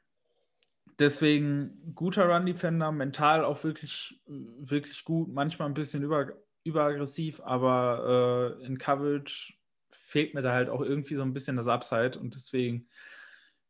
deswegen 0.98 1.94
guter 1.94 2.28
Run-Defender, 2.28 2.90
mental 2.90 3.44
auch 3.44 3.62
wirklich, 3.62 4.20
wirklich 4.26 5.04
gut, 5.04 5.32
manchmal 5.32 5.68
ein 5.68 5.74
bisschen 5.74 6.02
über, 6.02 6.32
überaggressiv, 6.64 7.40
aber 7.40 8.58
äh, 8.60 8.64
in 8.64 8.78
Coverage 8.78 9.54
fehlt 9.90 10.34
mir 10.34 10.42
da 10.42 10.52
halt 10.52 10.68
auch 10.68 10.80
irgendwie 10.80 11.16
so 11.16 11.22
ein 11.22 11.32
bisschen 11.32 11.56
das 11.56 11.68
Upside 11.68 12.18
und 12.18 12.34
deswegen 12.34 12.88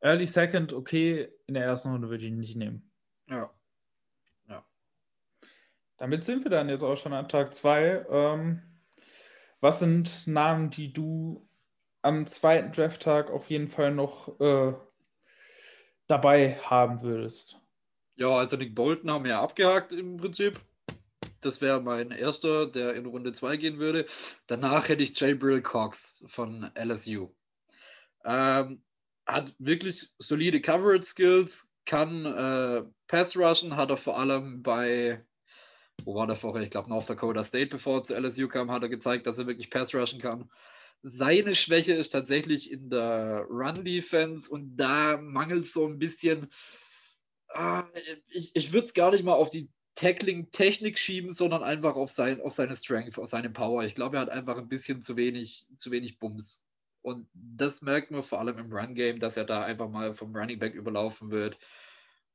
Early 0.00 0.26
Second, 0.26 0.72
okay, 0.72 1.28
in 1.46 1.54
der 1.54 1.64
ersten 1.64 1.90
Runde 1.90 2.10
würde 2.10 2.24
ich 2.24 2.30
ihn 2.30 2.38
nicht 2.38 2.56
nehmen. 2.56 2.90
Ja. 3.28 3.50
Ja. 4.48 4.64
Damit 5.96 6.24
sind 6.24 6.44
wir 6.44 6.50
dann 6.50 6.68
jetzt 6.68 6.82
auch 6.82 6.96
schon 6.96 7.12
an 7.12 7.28
Tag 7.28 7.54
2. 7.54 8.06
Ähm, 8.10 8.62
was 9.60 9.78
sind 9.78 10.26
Namen, 10.26 10.70
die 10.70 10.92
du 10.92 11.48
am 12.02 12.26
zweiten 12.26 12.72
Drafttag 12.72 13.30
auf 13.30 13.48
jeden 13.48 13.68
Fall 13.68 13.94
noch 13.94 14.40
äh, 14.40 14.74
dabei 16.08 16.56
haben 16.64 17.02
würdest? 17.02 17.60
Ja, 18.16 18.30
also 18.30 18.56
Nick 18.56 18.74
Bolton 18.74 19.10
haben 19.10 19.24
wir 19.24 19.30
ja 19.30 19.42
abgehakt 19.42 19.92
im 19.92 20.16
Prinzip. 20.16 20.60
Das 21.42 21.60
wäre 21.60 21.82
mein 21.82 22.12
erster, 22.12 22.66
der 22.66 22.94
in 22.94 23.06
Runde 23.06 23.32
2 23.32 23.56
gehen 23.56 23.78
würde. 23.78 24.06
Danach 24.46 24.88
hätte 24.88 25.02
ich 25.02 25.18
Jabril 25.18 25.60
Cox 25.60 26.22
von 26.26 26.70
LSU. 26.74 27.34
Ähm, 28.24 28.82
hat 29.26 29.54
wirklich 29.58 30.12
solide 30.18 30.60
Coverage 30.60 31.02
Skills, 31.02 31.68
kann 31.84 32.24
äh, 32.26 32.84
Pass 33.08 33.36
rushen, 33.36 33.76
hat 33.76 33.90
er 33.90 33.96
vor 33.96 34.18
allem 34.18 34.62
bei, 34.62 35.24
wo 36.04 36.14
war 36.14 36.28
der 36.28 36.36
vorher? 36.36 36.62
Ich 36.62 36.70
glaube, 36.70 36.88
North 36.88 37.10
Dakota 37.10 37.42
State, 37.42 37.70
bevor 37.70 37.98
er 37.98 38.04
zu 38.04 38.14
LSU 38.14 38.46
kam, 38.46 38.70
hat 38.70 38.82
er 38.82 38.88
gezeigt, 38.88 39.26
dass 39.26 39.38
er 39.38 39.48
wirklich 39.48 39.70
Pass 39.70 39.94
rushen 39.94 40.20
kann. 40.20 40.48
Seine 41.02 41.56
Schwäche 41.56 41.94
ist 41.94 42.10
tatsächlich 42.10 42.70
in 42.70 42.88
der 42.88 43.46
Run-Defense 43.50 44.48
und 44.48 44.76
da 44.76 45.16
mangelt 45.16 45.66
so 45.66 45.86
ein 45.86 45.98
bisschen. 45.98 46.48
Äh, 47.48 47.82
ich 48.28 48.54
ich 48.54 48.72
würde 48.72 48.86
es 48.86 48.94
gar 48.94 49.10
nicht 49.10 49.24
mal 49.24 49.34
auf 49.34 49.50
die 49.50 49.68
Tackling-Technik 49.94 50.98
schieben, 50.98 51.32
sondern 51.32 51.62
einfach 51.62 51.94
auf, 51.96 52.10
sein, 52.10 52.40
auf 52.40 52.54
seine 52.54 52.76
Strength, 52.76 53.18
auf 53.18 53.28
seine 53.28 53.50
Power. 53.50 53.84
Ich 53.84 53.94
glaube, 53.94 54.16
er 54.16 54.22
hat 54.22 54.30
einfach 54.30 54.58
ein 54.58 54.68
bisschen 54.68 55.02
zu 55.02 55.16
wenig, 55.16 55.66
zu 55.76 55.90
wenig 55.90 56.18
Bums. 56.18 56.64
Und 57.02 57.28
das 57.34 57.82
merkt 57.82 58.10
man 58.10 58.22
vor 58.22 58.38
allem 58.38 58.58
im 58.58 58.72
Run-Game, 58.72 59.18
dass 59.18 59.36
er 59.36 59.44
da 59.44 59.62
einfach 59.62 59.88
mal 59.88 60.14
vom 60.14 60.34
Running 60.34 60.58
Back 60.58 60.74
überlaufen 60.74 61.30
wird 61.30 61.58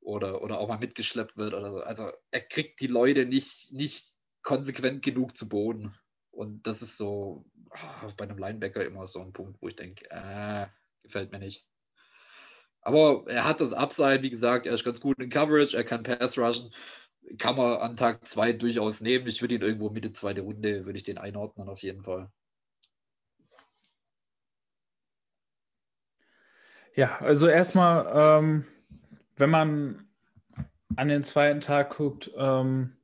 oder, 0.01 0.41
oder 0.41 0.59
auch 0.59 0.67
mal 0.67 0.77
mitgeschleppt 0.77 1.37
wird 1.37 1.53
oder 1.53 1.71
so. 1.71 1.79
Also 1.79 2.09
er 2.31 2.41
kriegt 2.41 2.79
die 2.81 2.87
Leute 2.87 3.25
nicht, 3.25 3.71
nicht 3.71 4.13
konsequent 4.43 5.01
genug 5.03 5.37
zu 5.37 5.49
Boden. 5.49 5.95
Und 6.31 6.67
das 6.67 6.81
ist 6.81 6.97
so 6.97 7.45
oh, 7.71 8.11
bei 8.17 8.25
einem 8.25 8.37
Linebacker 8.37 8.85
immer 8.85 9.07
so 9.07 9.21
ein 9.21 9.33
Punkt, 9.33 9.61
wo 9.61 9.67
ich 9.69 9.75
denke, 9.75 10.05
äh, 10.09 10.67
gefällt 11.01 11.31
mir 11.31 11.39
nicht. 11.39 11.67
Aber 12.81 13.25
er 13.27 13.43
hat 13.43 13.59
das 13.59 13.73
Upside, 13.73 14.21
wie 14.21 14.29
gesagt, 14.29 14.65
er 14.65 14.73
ist 14.73 14.85
ganz 14.85 15.01
gut 15.01 15.19
in 15.19 15.29
Coverage, 15.29 15.75
er 15.75 15.83
kann 15.83 16.03
Pass 16.03 16.37
rushen. 16.37 16.71
Kann 17.37 17.57
man 17.57 17.77
an 17.77 17.97
Tag 17.97 18.25
2 18.25 18.53
durchaus 18.53 19.01
nehmen. 19.01 19.27
Ich 19.27 19.41
würde 19.41 19.55
ihn 19.55 19.61
irgendwo 19.61 19.89
Mitte 19.89 20.13
zweite 20.13 20.41
Runde, 20.41 20.85
würde 20.85 20.97
ich 20.97 21.03
den 21.03 21.17
einordnen 21.17 21.67
auf 21.67 21.81
jeden 21.81 22.03
Fall. 22.03 22.31
Ja, 26.95 27.17
also 27.19 27.47
erstmal, 27.47 28.39
ähm, 28.39 28.65
wenn 29.35 29.49
man 29.51 30.07
an 30.95 31.09
den 31.09 31.23
zweiten 31.23 31.61
Tag 31.61 31.95
guckt 31.95 32.31
ähm, 32.35 32.97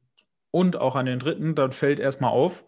und 0.50 0.78
auch 0.78 0.96
an 0.96 1.06
den 1.06 1.20
dritten, 1.20 1.54
dann 1.54 1.74
fällt 1.74 2.00
erstmal 2.00 2.32
auf, 2.32 2.66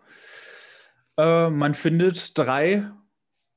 äh, 1.17 1.49
man 1.49 1.73
findet 1.73 2.37
drei 2.37 2.91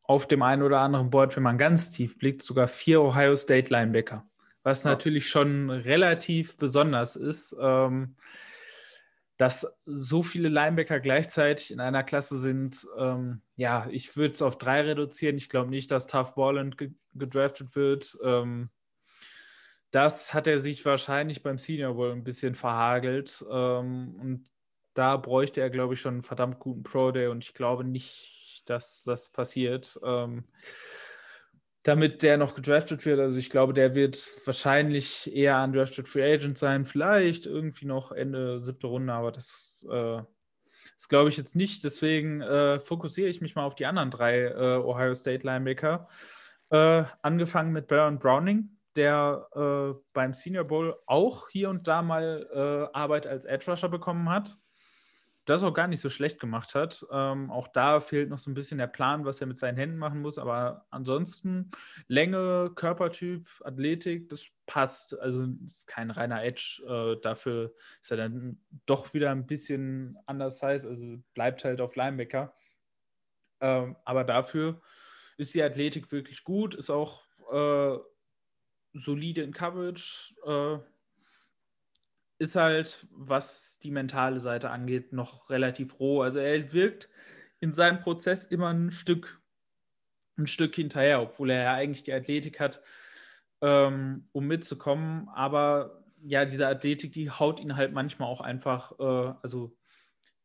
auf 0.03 0.27
dem 0.27 0.43
einen 0.43 0.63
oder 0.63 0.81
anderen 0.81 1.11
Board, 1.11 1.37
wenn 1.37 1.43
man 1.43 1.59
ganz 1.59 1.93
tief 1.93 2.19
blickt, 2.19 2.43
sogar 2.43 2.69
vier 2.69 3.03
Ohio 3.03 3.37
State 3.37 3.71
Linebacker, 3.71 4.27
was 4.69 4.85
ja. 4.85 4.91
natürlich 4.91 5.31
schon 5.31 5.71
relativ 5.71 6.59
besonders 6.59 7.17
ist, 7.17 7.57
ähm, 7.59 8.17
dass 9.39 9.67
so 9.87 10.23
viele 10.23 10.51
Linebacker 10.51 11.01
gleichzeitig 11.01 11.71
in 11.71 11.81
einer 11.81 12.05
Klasse 12.05 12.39
sind. 12.39 12.87
Ähm, 12.99 13.41
ja, 13.57 13.89
ich 13.91 14.15
würde 14.17 14.33
es 14.33 14.43
auf 14.43 14.59
drei 14.59 14.83
reduzieren. 14.83 15.39
Ich 15.39 15.49
glaube 15.49 15.71
nicht, 15.71 15.91
dass 15.91 16.07
Tough 16.07 16.35
Borland 16.35 16.77
ge 16.77 16.91
gedraftet 17.15 17.75
wird. 17.75 18.17
Ähm, 18.23 18.69
das 19.91 20.35
hat 20.35 20.47
er 20.47 20.61
sich 20.61 20.85
wahrscheinlich 20.85 21.43
beim 21.43 21.59
Senior 21.59 21.95
Bowl 21.95 22.13
ein 22.13 22.23
bisschen 22.23 22.55
verhagelt. 22.55 23.45
Ähm, 23.51 24.17
und 24.21 24.51
da 24.93 25.17
bräuchte 25.17 25.63
er, 25.63 25.71
glaube 25.71 25.95
ich, 25.95 26.01
schon 26.03 26.15
einen 26.15 26.23
verdammt 26.23 26.59
guten 26.59 26.83
Pro 26.83 27.11
Day 27.11 27.29
und 27.29 27.43
ich 27.43 27.55
glaube 27.55 27.85
nicht, 27.85 28.65
dass 28.67 29.03
das 29.05 29.31
passiert. 29.31 29.99
Ähm, 30.05 30.45
damit 31.89 32.23
der 32.23 32.37
noch 32.37 32.55
gedraftet 32.55 33.07
wird. 33.07 33.19
Also 33.19 33.39
ich 33.39 33.49
glaube, 33.49 33.73
der 33.73 33.95
wird 33.95 34.23
wahrscheinlich 34.45 35.35
eher 35.35 35.63
undrafted 35.65 36.07
Free 36.07 36.35
Agent 36.35 36.59
sein, 36.59 36.85
vielleicht 36.85 37.47
irgendwie 37.47 37.87
noch 37.87 38.13
Ende 38.13 38.61
siebte 38.61 38.89
Runde, 38.89 39.11
aber 39.11 39.33
das, 39.33 39.87
äh, 39.91 40.21
das 40.97 41.09
glaube 41.09 41.31
ich 41.31 41.39
jetzt 41.39 41.57
nicht. 41.57 41.83
Deswegen 41.85 42.43
äh, 42.43 42.79
fokussiere 42.79 43.31
ich 43.31 43.41
mich 43.41 43.55
mal 43.55 43.65
auf 43.65 43.75
die 43.75 43.87
anderen 43.87 44.11
drei 44.11 44.49
äh, 44.49 44.77
Ohio 44.77 45.15
State 45.15 45.47
Linebacker. 45.47 46.09
Äh, 46.69 47.05
angefangen 47.23 47.73
mit 47.73 47.87
Baron 47.87 48.19
Browning, 48.19 48.77
der 48.95 49.49
äh, 49.55 49.99
beim 50.13 50.35
Senior 50.35 50.65
Bowl 50.65 50.95
auch 51.07 51.49
hier 51.49 51.71
und 51.71 51.89
da 51.89 52.03
mal 52.03 52.47
äh, 52.53 52.95
Arbeit 52.95 53.27
als 53.27 53.47
Edge 53.47 53.71
Rusher 53.71 53.89
bekommen 53.89 54.29
hat 54.29 54.59
das 55.49 55.63
auch 55.63 55.73
gar 55.73 55.89
nicht 55.89 56.01
so 56.01 56.11
schlecht 56.11 56.39
gemacht 56.39 56.75
hat. 56.75 57.07
Ähm, 57.11 57.51
auch 57.51 57.69
da 57.69 58.01
fehlt 58.01 58.29
noch 58.29 58.39
so 58.39 58.51
ein 58.51 58.55
bisschen 58.55 58.77
der 58.77 58.87
Plan, 58.87 59.25
was 59.25 59.41
er 59.41 59.47
mit 59.47 59.57
seinen 59.57 59.79
Händen 59.79 59.97
machen 59.97 60.21
muss. 60.21 60.37
Aber 60.37 60.87
ansonsten 60.91 61.71
Länge, 62.07 62.71
Körpertyp, 62.75 63.49
Athletik, 63.65 64.29
das 64.29 64.47
passt. 64.67 65.19
Also 65.19 65.47
ist 65.65 65.87
kein 65.87 66.11
reiner 66.11 66.45
Edge. 66.45 66.83
Äh, 66.87 67.21
dafür 67.23 67.73
ist 68.03 68.11
er 68.11 68.19
dann 68.19 68.61
doch 68.85 69.15
wieder 69.15 69.31
ein 69.31 69.47
bisschen 69.47 70.19
anders 70.27 70.63
heiß. 70.63 70.85
Also 70.85 71.19
bleibt 71.33 71.65
halt 71.65 71.81
auf 71.81 71.97
Linebacker. 71.97 72.55
Ähm, 73.61 73.97
aber 74.05 74.25
dafür 74.25 74.83
ist 75.39 75.55
die 75.55 75.63
Athletik 75.63 76.13
wirklich 76.13 76.45
gut, 76.45 76.75
ist 76.75 76.91
auch 76.91 77.25
äh, 77.51 77.97
solide 78.93 79.43
in 79.43 79.53
Coverage. 79.53 80.35
Äh, 80.45 80.79
ist 82.39 82.57
halt, 82.57 83.07
was 83.11 83.79
die 83.81 83.91
mentale 83.91 84.41
Seite 84.41 84.71
angeht, 84.71 85.13
noch 85.13 85.51
relativ 85.51 85.99
roh. 85.99 86.23
Also 86.23 86.39
er 86.39 86.73
wirkt 86.73 87.09
in 87.61 87.73
seinem 87.73 88.01
Prozess 88.01 88.45
immer 88.45 88.73
ein 88.73 88.93
Stück, 88.93 89.41
ein 90.39 90.47
Stück 90.47 90.77
hinterher, 90.77 91.21
obwohl 91.21 91.51
er 91.51 91.63
ja 91.65 91.75
eigentlich 91.75 92.05
die 92.05 92.13
Athletik 92.13 92.61
hat, 92.61 92.81
ähm, 93.61 94.29
um 94.33 94.47
mitzukommen. 94.47 95.29
Aber 95.31 96.05
ja, 96.23 96.45
diese 96.45 96.69
Athletik, 96.69 97.13
die 97.13 97.31
haut 97.31 97.61
ihn 97.61 97.77
halt 97.77 97.93
manchmal 97.93 98.29
auch 98.29 98.41
einfach, 98.41 98.99
äh, 99.01 99.35
also 99.43 99.77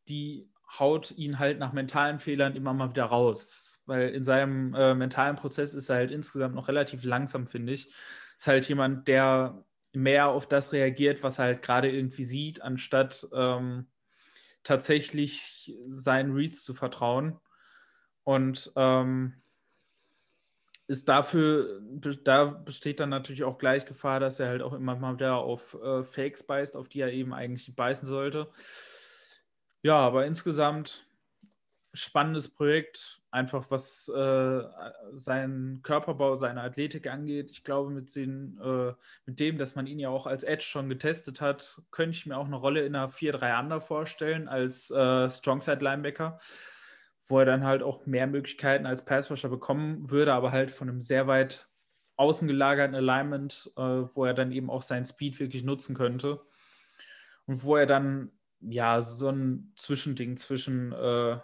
die 0.07 0.49
haut 0.79 1.11
ihn 1.11 1.37
halt 1.39 1.59
nach 1.59 1.73
mentalen 1.73 2.19
Fehlern 2.19 2.55
immer 2.55 2.73
mal 2.73 2.89
wieder 2.89 3.05
raus. 3.05 3.81
Weil 3.85 4.09
in 4.09 4.23
seinem 4.23 4.73
äh, 4.73 4.95
mentalen 4.95 5.35
Prozess 5.35 5.73
ist 5.75 5.89
er 5.89 5.97
halt 5.97 6.11
insgesamt 6.11 6.55
noch 6.55 6.69
relativ 6.69 7.03
langsam, 7.03 7.45
finde 7.47 7.73
ich. 7.73 7.93
Ist 8.37 8.47
halt 8.47 8.67
jemand, 8.67 9.07
der 9.07 9.63
mehr 9.93 10.29
auf 10.29 10.47
das 10.47 10.73
reagiert, 10.73 11.23
was 11.23 11.39
er 11.39 11.45
halt 11.45 11.61
gerade 11.61 11.91
irgendwie 11.91 12.23
sieht, 12.23 12.61
anstatt 12.61 13.27
ähm, 13.33 13.87
tatsächlich 14.63 15.75
seinen 15.89 16.33
Reads 16.33 16.63
zu 16.63 16.73
vertrauen. 16.73 17.39
Und 18.23 18.71
ähm, 18.75 19.43
ist 20.87 21.07
dafür, 21.07 21.81
da 22.23 22.45
besteht 22.45 22.99
dann 22.99 23.09
natürlich 23.09 23.43
auch 23.43 23.57
gleich 23.57 23.85
Gefahr, 23.85 24.19
dass 24.19 24.39
er 24.39 24.49
halt 24.49 24.61
auch 24.61 24.73
immer 24.73 24.95
mal 24.95 25.15
wieder 25.15 25.37
auf 25.37 25.77
äh, 25.81 26.03
Fakes 26.03 26.43
beißt, 26.43 26.75
auf 26.75 26.89
die 26.89 26.99
er 26.99 27.11
eben 27.11 27.33
eigentlich 27.33 27.75
beißen 27.75 28.07
sollte. 28.07 28.49
Ja, 29.81 29.95
aber 29.95 30.25
insgesamt 30.25 31.05
spannendes 31.93 32.49
Projekt, 32.49 33.21
einfach 33.29 33.69
was 33.69 34.07
äh, 34.09 34.63
seinen 35.11 35.81
Körperbau, 35.83 36.35
seine 36.35 36.61
Athletik 36.61 37.07
angeht. 37.07 37.51
Ich 37.51 37.63
glaube, 37.63 37.91
mit, 37.91 38.15
den, 38.15 38.59
äh, 38.63 38.93
mit 39.25 39.39
dem, 39.39 39.57
dass 39.57 39.75
man 39.75 39.85
ihn 39.85 39.99
ja 39.99 40.09
auch 40.09 40.25
als 40.25 40.43
Edge 40.43 40.63
schon 40.63 40.89
getestet 40.89 41.39
hat, 41.39 41.81
könnte 41.91 42.17
ich 42.17 42.25
mir 42.25 42.37
auch 42.37 42.45
eine 42.45 42.55
Rolle 42.55 42.85
in 42.85 42.95
einer 42.95 43.09
4-3 43.09 43.59
Under 43.59 43.81
vorstellen 43.81 44.47
als 44.47 44.89
äh, 44.89 45.29
Strongside 45.29 45.83
Linebacker, 45.83 46.39
wo 47.27 47.39
er 47.39 47.45
dann 47.45 47.63
halt 47.63 47.83
auch 47.83 48.05
mehr 48.07 48.27
Möglichkeiten 48.27 48.87
als 48.87 49.05
Passrusher 49.05 49.49
bekommen 49.49 50.09
würde, 50.09 50.33
aber 50.33 50.51
halt 50.51 50.71
von 50.71 50.89
einem 50.89 51.01
sehr 51.01 51.27
weit 51.27 51.69
außen 52.15 52.47
gelagerten 52.47 52.95
Alignment, 52.95 53.71
äh, 53.77 53.81
wo 53.81 54.25
er 54.25 54.33
dann 54.33 54.51
eben 54.51 54.69
auch 54.69 54.81
seinen 54.81 55.05
Speed 55.05 55.39
wirklich 55.39 55.63
nutzen 55.63 55.95
könnte. 55.95 56.41
Und 57.45 57.63
wo 57.63 57.75
er 57.75 57.85
dann 57.85 58.31
ja 58.61 59.01
so 59.01 59.29
ein 59.29 59.73
Zwischending 59.75 60.37
zwischen 60.37 60.91
äh, 60.93 61.37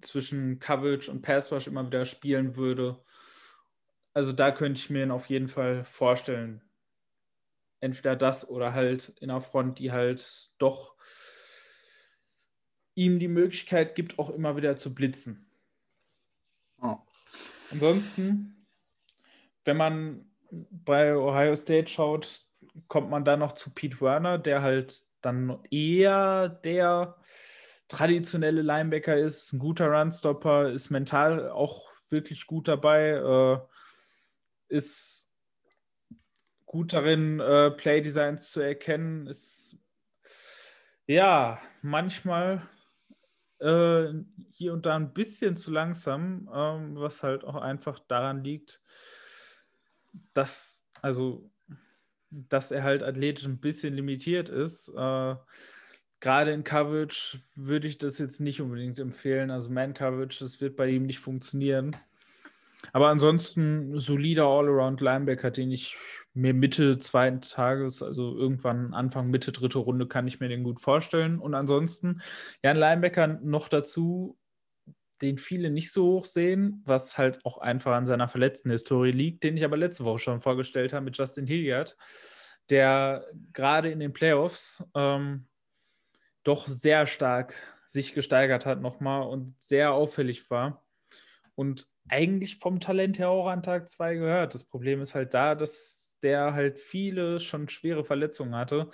zwischen 0.00 0.58
Coverage 0.58 1.10
und 1.10 1.22
Pass 1.22 1.52
Rush 1.52 1.66
immer 1.66 1.86
wieder 1.86 2.04
spielen 2.04 2.56
würde. 2.56 3.02
Also 4.14 4.32
da 4.32 4.50
könnte 4.50 4.80
ich 4.80 4.90
mir 4.90 5.02
ihn 5.02 5.10
auf 5.10 5.26
jeden 5.26 5.48
Fall 5.48 5.84
vorstellen. 5.84 6.62
Entweder 7.80 8.16
das 8.16 8.48
oder 8.48 8.72
halt 8.72 9.10
in 9.20 9.28
der 9.28 9.40
Front, 9.40 9.78
die 9.78 9.92
halt 9.92 10.50
doch 10.58 10.96
ihm 12.94 13.18
die 13.18 13.28
Möglichkeit 13.28 13.94
gibt, 13.94 14.18
auch 14.18 14.30
immer 14.30 14.56
wieder 14.56 14.76
zu 14.76 14.94
blitzen. 14.94 15.50
Oh. 16.80 16.96
Ansonsten, 17.70 18.66
wenn 19.64 19.76
man 19.76 20.30
bei 20.50 21.14
Ohio 21.14 21.54
State 21.54 21.88
schaut, 21.88 22.42
kommt 22.88 23.10
man 23.10 23.24
da 23.24 23.36
noch 23.36 23.52
zu 23.52 23.74
Pete 23.74 24.00
Werner, 24.00 24.38
der 24.38 24.62
halt 24.62 25.04
dann 25.20 25.58
eher 25.70 26.48
der 26.48 27.16
traditionelle 27.88 28.62
Linebacker 28.62 29.16
ist, 29.16 29.52
ein 29.52 29.58
guter 29.58 29.88
Runstopper, 29.88 30.70
ist 30.72 30.90
mental 30.90 31.50
auch 31.50 31.84
wirklich 32.10 32.46
gut 32.46 32.68
dabei, 32.68 33.10
äh, 33.10 33.58
ist 34.68 35.30
gut 36.64 36.92
darin, 36.92 37.40
äh, 37.40 37.70
Playdesigns 37.70 38.50
zu 38.50 38.60
erkennen, 38.60 39.26
ist 39.26 39.76
ja 41.06 41.60
manchmal 41.82 42.68
äh, 43.58 44.08
hier 44.50 44.72
und 44.72 44.84
da 44.84 44.96
ein 44.96 45.12
bisschen 45.12 45.56
zu 45.56 45.70
langsam, 45.70 46.50
ähm, 46.52 46.96
was 46.96 47.22
halt 47.22 47.44
auch 47.44 47.56
einfach 47.56 48.00
daran 48.00 48.44
liegt, 48.44 48.82
dass, 50.34 50.86
also, 51.02 51.50
dass 52.30 52.70
er 52.70 52.82
halt 52.82 53.02
athletisch 53.02 53.46
ein 53.46 53.60
bisschen 53.60 53.94
limitiert 53.94 54.48
ist. 54.48 54.88
Äh, 54.88 55.36
gerade 56.26 56.50
in 56.50 56.64
Coverage 56.64 57.38
würde 57.54 57.86
ich 57.86 57.98
das 57.98 58.18
jetzt 58.18 58.40
nicht 58.40 58.60
unbedingt 58.60 58.98
empfehlen. 58.98 59.52
Also 59.52 59.70
Man-Coverage, 59.70 60.40
das 60.40 60.60
wird 60.60 60.74
bei 60.74 60.88
ihm 60.88 61.06
nicht 61.06 61.20
funktionieren. 61.20 61.94
Aber 62.92 63.10
ansonsten 63.10 63.96
solider 63.96 64.46
All-Around-Linebacker, 64.46 65.52
den 65.52 65.70
ich 65.70 65.96
mir 66.34 66.52
Mitte 66.52 66.98
zweiten 66.98 67.42
Tages, 67.42 68.02
also 68.02 68.36
irgendwann 68.36 68.92
Anfang, 68.92 69.30
Mitte 69.30 69.52
dritte 69.52 69.78
Runde, 69.78 70.08
kann 70.08 70.26
ich 70.26 70.40
mir 70.40 70.48
den 70.48 70.64
gut 70.64 70.80
vorstellen. 70.80 71.38
Und 71.38 71.54
ansonsten, 71.54 72.20
ja, 72.60 72.72
ein 72.72 72.76
Linebacker 72.76 73.28
noch 73.28 73.68
dazu, 73.68 74.36
den 75.22 75.38
viele 75.38 75.70
nicht 75.70 75.92
so 75.92 76.06
hoch 76.06 76.24
sehen, 76.24 76.82
was 76.84 77.16
halt 77.16 77.38
auch 77.44 77.58
einfach 77.58 77.92
an 77.92 78.04
seiner 78.04 78.26
verletzten 78.26 78.72
Historie 78.72 79.12
liegt, 79.12 79.44
den 79.44 79.56
ich 79.56 79.64
aber 79.64 79.76
letzte 79.76 80.04
Woche 80.04 80.18
schon 80.18 80.40
vorgestellt 80.40 80.92
habe 80.92 81.04
mit 81.04 81.16
Justin 81.16 81.46
Hilliard, 81.46 81.96
der 82.68 83.24
gerade 83.52 83.92
in 83.92 84.00
den 84.00 84.12
Playoffs 84.12 84.82
ähm, 84.96 85.46
doch 86.46 86.66
sehr 86.66 87.06
stark 87.06 87.54
sich 87.86 88.14
gesteigert 88.14 88.66
hat 88.66 88.80
nochmal 88.80 89.22
und 89.22 89.54
sehr 89.60 89.92
auffällig 89.92 90.50
war. 90.50 90.84
Und 91.54 91.88
eigentlich 92.08 92.58
vom 92.58 92.80
Talent 92.80 93.18
her 93.18 93.30
auch 93.30 93.48
an 93.48 93.62
Tag 93.62 93.88
2 93.88 94.16
gehört. 94.16 94.54
Das 94.54 94.64
Problem 94.64 95.00
ist 95.00 95.14
halt 95.14 95.34
da, 95.34 95.54
dass 95.54 96.18
der 96.22 96.54
halt 96.54 96.78
viele 96.78 97.40
schon 97.40 97.68
schwere 97.68 98.04
Verletzungen 98.04 98.54
hatte 98.54 98.90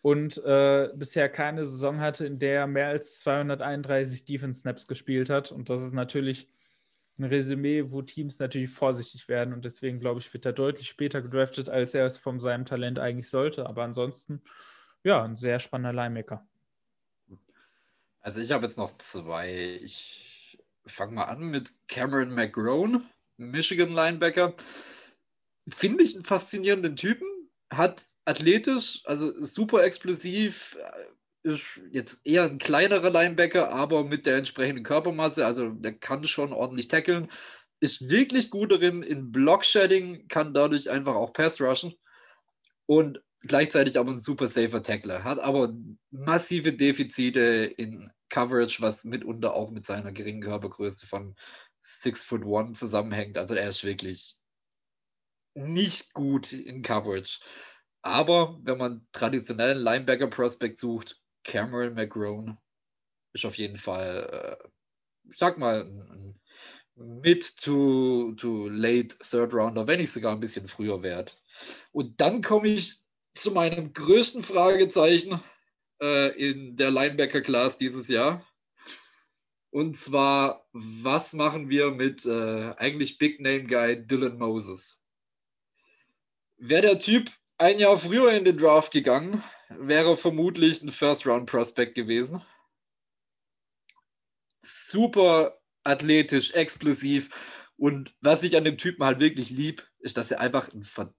und 0.00 0.38
äh, 0.44 0.90
bisher 0.94 1.28
keine 1.28 1.64
Saison 1.64 2.00
hatte, 2.00 2.26
in 2.26 2.38
der 2.38 2.60
er 2.60 2.66
mehr 2.66 2.88
als 2.88 3.18
231 3.20 4.24
Defense-Snaps 4.24 4.86
gespielt 4.86 5.30
hat. 5.30 5.52
Und 5.52 5.70
das 5.70 5.82
ist 5.82 5.92
natürlich 5.92 6.48
ein 7.18 7.24
Resümee, 7.24 7.90
wo 7.90 8.02
Teams 8.02 8.38
natürlich 8.38 8.70
vorsichtig 8.70 9.28
werden. 9.28 9.54
Und 9.54 9.64
deswegen, 9.64 10.00
glaube 10.00 10.20
ich, 10.20 10.32
wird 10.32 10.46
er 10.46 10.52
deutlich 10.52 10.88
später 10.88 11.22
gedraftet, 11.22 11.68
als 11.68 11.94
er 11.94 12.06
es 12.06 12.18
von 12.18 12.40
seinem 12.40 12.64
Talent 12.64 12.98
eigentlich 12.98 13.30
sollte. 13.30 13.66
Aber 13.66 13.84
ansonsten, 13.84 14.42
ja, 15.04 15.22
ein 15.22 15.36
sehr 15.36 15.60
spannender 15.60 15.92
Linebacker. 15.92 16.46
Also 18.22 18.40
ich 18.40 18.52
habe 18.52 18.66
jetzt 18.66 18.78
noch 18.78 18.96
zwei. 18.98 19.78
Ich 19.82 20.58
fange 20.86 21.12
mal 21.12 21.24
an 21.24 21.42
mit 21.42 21.72
Cameron 21.88 22.34
McGrone, 22.34 23.02
Michigan 23.36 23.92
Linebacker. 23.92 24.54
Finde 25.68 26.04
ich 26.04 26.14
einen 26.14 26.24
faszinierenden 26.24 26.96
Typen. 26.96 27.26
Hat 27.70 28.02
athletisch, 28.24 29.02
also 29.04 29.32
super 29.44 29.84
explosiv, 29.84 30.76
äh, 30.76 31.52
ist 31.54 31.80
jetzt 31.90 32.24
eher 32.24 32.44
ein 32.44 32.58
kleinerer 32.58 33.10
Linebacker, 33.10 33.70
aber 33.70 34.04
mit 34.04 34.26
der 34.26 34.36
entsprechenden 34.36 34.84
Körpermasse, 34.84 35.44
also 35.44 35.70
der 35.70 35.94
kann 35.94 36.24
schon 36.24 36.52
ordentlich 36.52 36.88
tackeln. 36.88 37.30
Ist 37.80 38.08
wirklich 38.08 38.50
gut 38.50 38.70
darin 38.70 39.02
in 39.02 39.32
Block-Shedding, 39.32 40.28
kann 40.28 40.54
dadurch 40.54 40.88
einfach 40.88 41.16
auch 41.16 41.32
Pass 41.32 41.60
rushen. 41.60 41.94
Und 42.86 43.20
gleichzeitig 43.42 43.98
aber 43.98 44.12
ein 44.12 44.20
super 44.20 44.48
safer 44.48 44.82
Tackler, 44.82 45.24
hat 45.24 45.38
aber 45.38 45.74
massive 46.10 46.72
Defizite 46.72 47.40
in 47.76 48.10
Coverage, 48.28 48.80
was 48.80 49.04
mitunter 49.04 49.54
auch 49.54 49.70
mit 49.70 49.86
seiner 49.86 50.12
geringen 50.12 50.42
Körpergröße 50.42 51.06
von 51.06 51.36
6 51.80 52.24
foot 52.24 52.44
1 52.44 52.78
zusammenhängt. 52.78 53.36
Also 53.36 53.54
er 53.54 53.68
ist 53.68 53.84
wirklich 53.84 54.36
nicht 55.54 56.14
gut 56.14 56.52
in 56.52 56.82
Coverage. 56.82 57.40
Aber 58.02 58.58
wenn 58.62 58.78
man 58.78 59.06
traditionellen 59.12 59.78
Linebacker-Prospect 59.78 60.78
sucht, 60.78 61.20
Cameron 61.44 61.94
McGrone 61.94 62.58
ist 63.32 63.44
auf 63.44 63.56
jeden 63.58 63.76
Fall, 63.76 64.58
äh, 64.62 64.68
ich 65.30 65.38
sag 65.38 65.58
mal, 65.58 65.84
ein 65.84 66.40
mid 66.94 67.56
to, 67.58 68.32
to 68.36 68.68
late 68.68 69.16
Third 69.18 69.52
Rounder, 69.54 69.86
wenn 69.86 70.00
nicht 70.00 70.12
sogar 70.12 70.32
ein 70.32 70.40
bisschen 70.40 70.68
früher 70.68 71.02
wert. 71.02 71.34
Und 71.92 72.20
dann 72.20 72.42
komme 72.42 72.68
ich 72.68 73.01
zu 73.34 73.50
meinem 73.52 73.92
größten 73.92 74.42
Fragezeichen 74.42 75.42
äh, 76.00 76.28
in 76.38 76.76
der 76.76 76.90
Linebacker-Class 76.90 77.78
dieses 77.78 78.08
Jahr. 78.08 78.46
Und 79.70 79.96
zwar, 79.96 80.66
was 80.72 81.32
machen 81.32 81.70
wir 81.70 81.90
mit 81.90 82.26
äh, 82.26 82.74
eigentlich 82.76 83.18
Big 83.18 83.40
Name 83.40 83.64
Guy 83.64 84.06
Dylan 84.06 84.36
Moses? 84.36 85.02
Wäre 86.58 86.82
der 86.82 86.98
Typ 86.98 87.30
ein 87.58 87.78
Jahr 87.78 87.98
früher 87.98 88.32
in 88.32 88.44
den 88.44 88.58
Draft 88.58 88.92
gegangen, 88.92 89.42
wäre 89.70 90.16
vermutlich 90.16 90.82
ein 90.82 90.92
First-Round-Prospect 90.92 91.94
gewesen. 91.94 92.42
Super 94.60 95.58
athletisch, 95.84 96.52
explosiv. 96.52 97.30
Und 97.76 98.14
was 98.20 98.44
ich 98.44 98.56
an 98.56 98.64
dem 98.64 98.78
Typen 98.78 99.04
halt 99.04 99.20
wirklich 99.20 99.50
lieb, 99.50 99.88
ist, 100.00 100.16
dass 100.16 100.30
er 100.30 100.40
einfach 100.40 100.72
ein 100.72 100.84
verdammt 100.84 101.16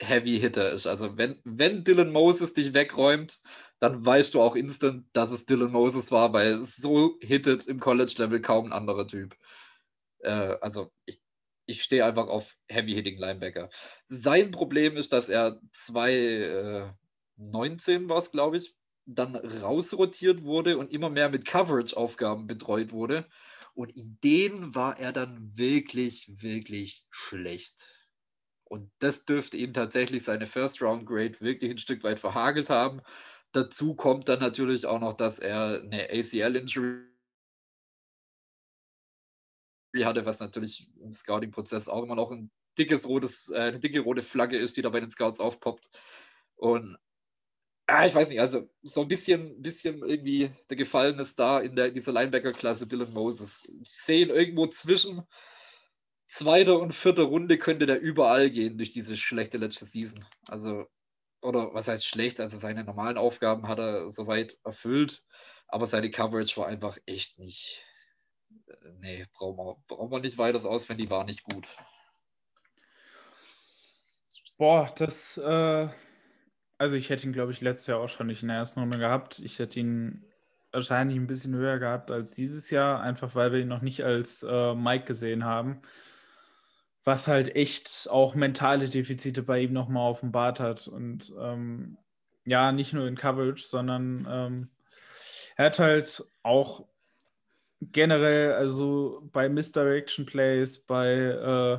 Heavy 0.00 0.38
Hitter 0.38 0.70
ist. 0.70 0.86
Also 0.86 1.16
wenn, 1.16 1.40
wenn 1.44 1.84
Dylan 1.84 2.12
Moses 2.12 2.54
dich 2.54 2.72
wegräumt, 2.74 3.40
dann 3.78 4.04
weißt 4.04 4.34
du 4.34 4.42
auch 4.42 4.54
instant, 4.56 5.06
dass 5.12 5.30
es 5.30 5.46
Dylan 5.46 5.72
Moses 5.72 6.12
war, 6.12 6.32
weil 6.32 6.62
so 6.64 7.16
hittet 7.20 7.66
im 7.66 7.80
College-Level 7.80 8.40
kaum 8.40 8.66
ein 8.66 8.72
anderer 8.72 9.08
Typ. 9.08 9.36
Äh, 10.20 10.56
also 10.60 10.92
ich, 11.06 11.20
ich 11.66 11.82
stehe 11.82 12.04
einfach 12.04 12.28
auf 12.28 12.56
Heavy-Hitting 12.68 13.18
Linebacker. 13.18 13.70
Sein 14.08 14.50
Problem 14.50 14.96
ist, 14.96 15.12
dass 15.12 15.28
er 15.28 15.60
2019 15.72 16.94
äh, 18.04 18.08
war 18.08 18.18
es, 18.18 18.30
glaube 18.30 18.58
ich, 18.58 18.76
dann 19.06 19.34
rausrotiert 19.34 20.44
wurde 20.44 20.78
und 20.78 20.92
immer 20.92 21.10
mehr 21.10 21.30
mit 21.30 21.44
Coverage-Aufgaben 21.44 22.46
betreut 22.46 22.92
wurde. 22.92 23.26
Und 23.74 23.96
in 23.96 24.18
denen 24.22 24.74
war 24.74 24.98
er 24.98 25.12
dann 25.12 25.56
wirklich, 25.56 26.42
wirklich 26.42 27.06
schlecht. 27.10 27.99
Und 28.70 28.88
das 29.00 29.24
dürfte 29.24 29.56
ihm 29.56 29.72
tatsächlich 29.74 30.22
seine 30.22 30.46
First 30.46 30.80
Round 30.80 31.04
Grade 31.04 31.40
wirklich 31.40 31.72
ein 31.72 31.78
Stück 31.78 32.04
weit 32.04 32.20
verhagelt 32.20 32.70
haben. 32.70 33.02
Dazu 33.50 33.96
kommt 33.96 34.28
dann 34.28 34.38
natürlich 34.38 34.86
auch 34.86 35.00
noch, 35.00 35.12
dass 35.12 35.40
er 35.40 35.82
eine 35.82 36.08
ACL-Injury 36.08 37.02
hatte, 40.04 40.24
was 40.24 40.38
natürlich 40.38 40.88
im 41.00 41.12
Scouting-Prozess 41.12 41.88
auch 41.88 42.04
immer 42.04 42.14
noch 42.14 42.30
ein 42.30 42.52
dickes 42.78 43.08
rotes, 43.08 43.50
äh, 43.50 43.58
eine 43.58 43.80
dicke 43.80 43.98
rote 44.00 44.22
Flagge 44.22 44.56
ist, 44.56 44.76
die 44.76 44.82
da 44.82 44.90
bei 44.90 45.00
den 45.00 45.10
Scouts 45.10 45.40
aufpoppt. 45.40 45.90
Und 46.54 46.96
ah, 47.88 48.06
ich 48.06 48.14
weiß 48.14 48.28
nicht, 48.28 48.40
also 48.40 48.70
so 48.82 49.00
ein 49.02 49.08
bisschen, 49.08 49.60
bisschen 49.62 49.98
irgendwie 50.04 50.52
der 50.70 50.76
Gefallene 50.76 51.22
ist 51.22 51.40
da 51.40 51.58
in, 51.58 51.74
der, 51.74 51.88
in 51.88 51.94
dieser 51.94 52.12
Linebacker-Klasse 52.12 52.86
Dylan 52.86 53.12
Moses. 53.12 53.68
Ich 53.82 53.90
sehe 53.90 54.22
ihn 54.26 54.30
irgendwo 54.30 54.68
zwischen 54.68 55.26
zweiter 56.30 56.78
und 56.78 56.94
vierter 56.94 57.24
Runde 57.24 57.58
könnte 57.58 57.86
der 57.86 58.00
überall 58.00 58.50
gehen 58.50 58.78
durch 58.78 58.90
diese 58.90 59.16
schlechte 59.16 59.58
letzte 59.58 59.84
Season. 59.84 60.24
Also 60.48 60.86
oder 61.42 61.74
was 61.74 61.88
heißt 61.88 62.06
schlecht, 62.06 62.38
also 62.40 62.56
seine 62.56 62.84
normalen 62.84 63.18
Aufgaben 63.18 63.66
hat 63.66 63.78
er 63.78 64.10
soweit 64.10 64.58
erfüllt, 64.62 65.24
aber 65.66 65.86
seine 65.86 66.10
Coverage 66.10 66.56
war 66.56 66.66
einfach 66.66 66.98
echt 67.06 67.38
nicht. 67.38 67.84
Äh, 68.68 68.74
nee, 68.98 69.26
brauchen 69.32 69.56
wir, 69.56 69.76
brauchen 69.88 70.12
wir 70.12 70.20
nicht 70.20 70.38
weiter 70.38 70.60
die 70.60 71.10
war 71.10 71.24
nicht 71.24 71.42
gut. 71.42 71.66
Boah, 74.58 74.92
das, 74.96 75.38
äh, 75.38 75.88
also 76.78 76.96
ich 76.96 77.08
hätte 77.08 77.26
ihn, 77.26 77.32
glaube 77.32 77.52
ich, 77.52 77.60
letztes 77.62 77.86
Jahr 77.86 78.00
auch 78.00 78.08
schon 78.08 78.26
nicht 78.26 78.42
in 78.42 78.48
der 78.48 78.58
ersten 78.58 78.80
Runde 78.80 78.98
gehabt. 78.98 79.38
Ich 79.38 79.58
hätte 79.58 79.80
ihn 79.80 80.26
wahrscheinlich 80.70 81.16
ein 81.16 81.26
bisschen 81.26 81.54
höher 81.54 81.78
gehabt 81.78 82.10
als 82.10 82.34
dieses 82.34 82.70
Jahr, 82.70 83.00
einfach 83.00 83.34
weil 83.34 83.52
wir 83.52 83.60
ihn 83.60 83.68
noch 83.68 83.82
nicht 83.82 84.04
als 84.04 84.42
äh, 84.42 84.74
Mike 84.74 85.06
gesehen 85.06 85.44
haben 85.44 85.82
was 87.10 87.26
halt 87.26 87.56
echt 87.56 88.06
auch 88.08 88.36
mentale 88.36 88.88
Defizite 88.88 89.42
bei 89.42 89.62
ihm 89.62 89.72
nochmal 89.72 90.08
offenbart 90.08 90.60
hat. 90.60 90.86
Und 90.86 91.32
ähm, 91.40 91.98
ja, 92.46 92.70
nicht 92.70 92.92
nur 92.92 93.08
in 93.08 93.16
Coverage, 93.16 93.64
sondern 93.64 94.28
ähm, 94.30 94.68
er 95.56 95.66
hat 95.66 95.80
halt 95.80 96.24
auch 96.44 96.86
generell, 97.80 98.52
also 98.52 99.28
bei 99.32 99.48
Misdirection 99.48 100.24
Plays, 100.24 100.78
bei, 100.78 101.08
äh, 101.10 101.78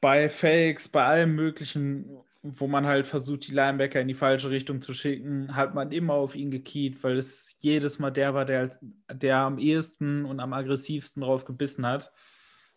bei 0.00 0.28
Fakes, 0.28 0.86
bei 0.86 1.04
allem 1.04 1.34
Möglichen, 1.34 2.20
wo 2.42 2.68
man 2.68 2.86
halt 2.86 3.04
versucht, 3.04 3.48
die 3.48 3.52
Linebacker 3.52 4.00
in 4.00 4.06
die 4.06 4.14
falsche 4.14 4.50
Richtung 4.50 4.80
zu 4.80 4.94
schicken, 4.94 5.56
hat 5.56 5.74
man 5.74 5.90
immer 5.90 6.14
auf 6.14 6.36
ihn 6.36 6.52
gekiet, 6.52 7.02
weil 7.02 7.18
es 7.18 7.56
jedes 7.58 7.98
Mal 7.98 8.12
der 8.12 8.32
war, 8.32 8.44
der, 8.44 8.60
als, 8.60 8.78
der 9.12 9.38
am 9.38 9.58
ehesten 9.58 10.24
und 10.24 10.38
am 10.38 10.52
aggressivsten 10.52 11.20
drauf 11.20 11.44
gebissen 11.44 11.84
hat. 11.84 12.12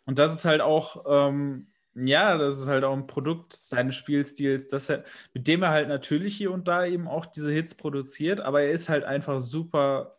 Und 0.06 0.20
das 0.20 0.34
ist 0.34 0.46
halt 0.46 0.62
auch, 0.62 1.06
ähm, 1.08 1.68
ja, 1.94 2.38
das 2.38 2.60
ist 2.60 2.68
halt 2.68 2.84
auch 2.84 2.94
ein 2.96 3.08
Produkt 3.08 3.54
seines 3.54 3.96
Spielstils, 3.96 4.68
dass 4.68 4.90
er, 4.90 5.04
mit 5.34 5.48
dem 5.48 5.62
er 5.62 5.70
halt 5.70 5.88
natürlich 5.90 6.36
hier 6.36 6.52
und 6.52 6.68
da 6.68 6.86
eben 6.86 7.08
auch 7.08 7.26
diese 7.26 7.52
Hits 7.52 7.76
produziert, 7.76 8.40
aber 8.40 8.62
er 8.62 8.72
ist 8.72 8.90
halt 8.90 9.04
einfach 9.04 9.42
super 9.42 10.18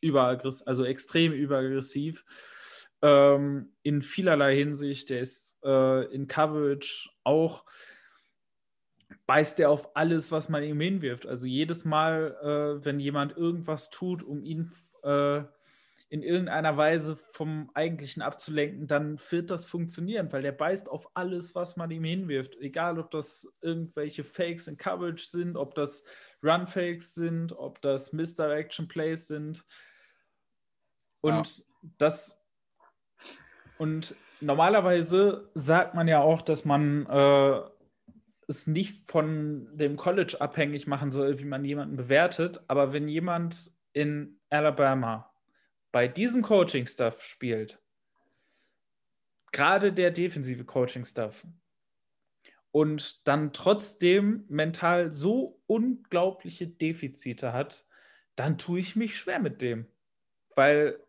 überaggressiv, 0.00 0.66
also 0.66 0.84
extrem 0.84 1.32
überaggressiv. 1.32 2.24
Ähm, 3.02 3.72
in 3.82 4.02
vielerlei 4.02 4.54
Hinsicht. 4.54 5.08
Der 5.10 5.20
ist 5.20 5.58
äh, 5.64 6.04
in 6.12 6.26
Coverage 6.26 7.08
auch, 7.24 7.64
beißt 9.26 9.58
er 9.60 9.70
auf 9.70 9.96
alles, 9.96 10.30
was 10.32 10.48
man 10.48 10.62
ihm 10.62 10.80
hinwirft. 10.80 11.26
Also 11.26 11.46
jedes 11.46 11.84
Mal, 11.84 12.36
äh, 12.42 12.84
wenn 12.84 13.00
jemand 13.00 13.36
irgendwas 13.36 13.90
tut, 13.90 14.22
um 14.22 14.42
ihn 14.42 14.72
äh, 15.02 15.42
in 16.10 16.24
irgendeiner 16.24 16.76
Weise 16.76 17.16
vom 17.16 17.70
Eigentlichen 17.72 18.20
abzulenken, 18.20 18.88
dann 18.88 19.16
wird 19.30 19.48
das 19.48 19.64
funktionieren, 19.64 20.32
weil 20.32 20.42
der 20.42 20.50
beißt 20.50 20.88
auf 20.88 21.08
alles, 21.14 21.54
was 21.54 21.76
man 21.76 21.90
ihm 21.92 22.02
hinwirft. 22.02 22.56
Egal, 22.56 22.98
ob 22.98 23.12
das 23.12 23.56
irgendwelche 23.62 24.24
Fakes 24.24 24.66
in 24.66 24.76
Coverage 24.76 25.28
sind, 25.28 25.56
ob 25.56 25.76
das 25.76 26.02
Run-Fakes 26.42 27.14
sind, 27.14 27.52
ob 27.52 27.80
das 27.80 28.12
Misdirection 28.12 28.88
Plays 28.88 29.28
sind. 29.28 29.64
Und 31.20 31.58
ja. 31.58 31.64
das 31.98 32.36
und 33.78 34.16
normalerweise 34.40 35.48
sagt 35.54 35.94
man 35.94 36.08
ja 36.08 36.20
auch, 36.20 36.42
dass 36.42 36.64
man 36.64 37.06
äh, 37.06 37.60
es 38.48 38.66
nicht 38.66 39.08
von 39.08 39.68
dem 39.76 39.96
College 39.96 40.38
abhängig 40.40 40.88
machen 40.88 41.12
soll, 41.12 41.38
wie 41.38 41.44
man 41.44 41.64
jemanden 41.64 41.96
bewertet. 41.96 42.60
Aber 42.66 42.92
wenn 42.92 43.08
jemand 43.08 43.70
in 43.92 44.40
Alabama 44.50 45.29
bei 45.92 46.08
diesem 46.08 46.42
Coaching-Stuff 46.42 47.22
spielt, 47.22 47.82
gerade 49.52 49.92
der 49.92 50.10
defensive 50.10 50.64
Coaching-Stuff, 50.64 51.46
und 52.72 53.26
dann 53.26 53.52
trotzdem 53.52 54.44
mental 54.48 55.12
so 55.12 55.60
unglaubliche 55.66 56.68
Defizite 56.68 57.52
hat, 57.52 57.84
dann 58.36 58.58
tue 58.58 58.78
ich 58.78 58.96
mich 58.96 59.16
schwer 59.16 59.40
mit 59.40 59.60
dem. 59.60 59.86
Weil 60.54 61.00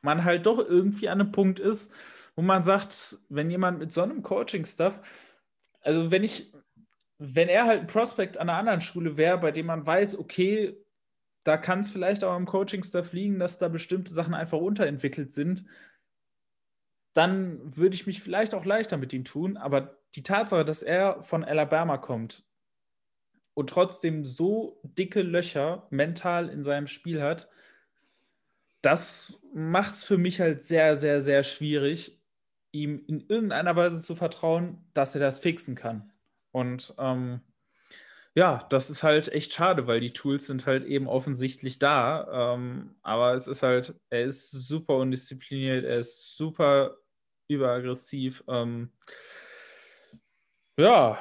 man 0.00 0.24
halt 0.24 0.46
doch 0.46 0.58
irgendwie 0.58 1.08
an 1.08 1.20
einem 1.20 1.32
Punkt 1.32 1.60
ist, 1.60 1.92
wo 2.34 2.42
man 2.42 2.62
sagt, 2.62 3.18
wenn 3.28 3.50
jemand 3.50 3.78
mit 3.78 3.92
so 3.92 4.02
einem 4.02 4.22
Coaching-Stuff, 4.22 5.00
also 5.82 6.10
wenn 6.10 6.24
ich, 6.24 6.52
wenn 7.18 7.48
er 7.48 7.66
halt 7.66 7.82
ein 7.82 7.86
Prospekt 7.86 8.38
an 8.38 8.48
einer 8.48 8.58
anderen 8.58 8.80
Schule 8.80 9.16
wäre, 9.16 9.38
bei 9.38 9.50
dem 9.50 9.66
man 9.66 9.86
weiß, 9.86 10.18
okay, 10.18 10.76
da 11.44 11.58
kann 11.58 11.80
es 11.80 11.90
vielleicht 11.90 12.24
auch 12.24 12.32
am 12.32 12.46
Coaching-Stuff 12.46 13.12
liegen, 13.12 13.38
dass 13.38 13.58
da 13.58 13.68
bestimmte 13.68 14.12
Sachen 14.12 14.34
einfach 14.34 14.58
unterentwickelt 14.58 15.30
sind. 15.30 15.64
Dann 17.12 17.76
würde 17.76 17.94
ich 17.94 18.06
mich 18.06 18.22
vielleicht 18.22 18.54
auch 18.54 18.64
leichter 18.64 18.96
mit 18.96 19.12
ihm 19.12 19.24
tun. 19.24 19.56
Aber 19.56 19.98
die 20.14 20.22
Tatsache, 20.22 20.64
dass 20.64 20.82
er 20.82 21.22
von 21.22 21.44
Alabama 21.44 21.98
kommt 21.98 22.44
und 23.52 23.70
trotzdem 23.70 24.24
so 24.24 24.80
dicke 24.82 25.22
Löcher 25.22 25.86
mental 25.90 26.48
in 26.48 26.64
seinem 26.64 26.86
Spiel 26.86 27.22
hat, 27.22 27.48
das 28.80 29.38
macht 29.54 29.94
es 29.94 30.02
für 30.02 30.18
mich 30.18 30.40
halt 30.40 30.62
sehr, 30.62 30.96
sehr, 30.96 31.20
sehr 31.20 31.42
schwierig, 31.42 32.20
ihm 32.72 33.04
in 33.06 33.20
irgendeiner 33.28 33.76
Weise 33.76 34.00
zu 34.00 34.16
vertrauen, 34.16 34.84
dass 34.94 35.14
er 35.14 35.20
das 35.20 35.38
fixen 35.38 35.74
kann. 35.74 36.12
Und 36.50 36.94
ähm, 36.98 37.40
ja, 38.34 38.66
das 38.68 38.90
ist 38.90 39.04
halt 39.04 39.28
echt 39.28 39.52
schade, 39.52 39.86
weil 39.86 40.00
die 40.00 40.12
Tools 40.12 40.46
sind 40.46 40.66
halt 40.66 40.84
eben 40.84 41.06
offensichtlich 41.06 41.78
da. 41.78 42.54
Ähm, 42.54 42.96
aber 43.02 43.34
es 43.34 43.46
ist 43.46 43.62
halt, 43.62 43.94
er 44.10 44.24
ist 44.24 44.50
super 44.50 44.96
undiszipliniert, 44.96 45.84
er 45.84 45.98
ist 46.00 46.36
super 46.36 46.96
überaggressiv. 47.48 48.42
Ähm, 48.48 48.90
ja. 50.76 51.18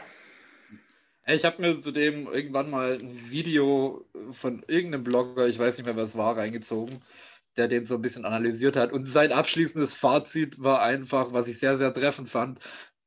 Ich 1.28 1.46
habe 1.46 1.62
mir 1.62 1.80
zudem 1.80 2.28
irgendwann 2.28 2.70
mal 2.70 2.98
ein 3.00 3.30
Video 3.30 4.06
von 4.32 4.64
irgendeinem 4.68 5.04
Blogger, 5.04 5.48
ich 5.48 5.60
weiß 5.60 5.78
nicht 5.78 5.86
mehr, 5.86 5.96
was 5.96 6.18
war, 6.18 6.36
reingezogen, 6.36 7.00
der 7.58 7.68
den 7.68 7.86
so 7.86 7.96
ein 7.96 8.02
bisschen 8.02 8.26
analysiert 8.26 8.76
hat. 8.76 8.92
Und 8.92 9.06
sein 9.06 9.32
abschließendes 9.32 9.94
Fazit 9.94 10.62
war 10.62 10.82
einfach, 10.82 11.32
was 11.32 11.48
ich 11.48 11.60
sehr, 11.60 11.78
sehr 11.78 11.94
treffend 11.94 12.28
fand. 12.30 12.60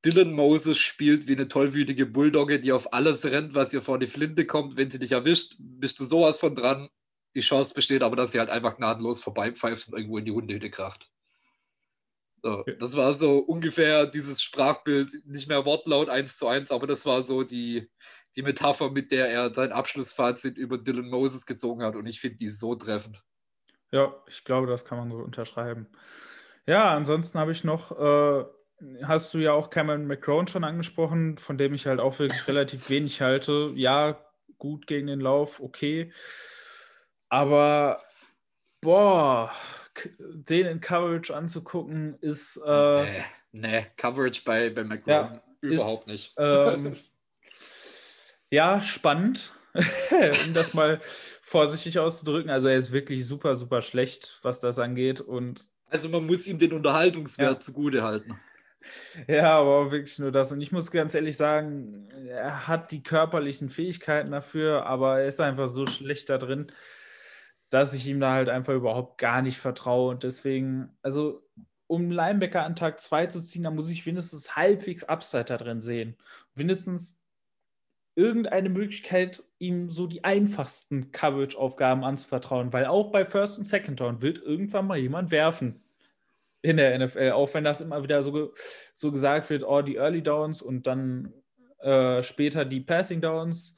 Dylan 0.06 0.32
Moses 0.32 0.78
spielt 0.78 1.26
wie 1.26 1.32
eine 1.32 1.48
tollwütige 1.48 2.06
Bulldogge, 2.06 2.60
die 2.60 2.70
auf 2.70 2.92
alles 2.92 3.24
rennt, 3.24 3.56
was 3.56 3.74
ihr 3.74 3.82
vor 3.82 3.98
die 3.98 4.06
Flinte 4.06 4.46
kommt. 4.46 4.76
Wenn 4.76 4.88
sie 4.88 5.00
dich 5.00 5.10
erwischt, 5.10 5.56
bist 5.58 5.98
du 5.98 6.04
sowas 6.04 6.38
von 6.38 6.54
dran. 6.54 6.88
Die 7.34 7.40
Chance 7.40 7.74
besteht 7.74 8.02
aber, 8.04 8.14
dass 8.14 8.30
sie 8.30 8.38
halt 8.38 8.48
einfach 8.48 8.76
gnadenlos 8.76 9.20
vorbeipfeift 9.20 9.88
und 9.88 9.98
irgendwo 9.98 10.18
in 10.18 10.24
die 10.24 10.30
Hundehütte 10.30 10.70
kracht. 10.70 11.10
So, 12.40 12.62
das 12.78 12.96
war 12.96 13.14
so 13.14 13.38
ungefähr 13.38 14.06
dieses 14.06 14.40
Sprachbild, 14.40 15.26
nicht 15.26 15.48
mehr 15.48 15.66
Wortlaut 15.66 16.08
eins 16.08 16.36
zu 16.36 16.46
eins, 16.46 16.70
aber 16.70 16.86
das 16.86 17.04
war 17.04 17.26
so 17.26 17.42
die, 17.42 17.90
die 18.36 18.42
Metapher, 18.42 18.92
mit 18.92 19.10
der 19.10 19.28
er 19.28 19.52
sein 19.52 19.72
Abschlussfazit 19.72 20.56
über 20.56 20.78
Dylan 20.78 21.10
Moses 21.10 21.46
gezogen 21.46 21.82
hat. 21.82 21.96
Und 21.96 22.06
ich 22.06 22.20
finde 22.20 22.36
die 22.36 22.50
so 22.50 22.76
treffend. 22.76 23.24
Ja, 23.90 24.14
ich 24.28 24.44
glaube, 24.44 24.68
das 24.68 24.84
kann 24.84 24.98
man 24.98 25.10
so 25.10 25.16
unterschreiben. 25.16 25.88
Ja, 26.64 26.94
ansonsten 26.94 27.40
habe 27.40 27.50
ich 27.50 27.64
noch 27.64 27.90
äh, 27.98 28.44
hast 29.02 29.32
du 29.32 29.38
ja 29.38 29.52
auch 29.52 29.70
Cameron 29.70 30.06
McCrone 30.06 30.48
schon 30.48 30.64
angesprochen, 30.64 31.38
von 31.38 31.58
dem 31.58 31.74
ich 31.74 31.86
halt 31.86 32.00
auch 32.00 32.18
wirklich 32.18 32.46
relativ 32.46 32.90
wenig 32.90 33.20
halte. 33.20 33.72
Ja, 33.74 34.18
gut 34.58 34.86
gegen 34.86 35.06
den 35.06 35.20
Lauf, 35.20 35.60
okay. 35.60 36.12
Aber 37.28 38.00
boah, 38.80 39.50
den 40.18 40.66
in 40.66 40.80
Coverage 40.80 41.34
anzugucken, 41.34 42.16
ist. 42.20 42.56
Äh, 42.64 43.02
nee, 43.04 43.24
nee, 43.52 43.86
Coverage 43.96 44.42
bei, 44.44 44.70
bei 44.70 44.84
McCrone 44.84 45.42
ja, 45.62 45.68
überhaupt 45.68 46.02
ist, 46.02 46.08
nicht. 46.08 46.34
Ähm, 46.38 46.92
ja, 48.50 48.82
spannend, 48.82 49.54
um 50.46 50.54
das 50.54 50.74
mal 50.74 51.00
vorsichtig 51.40 51.98
auszudrücken. 51.98 52.50
Also 52.50 52.68
er 52.68 52.76
ist 52.76 52.92
wirklich 52.92 53.26
super, 53.26 53.56
super 53.56 53.82
schlecht, 53.82 54.38
was 54.42 54.60
das 54.60 54.78
angeht. 54.78 55.20
Und 55.20 55.62
also 55.88 56.08
man 56.08 56.26
muss 56.26 56.46
ihm 56.46 56.58
den 56.58 56.72
Unterhaltungswert 56.72 57.54
ja. 57.54 57.60
zugute 57.60 58.02
halten. 58.02 58.38
Ja, 59.26 59.58
aber 59.58 59.90
wirklich 59.90 60.18
nur 60.18 60.32
das. 60.32 60.52
Und 60.52 60.60
ich 60.60 60.72
muss 60.72 60.90
ganz 60.90 61.14
ehrlich 61.14 61.36
sagen, 61.36 62.08
er 62.28 62.68
hat 62.68 62.92
die 62.92 63.02
körperlichen 63.02 63.68
Fähigkeiten 63.68 64.30
dafür, 64.30 64.86
aber 64.86 65.20
er 65.20 65.26
ist 65.26 65.40
einfach 65.40 65.68
so 65.68 65.86
schlecht 65.86 66.28
da 66.30 66.38
drin, 66.38 66.72
dass 67.68 67.94
ich 67.94 68.06
ihm 68.06 68.20
da 68.20 68.32
halt 68.32 68.48
einfach 68.48 68.74
überhaupt 68.74 69.18
gar 69.18 69.42
nicht 69.42 69.58
vertraue. 69.58 70.10
Und 70.10 70.22
deswegen, 70.22 70.96
also 71.02 71.42
um 71.86 72.10
Linebacker 72.10 72.64
an 72.64 72.76
Tag 72.76 73.00
2 73.00 73.26
zu 73.26 73.40
ziehen, 73.40 73.64
da 73.64 73.70
muss 73.70 73.90
ich 73.90 74.06
wenigstens 74.06 74.56
halbwegs 74.56 75.04
Upside 75.04 75.44
da 75.44 75.56
drin 75.56 75.80
sehen. 75.80 76.16
Wenigstens 76.54 77.26
irgendeine 78.14 78.70
Möglichkeit, 78.70 79.42
ihm 79.58 79.90
so 79.90 80.06
die 80.06 80.24
einfachsten 80.24 81.12
Coverage-Aufgaben 81.12 82.02
anzuvertrauen, 82.02 82.72
weil 82.72 82.86
auch 82.86 83.12
bei 83.12 83.26
First 83.26 83.58
und 83.58 83.64
Second 83.64 84.00
Down 84.00 84.22
wird 84.22 84.38
irgendwann 84.38 84.86
mal 84.86 84.96
jemand 84.96 85.30
werfen 85.30 85.82
in 86.66 86.78
der 86.78 86.98
NFL, 86.98 87.30
auch 87.30 87.54
wenn 87.54 87.62
das 87.62 87.80
immer 87.80 88.02
wieder 88.02 88.22
so, 88.24 88.52
so 88.92 89.12
gesagt 89.12 89.48
wird, 89.50 89.62
oh, 89.62 89.82
die 89.82 89.96
Early 89.96 90.22
Downs 90.22 90.60
und 90.60 90.86
dann 90.88 91.32
äh, 91.78 92.24
später 92.24 92.64
die 92.64 92.80
Passing 92.80 93.20
Downs, 93.20 93.76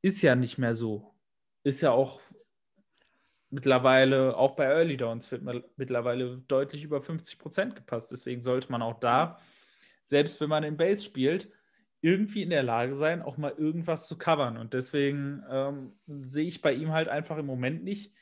ist 0.00 0.22
ja 0.22 0.34
nicht 0.34 0.56
mehr 0.56 0.74
so. 0.74 1.14
Ist 1.62 1.82
ja 1.82 1.90
auch 1.90 2.22
mittlerweile, 3.50 4.34
auch 4.34 4.56
bei 4.56 4.64
Early 4.64 4.96
Downs 4.96 5.30
wird 5.30 5.42
man 5.42 5.62
mittlerweile 5.76 6.38
deutlich 6.48 6.84
über 6.84 7.02
50 7.02 7.38
Prozent 7.38 7.76
gepasst. 7.76 8.10
Deswegen 8.10 8.40
sollte 8.40 8.72
man 8.72 8.80
auch 8.80 8.98
da, 8.98 9.38
selbst 10.02 10.40
wenn 10.40 10.48
man 10.48 10.64
in 10.64 10.78
Base 10.78 11.04
spielt, 11.04 11.52
irgendwie 12.00 12.42
in 12.42 12.48
der 12.48 12.62
Lage 12.62 12.94
sein, 12.94 13.20
auch 13.20 13.36
mal 13.36 13.52
irgendwas 13.58 14.08
zu 14.08 14.16
covern. 14.16 14.56
Und 14.56 14.72
deswegen 14.72 15.42
ähm, 15.50 15.98
sehe 16.06 16.46
ich 16.46 16.62
bei 16.62 16.72
ihm 16.72 16.92
halt 16.92 17.08
einfach 17.08 17.36
im 17.36 17.44
Moment 17.44 17.84
nicht, 17.84 18.14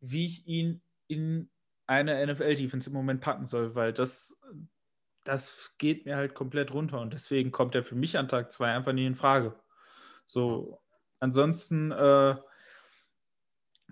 wie 0.00 0.24
ich 0.24 0.46
ihn 0.46 0.80
in 1.06 1.50
eine 1.86 2.26
NFL-Defense 2.26 2.88
im 2.88 2.94
Moment 2.94 3.20
packen 3.20 3.46
soll, 3.46 3.74
weil 3.74 3.92
das, 3.92 4.40
das 5.24 5.74
geht 5.78 6.06
mir 6.06 6.16
halt 6.16 6.34
komplett 6.34 6.72
runter. 6.72 7.00
Und 7.00 7.12
deswegen 7.12 7.50
kommt 7.50 7.74
er 7.74 7.82
für 7.82 7.94
mich 7.94 8.18
an 8.18 8.28
Tag 8.28 8.50
2 8.50 8.72
einfach 8.72 8.92
nie 8.92 9.06
in 9.06 9.14
Frage. 9.14 9.54
So, 10.26 10.80
ansonsten 11.20 11.90
äh, 11.92 12.36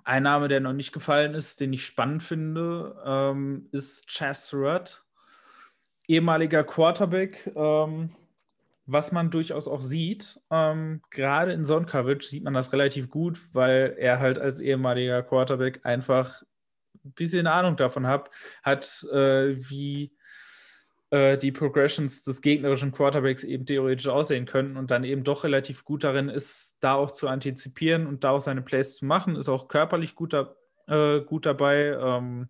ein 0.05 0.23
Name, 0.23 0.49
der 0.49 0.61
noch 0.61 0.73
nicht 0.73 0.93
gefallen 0.93 1.35
ist, 1.35 1.61
den 1.61 1.73
ich 1.73 1.85
spannend 1.87 2.23
finde, 2.23 3.01
ähm, 3.05 3.69
ist 3.73 4.07
Chas 4.07 4.49
Surratt, 4.49 5.05
ehemaliger 6.09 6.65
Quarterback. 6.65 7.53
Ähm, 7.55 8.15
was 8.87 9.13
man 9.13 9.31
durchaus 9.31 9.69
auch 9.69 9.81
sieht, 9.81 10.41
ähm, 10.51 11.03
gerade 11.11 11.53
in 11.53 11.65
Zone 11.65 11.87
Coverage 11.87 12.27
sieht 12.27 12.43
man 12.43 12.55
das 12.55 12.73
relativ 12.73 13.11
gut, 13.11 13.41
weil 13.53 13.95
er 13.97 14.19
halt 14.19 14.39
als 14.39 14.59
ehemaliger 14.59 15.23
Quarterback 15.23 15.81
einfach 15.85 16.43
ein 17.05 17.13
bisschen 17.13 17.47
Ahnung 17.47 17.77
davon 17.77 18.07
hat, 18.07 18.31
hat 18.63 19.07
äh, 19.13 19.57
wie 19.69 20.13
äh, 21.11 21.37
die 21.37 21.53
Progressions 21.53 22.25
des 22.25 22.41
gegnerischen 22.41 22.91
Quarterbacks 22.91 23.45
eben 23.45 23.67
theoretisch 23.67 24.09
aussehen 24.09 24.47
können 24.47 24.77
und 24.77 24.91
dann 24.91 25.05
eben 25.05 25.25
doch 25.25 25.45
relativ 25.45 25.85
gut 25.85 26.05
darin 26.05 26.29
ist, 26.29 26.79
da 26.81 26.95
auch 26.95 27.11
zu 27.11 27.29
antizipieren 27.29 28.07
und 28.07 28.25
da 28.25 28.31
auch 28.31 28.41
seine 28.41 28.63
Plays 28.63 28.97
zu 28.97 29.05
machen, 29.05 29.37
ist 29.37 29.49
auch 29.49 29.69
körperlich 29.69 30.15
gut, 30.15 30.33
da, 30.33 30.55
äh, 30.89 31.21
gut 31.21 31.45
dabei. 31.47 31.97
Ähm, 32.01 32.49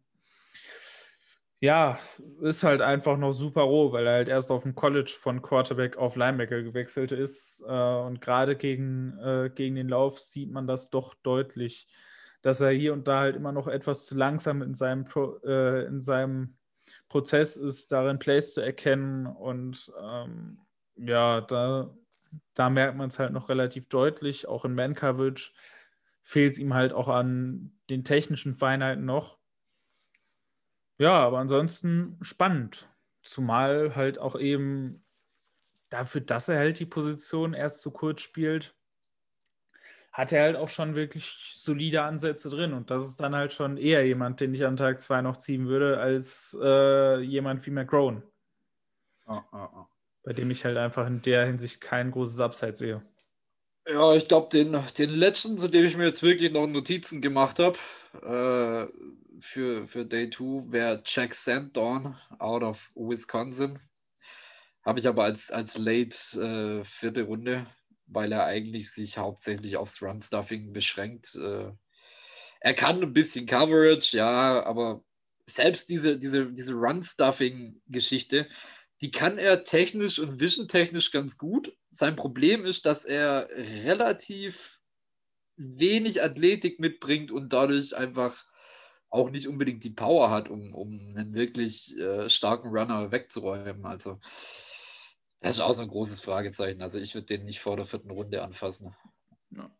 ja, 1.63 1.99
ist 2.41 2.65
halt 2.65 2.81
einfach 2.81 3.17
noch 3.17 3.33
super 3.33 3.63
roh, 3.63 3.93
weil 3.93 4.07
er 4.07 4.15
halt 4.15 4.29
erst 4.29 4.51
auf 4.51 4.65
dem 4.65 4.75
College 4.75 5.13
von 5.17 5.43
Quarterback 5.43 5.97
auf 5.97 6.17
Linebacker 6.17 6.61
gewechselt 6.63 7.13
ist. 7.13 7.65
Äh, 7.67 7.73
und 7.73 8.21
gerade 8.21 8.57
gegen, 8.57 9.17
äh, 9.19 9.51
gegen 9.55 9.77
den 9.77 9.89
Lauf 9.89 10.19
sieht 10.19 10.51
man 10.51 10.67
das 10.67 10.91
doch 10.91 11.15
deutlich, 11.15 11.87
dass 12.43 12.61
er 12.61 12.71
hier 12.71 12.93
und 12.93 13.09
da 13.09 13.21
halt 13.21 13.37
immer 13.37 13.53
noch 13.53 13.69
etwas 13.69 14.07
zu 14.07 14.17
langsam 14.17 14.63
in 14.63 14.75
seinem, 14.75 15.05
Pro, 15.05 15.39
äh, 15.45 15.87
in 15.87 16.01
seinem 16.03 16.57
Prozess 17.09 17.57
ist, 17.57 17.93
darin 17.93 18.19
Plays 18.19 18.55
zu 18.55 18.61
erkennen. 18.61 19.27
Und 19.27 19.93
ähm, 20.01 20.59
ja, 20.97 21.41
da, 21.41 21.95
da 22.55 22.71
merkt 22.71 22.97
man 22.97 23.09
es 23.09 23.19
halt 23.19 23.33
noch 23.33 23.49
relativ 23.49 23.89
deutlich. 23.89 24.49
Auch 24.49 24.65
in 24.65 24.75
Man-Coverage 24.75 25.53
fehlt 26.23 26.53
es 26.53 26.59
ihm 26.59 26.75
halt 26.75 26.93
auch 26.93 27.09
an 27.09 27.73
den 27.91 28.05
technischen 28.05 28.55
Feinheiten 28.55 29.05
noch. 29.05 29.39
Ja, 30.99 31.19
aber 31.21 31.39
ansonsten 31.39 32.19
spannend. 32.23 32.89
Zumal 33.23 33.95
halt 33.95 34.19
auch 34.19 34.39
eben 34.39 35.05
dafür, 35.91 36.21
dass 36.21 36.49
er 36.49 36.59
halt 36.59 36.81
die 36.81 36.87
Position 36.87 37.55
erst 37.55 37.83
zu 37.83 37.91
kurz 37.91 38.21
spielt, 38.21 38.75
hat 40.13 40.33
er 40.33 40.43
halt 40.43 40.57
auch 40.57 40.69
schon 40.69 40.95
wirklich 40.95 41.55
solide 41.55 42.03
Ansätze 42.03 42.51
drin. 42.51 42.75
Und 42.75 42.91
das 42.91 43.07
ist 43.07 43.21
dann 43.21 43.35
halt 43.35 43.53
schon 43.53 43.79
eher 43.79 44.07
jemand, 44.07 44.41
den 44.41 44.53
ich 44.53 44.65
an 44.65 44.77
Tag 44.77 45.01
2 45.01 45.23
noch 45.23 45.39
ziehen 45.39 45.67
würde, 45.67 45.99
als 45.99 46.57
äh, 46.63 47.21
jemand 47.21 47.65
wie 47.67 47.71
McGrone. 47.71 48.23
Oh, 49.27 49.41
oh, 49.53 49.69
oh. 49.75 49.87
Bei 50.25 50.33
dem 50.33 50.51
ich 50.51 50.65
halt 50.65 50.77
einfach 50.77 51.07
in 51.07 51.23
der 51.23 51.47
Hinsicht 51.47 51.81
kein 51.81 52.11
großes 52.11 52.41
Upside 52.41 52.77
sehe. 52.77 53.03
Ja, 53.89 54.15
ich 54.15 54.29
glaube, 54.29 54.49
den, 54.53 54.79
den 54.99 55.11
letzten, 55.11 55.59
zu 55.59 55.69
dem 55.69 55.85
ich 55.85 55.97
mir 55.97 56.07
jetzt 56.07 56.23
wirklich 56.23 56.53
noch 56.53 56.67
Notizen 56.67 57.21
gemacht 57.21 57.59
habe, 57.59 57.79
äh, 58.23 58.87
für, 59.41 59.89
für 59.89 60.05
Day 60.05 60.31
2 60.31 60.71
wäre 60.71 61.03
Jack 61.05 61.35
Sanddorn 61.35 62.17
out 62.39 62.63
of 62.63 62.89
Wisconsin. 62.95 63.81
Habe 64.85 64.99
ich 64.99 65.09
aber 65.09 65.25
als, 65.25 65.51
als 65.51 65.79
late 65.79 66.81
äh, 66.83 66.85
vierte 66.85 67.23
Runde 67.23 67.67
weil 68.15 68.33
er 68.33 68.47
eigentlich 68.47 68.91
sich 68.93 69.19
hauptsächlich 69.19 69.77
aufs 69.77 70.03
Run-Stuffing 70.03 70.73
beschränkt. 70.73 71.35
Äh, 71.35 71.71
er 72.61 72.75
kann 72.75 73.03
ein 73.03 73.13
bisschen 73.13 73.47
Coverage, 73.47 74.17
ja, 74.17 74.65
aber 74.65 75.03
selbst 75.47 75.91
diese, 75.91 76.19
diese, 76.19 76.53
diese 76.53 76.75
Run-Stuffing-Geschichte, 76.75 78.49
die 79.01 79.11
kann 79.11 79.39
er 79.39 79.65
technisch 79.65 80.19
und 80.19 80.41
vision-technisch 80.41 81.11
ganz 81.11 81.37
gut. 81.37 81.77
Sein 81.91 82.15
Problem 82.15 82.65
ist, 82.65 82.87
dass 82.87 83.05
er 83.05 83.49
relativ 83.85 84.81
wenig 85.57 86.23
Athletik 86.23 86.81
mitbringt 86.81 87.31
und 87.31 87.53
dadurch 87.53 87.97
einfach 87.97 88.47
auch 89.11 89.31
nicht 89.31 89.47
unbedingt 89.47 89.85
die 89.85 89.91
Power 89.91 90.31
hat, 90.31 90.49
um, 90.49 90.75
um 90.75 91.15
einen 91.17 91.35
wirklich 91.35 91.97
äh, 91.99 92.31
starken 92.31 92.69
Runner 92.69 93.13
wegzuräumen. 93.13 93.85
Also 93.85 94.19
das 95.43 95.55
ist 95.55 95.61
auch 95.61 95.75
so 95.75 95.83
ein 95.83 95.89
großes 95.89 96.21
Fragezeichen. 96.21 96.83
Also 96.83 96.99
ich 96.99 97.15
würde 97.15 97.27
den 97.27 97.45
nicht 97.45 97.61
vor 97.61 97.77
der 97.77 97.85
vierten 97.85 98.11
Runde 98.11 98.43
anfassen. 98.43 98.95
Ja, 99.51 99.71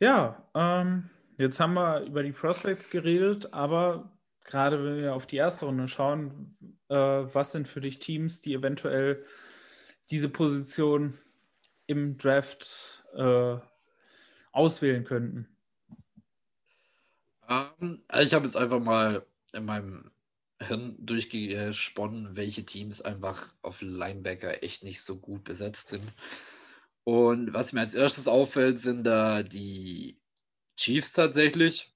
ja 0.00 0.50
ähm, 0.54 1.10
jetzt 1.38 1.60
haben 1.60 1.74
wir 1.74 2.00
über 2.00 2.24
die 2.24 2.32
Prospects 2.32 2.90
geredet, 2.90 3.52
aber 3.54 4.10
gerade 4.44 4.84
wenn 4.84 4.96
wir 4.96 5.14
auf 5.14 5.26
die 5.26 5.36
erste 5.36 5.66
Runde 5.66 5.88
schauen, 5.88 6.56
äh, 6.88 6.96
was 6.96 7.52
sind 7.52 7.68
für 7.68 7.80
dich 7.80 8.00
Teams, 8.00 8.40
die 8.40 8.54
eventuell 8.54 9.24
diese 10.10 10.28
Position 10.28 11.18
im 11.86 12.18
Draft 12.18 13.04
äh, 13.14 13.58
auswählen 14.50 15.04
könnten? 15.04 15.48
Um, 17.48 17.70
ähm, 17.80 18.02
also 18.08 18.26
ich 18.26 18.34
habe 18.34 18.46
jetzt 18.46 18.56
einfach 18.56 18.80
mal 18.80 19.24
in 19.52 19.64
meinem 19.64 20.10
Hirn 20.60 20.96
durchgesponnen, 20.98 22.36
welche 22.36 22.64
Teams 22.64 23.00
einfach 23.02 23.54
auf 23.62 23.82
Linebacker 23.82 24.62
echt 24.62 24.84
nicht 24.84 25.02
so 25.02 25.18
gut 25.18 25.44
besetzt 25.44 25.88
sind. 25.88 26.12
Und 27.04 27.52
was 27.52 27.72
mir 27.72 27.80
als 27.80 27.94
erstes 27.94 28.26
auffällt, 28.26 28.80
sind 28.80 29.04
da 29.04 29.42
die 29.42 30.18
Chiefs 30.76 31.12
tatsächlich 31.12 31.92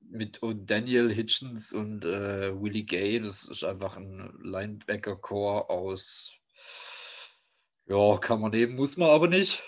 mit 0.00 0.40
Daniel 0.42 1.10
Hitchens 1.12 1.72
und 1.72 2.04
äh, 2.04 2.60
Willie 2.60 2.84
Gay. 2.84 3.20
Das 3.20 3.44
ist 3.44 3.64
einfach 3.64 3.96
ein 3.96 4.36
Linebacker-Core 4.42 5.70
aus, 5.70 6.34
ja, 7.86 8.18
kann 8.18 8.40
man 8.40 8.50
nehmen, 8.50 8.76
muss 8.76 8.96
man 8.96 9.10
aber 9.10 9.28
nicht. 9.28 9.62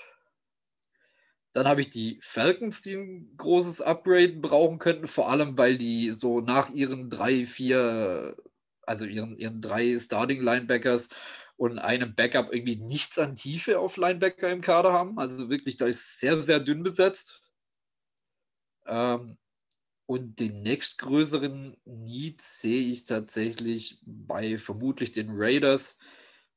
Dann 1.59 1.67
habe 1.67 1.81
ich 1.81 1.91
die 1.91 2.21
Falcons, 2.23 2.83
die 2.83 2.95
ein 2.95 3.37
großes 3.37 3.81
Upgrade 3.81 4.35
brauchen 4.35 4.79
könnten, 4.79 5.09
vor 5.09 5.29
allem 5.29 5.59
weil 5.59 5.77
die 5.77 6.13
so 6.13 6.41
nach 6.41 6.71
ihren 6.71 7.11
drei, 7.11 7.47
vier, 7.47 8.37
also 8.83 9.07
ihren, 9.07 9.37
ihren 9.37 9.61
drei 9.61 9.99
Starting 9.99 10.41
Linebackers 10.41 11.09
und 11.57 11.81
einem 11.81 12.15
Backup 12.15 12.55
irgendwie 12.55 12.77
nichts 12.77 13.19
an 13.19 13.35
Tiefe 13.35 13.81
auf 13.81 13.97
Linebacker 13.97 14.49
im 14.53 14.61
Kader 14.61 14.93
haben. 14.93 15.19
Also 15.19 15.51
wirklich, 15.51 15.77
da 15.77 15.87
ist 15.87 16.21
sehr, 16.21 16.41
sehr 16.41 16.61
dünn 16.61 16.85
besetzt. 16.85 17.43
Ähm, 18.87 19.37
und 20.07 20.39
den 20.39 20.63
nächstgrößeren 20.63 21.77
Need 21.87 22.41
sehe 22.41 22.83
ich 22.83 23.05
tatsächlich 23.05 24.01
bei 24.07 24.59
vermutlich 24.59 25.11
den 25.11 25.31
Raiders, 25.33 25.99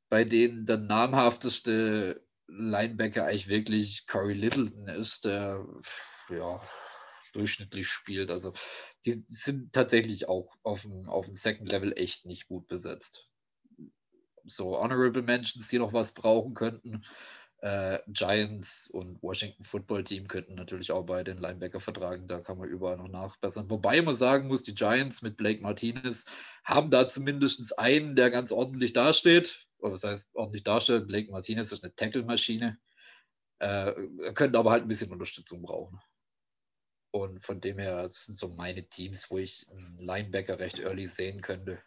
bei 0.10 0.26
denen 0.26 0.68
der 0.68 0.78
namhafteste 0.78 2.24
Linebacker 2.54 3.26
eigentlich 3.26 3.48
wirklich 3.48 4.08
Corey 4.08 4.34
Littleton 4.34 4.88
ist, 4.88 5.26
der 5.26 5.66
ja, 6.30 6.62
durchschnittlich 7.34 7.88
spielt. 7.88 8.32
Also 8.32 8.54
die 9.06 9.24
sind 9.30 9.74
tatsächlich 9.74 10.28
auch 10.28 10.56
auf 10.64 10.82
dem, 10.82 11.08
auf 11.08 11.26
dem 11.26 11.36
Second 11.36 11.72
Level 11.72 11.94
echt 11.96 12.26
nicht 12.26 12.48
gut 12.48 12.68
besetzt. 12.68 13.30
So 14.44 14.78
Honorable 14.78 15.22
Mentions, 15.22 15.68
die 15.68 15.80
noch 15.80 15.94
was 15.94 16.14
brauchen 16.14 16.54
könnten. 16.54 17.06
Äh, 17.62 18.00
Giants 18.08 18.90
und 18.90 19.22
Washington 19.22 19.64
Football 19.64 20.04
Team 20.04 20.28
könnten 20.28 20.56
natürlich 20.56 20.92
auch 20.92 21.06
bei 21.06 21.24
den 21.24 21.38
Linebacker 21.38 21.80
vertragen. 21.80 22.28
Da 22.28 22.42
kann 22.42 22.58
man 22.58 22.68
überall 22.68 22.98
noch 22.98 23.08
nachbessern. 23.08 23.70
Wobei 23.70 24.02
man 24.02 24.16
sagen 24.16 24.48
muss, 24.48 24.64
die 24.64 24.74
Giants 24.74 25.22
mit 25.22 25.38
Blake 25.38 25.62
Martinez 25.62 26.26
haben 26.64 26.90
da 26.90 27.08
zumindest 27.08 27.78
einen, 27.78 28.16
der 28.16 28.32
ganz 28.32 28.52
ordentlich 28.52 28.94
dasteht 28.94 29.68
oder 29.78 29.94
was 29.94 30.04
heißt 30.04 30.36
ordentlich 30.36 30.64
darstellen. 30.64 31.06
Blake 31.06 31.32
Martinez 31.32 31.72
ist 31.72 31.84
eine 31.84 31.94
Tackle-Maschine. 31.96 32.80
Äh, 33.60 33.94
könnte 34.34 34.58
aber 34.58 34.72
halt 34.72 34.84
ein 34.84 34.88
bisschen 34.88 35.12
Unterstützung 35.12 35.62
brauchen. 35.62 36.00
Und 37.12 37.40
von 37.44 37.62
dem 37.62 37.78
her 37.78 38.10
sind 38.10 38.38
so 38.38 38.48
meine 38.48 38.88
Teams, 38.88 39.30
wo 39.30 39.38
ich 39.38 39.68
einen 39.70 40.00
Linebacker 40.00 40.58
recht 40.58 40.80
early 40.80 41.08
sehen 41.08 41.42
könnte. 41.42 41.80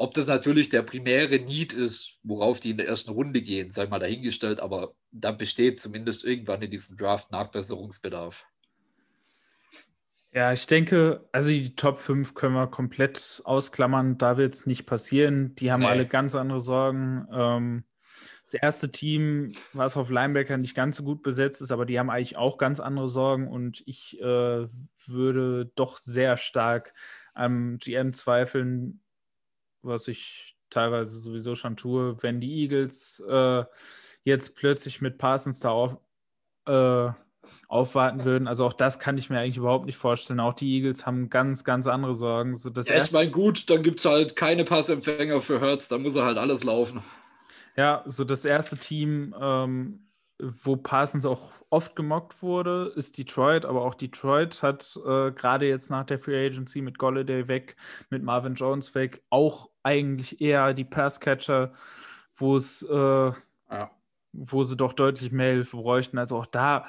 Ob 0.00 0.14
das 0.14 0.28
natürlich 0.28 0.70
der 0.70 0.80
primäre 0.80 1.40
Need 1.40 1.74
ist, 1.74 2.16
worauf 2.22 2.58
die 2.58 2.70
in 2.70 2.78
der 2.78 2.88
ersten 2.88 3.10
Runde 3.10 3.42
gehen, 3.42 3.70
sei 3.70 3.86
mal 3.86 3.98
dahingestellt, 3.98 4.58
aber 4.58 4.94
da 5.12 5.30
besteht 5.30 5.78
zumindest 5.78 6.24
irgendwann 6.24 6.62
in 6.62 6.70
diesem 6.70 6.96
Draft 6.96 7.30
Nachbesserungsbedarf. 7.30 8.46
Ja, 10.32 10.54
ich 10.54 10.66
denke, 10.66 11.28
also 11.32 11.50
die 11.50 11.76
Top 11.76 11.98
5 11.98 12.32
können 12.32 12.54
wir 12.54 12.66
komplett 12.68 13.42
ausklammern. 13.44 14.16
Da 14.16 14.38
wird 14.38 14.54
es 14.54 14.64
nicht 14.64 14.86
passieren. 14.86 15.54
Die 15.56 15.70
haben 15.70 15.80
nee. 15.80 15.88
alle 15.88 16.06
ganz 16.06 16.34
andere 16.34 16.60
Sorgen. 16.60 17.26
Ähm, 17.30 17.84
das 18.44 18.54
erste 18.54 18.90
Team, 18.90 19.52
was 19.74 19.98
auf 19.98 20.08
Linebacker 20.08 20.56
nicht 20.56 20.74
ganz 20.74 20.96
so 20.96 21.02
gut 21.02 21.22
besetzt 21.22 21.60
ist, 21.60 21.72
aber 21.72 21.84
die 21.84 21.98
haben 21.98 22.08
eigentlich 22.08 22.38
auch 22.38 22.56
ganz 22.56 22.80
andere 22.80 23.10
Sorgen. 23.10 23.48
Und 23.48 23.82
ich 23.84 24.18
äh, 24.18 24.66
würde 25.06 25.70
doch 25.74 25.98
sehr 25.98 26.38
stark 26.38 26.94
am 27.34 27.76
GM 27.76 28.14
zweifeln, 28.14 29.02
was 29.82 30.08
ich 30.08 30.56
teilweise 30.70 31.18
sowieso 31.18 31.54
schon 31.54 31.76
tue, 31.76 32.22
wenn 32.22 32.40
die 32.40 32.62
Eagles 32.62 33.22
äh, 33.28 33.64
jetzt 34.24 34.56
plötzlich 34.56 35.00
mit 35.00 35.18
Parsons 35.18 35.60
da 35.60 35.70
auf, 35.70 35.96
äh, 36.66 37.10
aufwarten 37.68 38.24
würden. 38.24 38.48
Also 38.48 38.66
auch 38.66 38.72
das 38.72 38.98
kann 38.98 39.18
ich 39.18 39.30
mir 39.30 39.38
eigentlich 39.38 39.56
überhaupt 39.56 39.86
nicht 39.86 39.96
vorstellen. 39.96 40.40
Auch 40.40 40.54
die 40.54 40.76
Eagles 40.76 41.06
haben 41.06 41.30
ganz, 41.30 41.64
ganz 41.64 41.86
andere 41.86 42.14
Sorgen. 42.14 42.56
So 42.56 42.70
ja, 42.70 42.96
ich 42.96 43.12
meine, 43.12 43.30
gut, 43.30 43.70
dann 43.70 43.82
gibt 43.82 44.00
es 44.00 44.04
halt 44.04 44.36
keine 44.36 44.64
Passempfänger 44.64 45.40
für 45.40 45.60
Hertz, 45.60 45.88
dann 45.88 46.02
muss 46.02 46.16
er 46.16 46.24
halt 46.24 46.38
alles 46.38 46.64
laufen. 46.64 47.02
Ja, 47.76 48.02
so 48.06 48.24
das 48.24 48.44
erste 48.44 48.76
Team, 48.76 49.34
ähm, 49.40 50.09
wo 50.42 50.76
Parsons 50.76 51.24
auch 51.24 51.50
oft 51.70 51.96
gemockt 51.96 52.42
wurde, 52.42 52.92
ist 52.96 53.18
Detroit, 53.18 53.64
aber 53.64 53.82
auch 53.82 53.94
Detroit 53.94 54.62
hat 54.62 54.98
äh, 55.04 55.30
gerade 55.32 55.66
jetzt 55.68 55.90
nach 55.90 56.04
der 56.04 56.18
Free 56.18 56.46
Agency 56.46 56.82
mit 56.82 56.98
Golladay 56.98 57.48
weg, 57.48 57.76
mit 58.10 58.22
Marvin 58.22 58.54
Jones 58.54 58.94
weg, 58.94 59.22
auch 59.30 59.70
eigentlich 59.82 60.40
eher 60.40 60.74
die 60.74 60.84
Passcatcher, 60.84 61.72
wo 62.36 62.56
es 62.56 62.82
äh, 62.82 63.32
ja. 63.70 63.90
wo 64.32 64.64
sie 64.64 64.76
doch 64.76 64.92
deutlich 64.92 65.32
mehr 65.32 65.52
Hilfe 65.52 65.76
bräuchten. 65.76 66.18
Also 66.18 66.36
auch 66.36 66.46
da, 66.46 66.86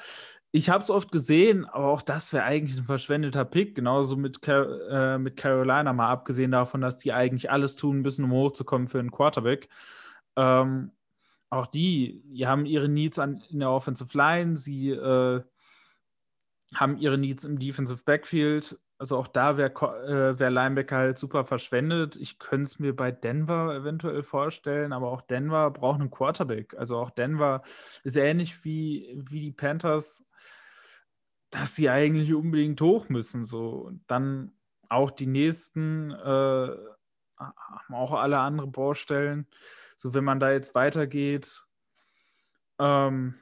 ich 0.52 0.70
habe 0.70 0.84
es 0.84 0.90
oft 0.90 1.12
gesehen, 1.12 1.66
aber 1.66 1.88
auch 1.88 2.02
das 2.02 2.34
wäre 2.34 2.44
eigentlich 2.44 2.78
ein 2.78 2.86
verschwendeter 2.86 3.46
Pick, 3.46 3.76
genauso 3.76 4.18
mit, 4.18 4.42
Car 4.42 5.16
äh, 5.16 5.18
mit 5.18 5.38
Carolina, 5.38 5.94
mal 5.94 6.10
abgesehen 6.10 6.52
davon, 6.52 6.82
dass 6.82 6.98
die 6.98 7.14
eigentlich 7.14 7.50
alles 7.52 7.76
tun 7.76 8.02
müssen, 8.02 8.26
um 8.26 8.32
hochzukommen 8.32 8.88
für 8.88 9.00
einen 9.00 9.12
Quarterback. 9.12 9.70
Ähm, 10.36 10.92
auch 11.52 11.68
die, 11.68 12.24
die 12.26 12.48
haben 12.48 12.66
ihre 12.66 12.90
Needs 12.90 13.20
an, 13.20 13.44
in 13.50 13.60
der 13.60 13.70
Offensive 13.70 14.18
Line, 14.18 14.56
sie 14.56 14.90
äh, 14.92 15.44
haben 16.74 16.98
ihre 16.98 17.18
Needs 17.18 17.44
im 17.44 17.60
Defensive 17.60 18.04
Backfield. 18.04 18.80
Also 18.98 19.18
auch 19.18 19.28
da 19.28 19.58
wäre 19.58 19.72
äh, 20.06 20.40
wär 20.40 20.50
Linebacker 20.50 20.96
halt 20.96 21.18
super 21.18 21.44
verschwendet. 21.44 22.16
Ich 22.16 22.40
könnte 22.40 22.64
es 22.64 22.80
mir 22.80 22.96
bei 22.96 23.12
Denver 23.12 23.76
eventuell 23.76 24.24
vorstellen, 24.24 24.94
aber 24.94 25.12
auch 25.12 25.22
Denver 25.22 25.72
braucht 25.72 26.00
einen 26.00 26.12
Quarterback. 26.12 26.76
Also 26.78 26.98
auch 26.98 27.10
Denver 27.10 27.62
ist 28.04 28.16
ähnlich 28.16 28.64
wie, 28.64 29.12
wie 29.30 29.42
die 29.42 29.52
Panthers, 29.52 30.26
dass 31.50 31.76
sie 31.76 31.90
eigentlich 31.90 32.34
unbedingt 32.34 32.80
hoch 32.80 33.10
müssen. 33.10 33.44
So. 33.44 33.92
dann 34.08 34.54
auch 34.88 35.12
die 35.12 35.28
nächsten 35.28 36.12
äh, 36.12 36.76
haben 37.42 37.96
auch 37.96 38.14
alle 38.14 38.40
andere 38.40 38.68
Baustellen. 38.68 39.48
So, 39.98 40.14
wenn 40.14 40.24
man 40.24 40.40
da 40.40 40.52
jetzt 40.52 40.76
weitergeht, 40.76 41.64
ähm, 42.80 43.36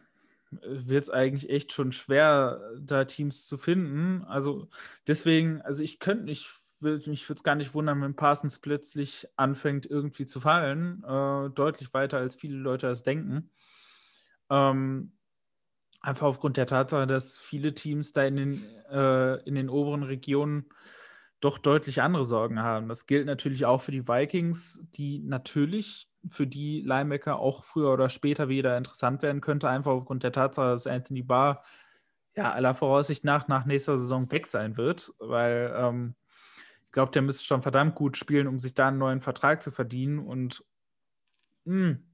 wird 0.52 1.04
es 1.04 1.10
eigentlich 1.10 1.50
echt 1.50 1.74
schon 1.74 1.91
schwer, 1.91 2.62
da 2.80 3.06
Teams 3.06 3.47
zu 3.47 3.58
finden. 3.58 4.24
Also 4.26 4.70
deswegen, 5.08 5.62
also 5.62 5.84
ich 5.84 6.00
könnte 6.00 6.26
nicht, 6.26 6.62
mich 6.80 7.30
würde 7.30 7.38
es 7.38 7.43
gar 7.43 7.56
nicht 7.56 7.74
wundern, 7.74 8.02
wenn 8.02 8.16
Parsons 8.16 8.60
plötzlich 8.60 9.28
anfängt 9.36 9.86
irgendwie 9.86 10.26
zu 10.26 10.39
fallen, 10.39 11.04
äh, 11.04 11.50
deutlich 11.52 11.93
weiter 11.93 12.18
als 12.18 12.36
viele 12.36 12.58
Leute 12.58 12.88
das 12.88 13.04
denken. 13.04 13.52
Ähm, 14.50 15.14
einfach 16.02 16.28
aufgrund 16.28 16.58
der 16.58 16.66
Tatsache, 16.66 17.08
dass 17.08 17.38
viele 17.38 17.74
Teams 17.74 18.14
da 18.14 18.24
in 18.24 18.36
den, 18.38 18.66
äh, 18.89 19.36
in 19.43 19.56
den 19.56 19.70
oberen 19.70 20.04
Regionen 20.04 20.70
doch 21.40 21.58
deutlich 21.58 22.02
andere 22.02 22.26
Sorgen 22.26 22.60
haben. 22.62 22.90
Das 22.90 23.08
gilt 23.08 23.26
natürlich 23.26 23.66
auch 23.66 23.82
für 23.82 23.92
die 23.92 24.08
Vikings, 24.08 24.84
die 24.96 25.20
natürlich 25.20 26.10
für 26.30 26.48
die 26.48 26.82
Linebacker 26.82 27.40
auch 27.40 27.64
früher 27.64 27.94
oder 27.94 28.10
später 28.10 28.50
wieder 28.50 28.78
interessant 28.78 29.22
werden 29.22 29.42
könnte, 29.42 29.70
einfach 29.70 29.92
aufgrund 29.92 30.24
der 30.24 30.34
Tatsache, 30.34 30.70
dass 30.72 30.88
Anthony 30.88 31.24
Barr 31.24 31.64
ja 32.36 32.52
aller 32.52 32.76
Voraussicht 32.76 33.24
nach 33.24 33.48
nach 33.48 33.66
nächster 33.66 33.98
Saison 33.98 34.32
weg 34.32 34.48
sein 34.48 34.78
wird, 34.78 35.14
weil 35.20 35.74
ähm, 35.76 36.16
ich 36.86 36.92
glaube, 36.92 37.12
der 37.12 37.22
müsste 37.22 37.46
schon 37.46 37.62
verdammt 37.62 37.96
gut 37.96 38.18
spielen, 38.18 38.48
um 38.48 38.60
sich 38.60 38.74
da 38.74 38.90
einen 38.90 38.98
neuen 38.98 39.22
Vertrag 39.22 39.62
zu 39.62 39.72
verdienen 39.72 40.20
und 40.20 40.66
mh, 41.66 41.88
hm, 41.90 42.09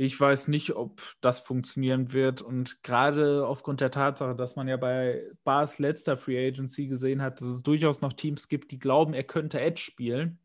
ich 0.00 0.18
weiß 0.18 0.46
nicht, 0.46 0.76
ob 0.76 1.02
das 1.20 1.40
funktionieren 1.40 2.12
wird. 2.12 2.40
Und 2.40 2.84
gerade 2.84 3.44
aufgrund 3.44 3.80
der 3.80 3.90
Tatsache, 3.90 4.36
dass 4.36 4.54
man 4.54 4.68
ja 4.68 4.76
bei 4.76 5.24
Bars 5.42 5.80
letzter 5.80 6.16
Free 6.16 6.48
Agency 6.48 6.86
gesehen 6.86 7.20
hat, 7.20 7.40
dass 7.40 7.48
es 7.48 7.64
durchaus 7.64 8.00
noch 8.00 8.12
Teams 8.12 8.46
gibt, 8.48 8.70
die 8.70 8.78
glauben, 8.78 9.12
er 9.12 9.24
könnte 9.24 9.60
Edge 9.60 9.82
spielen, 9.82 10.38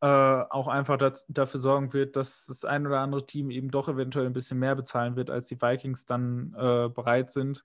äh, 0.00 0.06
auch 0.06 0.68
einfach 0.68 0.98
das, 0.98 1.26
dafür 1.28 1.58
sorgen 1.58 1.92
wird, 1.92 2.14
dass 2.14 2.46
das 2.46 2.64
ein 2.64 2.86
oder 2.86 3.00
andere 3.00 3.26
Team 3.26 3.50
eben 3.50 3.72
doch 3.72 3.88
eventuell 3.88 4.26
ein 4.26 4.32
bisschen 4.32 4.60
mehr 4.60 4.76
bezahlen 4.76 5.16
wird, 5.16 5.30
als 5.30 5.48
die 5.48 5.60
Vikings 5.60 6.06
dann 6.06 6.54
äh, 6.56 6.88
bereit 6.88 7.32
sind. 7.32 7.64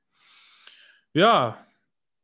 Ja, 1.13 1.63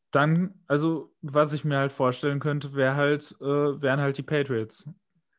dann, 0.10 0.56
also 0.66 1.14
was 1.22 1.54
ich 1.54 1.66
mir 1.66 1.78
halt 1.78 1.92
vorstellen 1.92 2.40
könnte, 2.40 2.74
wär 2.74 2.96
halt, 2.96 3.36
äh, 3.42 3.46
wären 3.82 4.02
halt 4.02 4.18
die 4.18 4.24
Patriots 4.24 4.90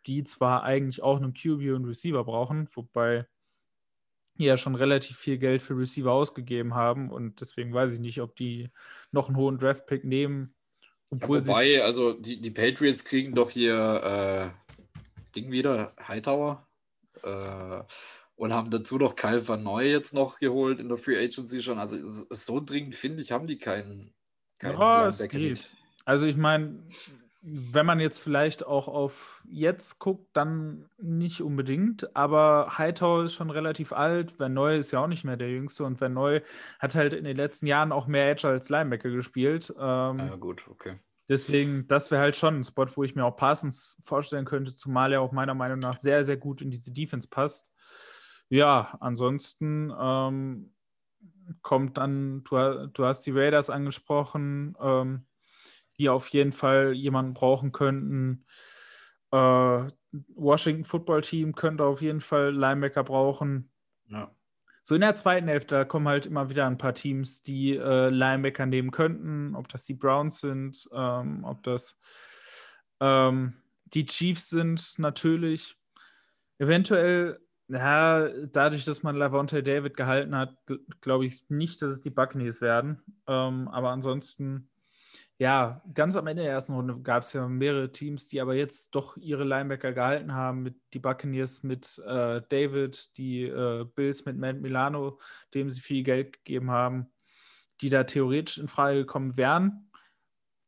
die 0.07 0.24
zwar 0.24 0.62
eigentlich 0.62 1.02
auch 1.02 1.16
einen 1.16 1.34
QB 1.34 1.74
und 1.74 1.84
Receiver 1.84 2.24
brauchen, 2.24 2.68
wobei 2.74 3.26
die 4.38 4.44
ja 4.44 4.57
schon 4.57 4.74
relativ 4.74 5.16
viel 5.16 5.38
Geld 5.38 5.62
für 5.62 5.76
Receiver 5.76 6.12
ausgegeben 6.12 6.74
haben 6.74 7.11
und 7.11 7.40
deswegen 7.40 7.72
weiß 7.72 7.92
ich 7.92 8.00
nicht, 8.00 8.20
ob 8.20 8.36
die 8.36 8.70
noch 9.11 9.28
einen 9.28 9.36
hohen 9.36 9.59
Draft-Pick 9.59 10.04
nehmen. 10.04 10.54
Obwohl 11.11 11.38
ja, 11.38 11.46
wobei, 11.46 11.82
also 11.82 12.12
die, 12.12 12.40
die 12.40 12.50
Patriots 12.50 13.04
kriegen 13.04 13.34
doch 13.34 13.50
hier 13.50 14.52
äh, 14.54 14.74
Ding 15.34 15.50
wieder, 15.50 15.94
Hightower. 16.07 16.66
Äh, 17.22 17.82
und 18.36 18.52
haben 18.52 18.70
dazu 18.70 18.98
noch 18.98 19.16
Kyle 19.16 19.46
Van 19.46 19.62
Neu 19.62 19.88
jetzt 19.88 20.12
noch 20.12 20.38
geholt 20.38 20.78
in 20.78 20.88
der 20.88 20.98
Free 20.98 21.16
Agency 21.16 21.62
schon. 21.62 21.78
Also 21.78 21.96
so 22.30 22.61
dringend 22.61 22.94
finde 22.94 23.22
ich, 23.22 23.32
haben 23.32 23.46
die 23.46 23.59
keinen. 23.59 24.12
keinen 24.59 24.78
ja, 24.78 25.09
es 25.09 25.26
geht. 25.28 25.74
Also 26.04 26.26
ich 26.26 26.36
meine, 26.36 26.84
wenn 27.49 27.86
man 27.86 28.01
jetzt 28.01 28.18
vielleicht 28.18 28.66
auch 28.66 28.88
auf 28.88 29.40
jetzt 29.49 30.01
guckt, 30.01 30.28
dann 30.32 30.88
nicht 30.99 31.42
unbedingt. 31.42 32.16
Aber 32.16 32.76
Hightower 32.76 33.22
ist 33.24 33.34
schon 33.34 33.51
relativ 33.51 33.92
alt. 33.92 34.40
Neu 34.40 34.78
ist 34.78 34.90
ja 34.90 34.99
auch 34.99 35.07
nicht 35.07 35.22
mehr 35.22 35.36
der 35.36 35.51
Jüngste. 35.51 35.84
Und 35.84 36.01
Neu 36.01 36.40
hat 36.80 36.97
halt 36.97 37.12
in 37.12 37.22
den 37.22 37.36
letzten 37.36 37.68
Jahren 37.68 37.92
auch 37.92 38.09
mehr 38.09 38.28
Edge 38.28 38.49
als 38.49 38.68
Linebacker 38.68 39.11
gespielt. 39.11 39.72
Ähm, 39.78 40.18
ja, 40.18 40.34
gut, 40.34 40.64
okay. 40.68 40.99
Deswegen, 41.28 41.86
das 41.86 42.11
wäre 42.11 42.20
halt 42.20 42.34
schon 42.34 42.59
ein 42.59 42.64
Spot, 42.64 42.86
wo 42.94 43.05
ich 43.05 43.14
mir 43.14 43.24
auch 43.24 43.36
Parsons 43.36 44.01
vorstellen 44.05 44.44
könnte, 44.44 44.74
zumal 44.74 45.12
er 45.12 45.20
auch 45.20 45.32
meiner 45.32 45.55
Meinung 45.55 45.78
nach 45.78 45.94
sehr, 45.94 46.24
sehr 46.24 46.36
gut 46.36 46.62
in 46.62 46.72
diese 46.72 46.92
Defense 46.92 47.28
passt. 47.28 47.70
Ja, 48.49 48.97
ansonsten 49.01 49.92
ähm, 49.97 50.74
kommt 51.62 51.97
dann, 51.97 52.42
du, 52.42 52.88
du, 52.92 53.05
hast 53.05 53.24
die 53.26 53.32
Raiders 53.32 53.70
angesprochen. 53.70 54.76
Ähm, 54.80 55.26
die 55.99 56.09
auf 56.09 56.28
jeden 56.28 56.53
Fall 56.53 56.92
jemanden 56.92 57.34
brauchen 57.34 57.72
könnten. 57.72 58.44
Äh, 59.30 59.88
Washington 60.34 60.84
Football 60.84 61.22
Team 61.22 61.55
könnte 61.55 61.84
auf 61.84 62.01
jeden 62.01 62.20
Fall 62.20 62.55
Linebacker 62.55 63.05
brauchen. 63.05 63.70
Ja. 64.09 64.30
So 64.82 64.94
in 64.94 65.01
der 65.01 65.16
zweiten 65.16 65.49
Hälfte, 65.49 65.74
da 65.74 65.84
kommen 65.84 66.07
halt 66.07 66.26
immer 66.26 66.49
wieder 66.49 66.66
ein 66.66 66.78
paar 66.78 66.94
Teams, 66.94 67.42
die 67.42 67.76
äh, 67.76 68.09
Linebacker 68.09 68.66
nehmen 68.66 68.92
könnten, 68.92 69.57
ob 69.57 69.68
das 69.68 69.84
die 69.84 69.94
Browns 69.94 70.40
sind, 70.40 70.88
ähm, 70.92 71.44
ob 71.44 71.64
das 71.64 71.99
ähm, 73.01 73.55
die 73.86 74.07
Chiefs 74.07 74.49
sind, 74.49 74.99
natürlich. 74.99 75.76
Eventuell, 76.59 77.40
ja, 77.68 78.28
dadurch, 78.47 78.84
dass 78.84 79.03
man 79.03 79.16
Lavonte 79.16 79.62
David 79.62 79.97
gehalten 79.97 80.36
hat, 80.36 80.57
glaube 81.01 81.26
ich 81.26 81.51
nicht, 81.51 81.82
dass 81.82 81.90
es 81.90 82.01
die 82.01 82.11
Buccaneers 82.11 82.61
werden. 82.61 83.03
Ähm, 83.26 83.66
aber 83.66 83.90
ansonsten 83.90 84.68
ja, 85.39 85.82
ganz 85.93 86.16
am 86.16 86.26
Ende 86.26 86.45
der 86.45 86.53
ersten 86.53 86.72
Runde 86.72 86.99
gab 87.03 87.22
es 87.22 87.34
ja 87.34 87.47
mehrere 87.47 87.93
Teams, 87.93 88.28
die 88.28 88.41
aber 88.41 88.55
jetzt 88.55 88.95
doch 88.95 89.18
ihre 89.18 89.45
Linebacker 89.45 89.93
gehalten 89.93 90.32
haben. 90.32 90.62
Mit 90.62 90.76
die 90.95 90.99
Buccaneers 90.99 91.62
mit 91.62 91.99
äh, 92.07 92.41
David, 92.49 93.16
die 93.18 93.43
äh, 93.43 93.84
Bills 93.84 94.24
mit 94.24 94.39
Matt 94.39 94.61
Milano, 94.61 95.20
dem 95.53 95.68
sie 95.68 95.82
viel 95.82 96.03
Geld 96.03 96.32
gegeben 96.32 96.70
haben, 96.70 97.12
die 97.82 97.91
da 97.91 98.05
theoretisch 98.05 98.57
in 98.57 98.68
Frage 98.68 99.01
gekommen 99.01 99.37
wären. 99.37 99.91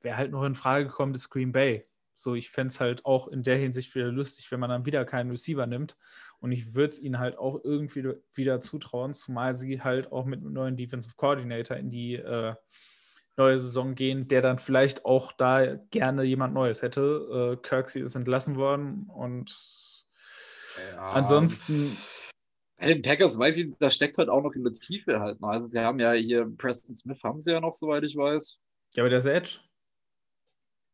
Wäre 0.02 0.18
halt 0.18 0.32
noch 0.32 0.44
in 0.44 0.54
Frage 0.54 0.86
gekommen, 0.86 1.14
ist 1.14 1.30
Green 1.30 1.52
Bay. 1.52 1.86
So, 2.16 2.34
ich 2.34 2.50
fände 2.50 2.72
es 2.72 2.80
halt 2.80 3.06
auch 3.06 3.28
in 3.28 3.44
der 3.44 3.56
Hinsicht 3.56 3.94
wieder 3.94 4.12
lustig, 4.12 4.50
wenn 4.50 4.60
man 4.60 4.70
dann 4.70 4.84
wieder 4.84 5.04
keinen 5.04 5.30
Receiver 5.30 5.66
nimmt. 5.66 5.96
Und 6.40 6.52
ich 6.52 6.74
würde 6.74 6.92
es 6.92 6.98
ihnen 6.98 7.18
halt 7.18 7.38
auch 7.38 7.64
irgendwie 7.64 8.12
wieder 8.34 8.60
zutrauen, 8.60 9.14
zumal 9.14 9.54
sie 9.54 9.80
halt 9.80 10.12
auch 10.12 10.26
mit 10.26 10.40
einem 10.40 10.52
neuen 10.52 10.76
Defensive 10.76 11.14
Coordinator 11.16 11.76
in 11.76 11.90
die 11.90 12.16
äh, 12.16 12.54
neue 13.38 13.58
Saison 13.58 13.94
gehen, 13.94 14.28
der 14.28 14.42
dann 14.42 14.58
vielleicht 14.58 15.04
auch 15.04 15.32
da 15.32 15.76
gerne 15.90 16.24
jemand 16.24 16.54
Neues 16.54 16.82
hätte. 16.82 17.56
Äh, 17.58 17.66
Kirksey 17.66 18.02
ist 18.02 18.14
entlassen 18.14 18.56
worden 18.56 19.08
und 19.08 19.54
ja. 20.92 21.12
ansonsten. 21.12 21.96
Bei 22.76 22.86
den 22.86 23.02
Packers 23.02 23.38
weiß 23.38 23.56
ich, 23.56 23.76
da 23.78 23.90
steckt 23.90 24.18
halt 24.18 24.28
auch 24.28 24.42
noch 24.42 24.52
in 24.52 24.62
der 24.62 24.72
Tiefe 24.72 25.18
halt. 25.18 25.40
Ne? 25.40 25.48
Also 25.48 25.68
sie 25.68 25.80
haben 25.80 25.98
ja 25.98 26.12
hier 26.12 26.46
Preston 26.56 26.96
Smith 26.96 27.18
haben 27.24 27.40
sie 27.40 27.52
ja 27.52 27.60
noch, 27.60 27.74
soweit 27.74 28.04
ich 28.04 28.16
weiß. 28.16 28.60
Ja, 28.94 29.02
aber 29.02 29.10
der 29.10 29.18
ist 29.18 29.26
Edge. 29.26 29.60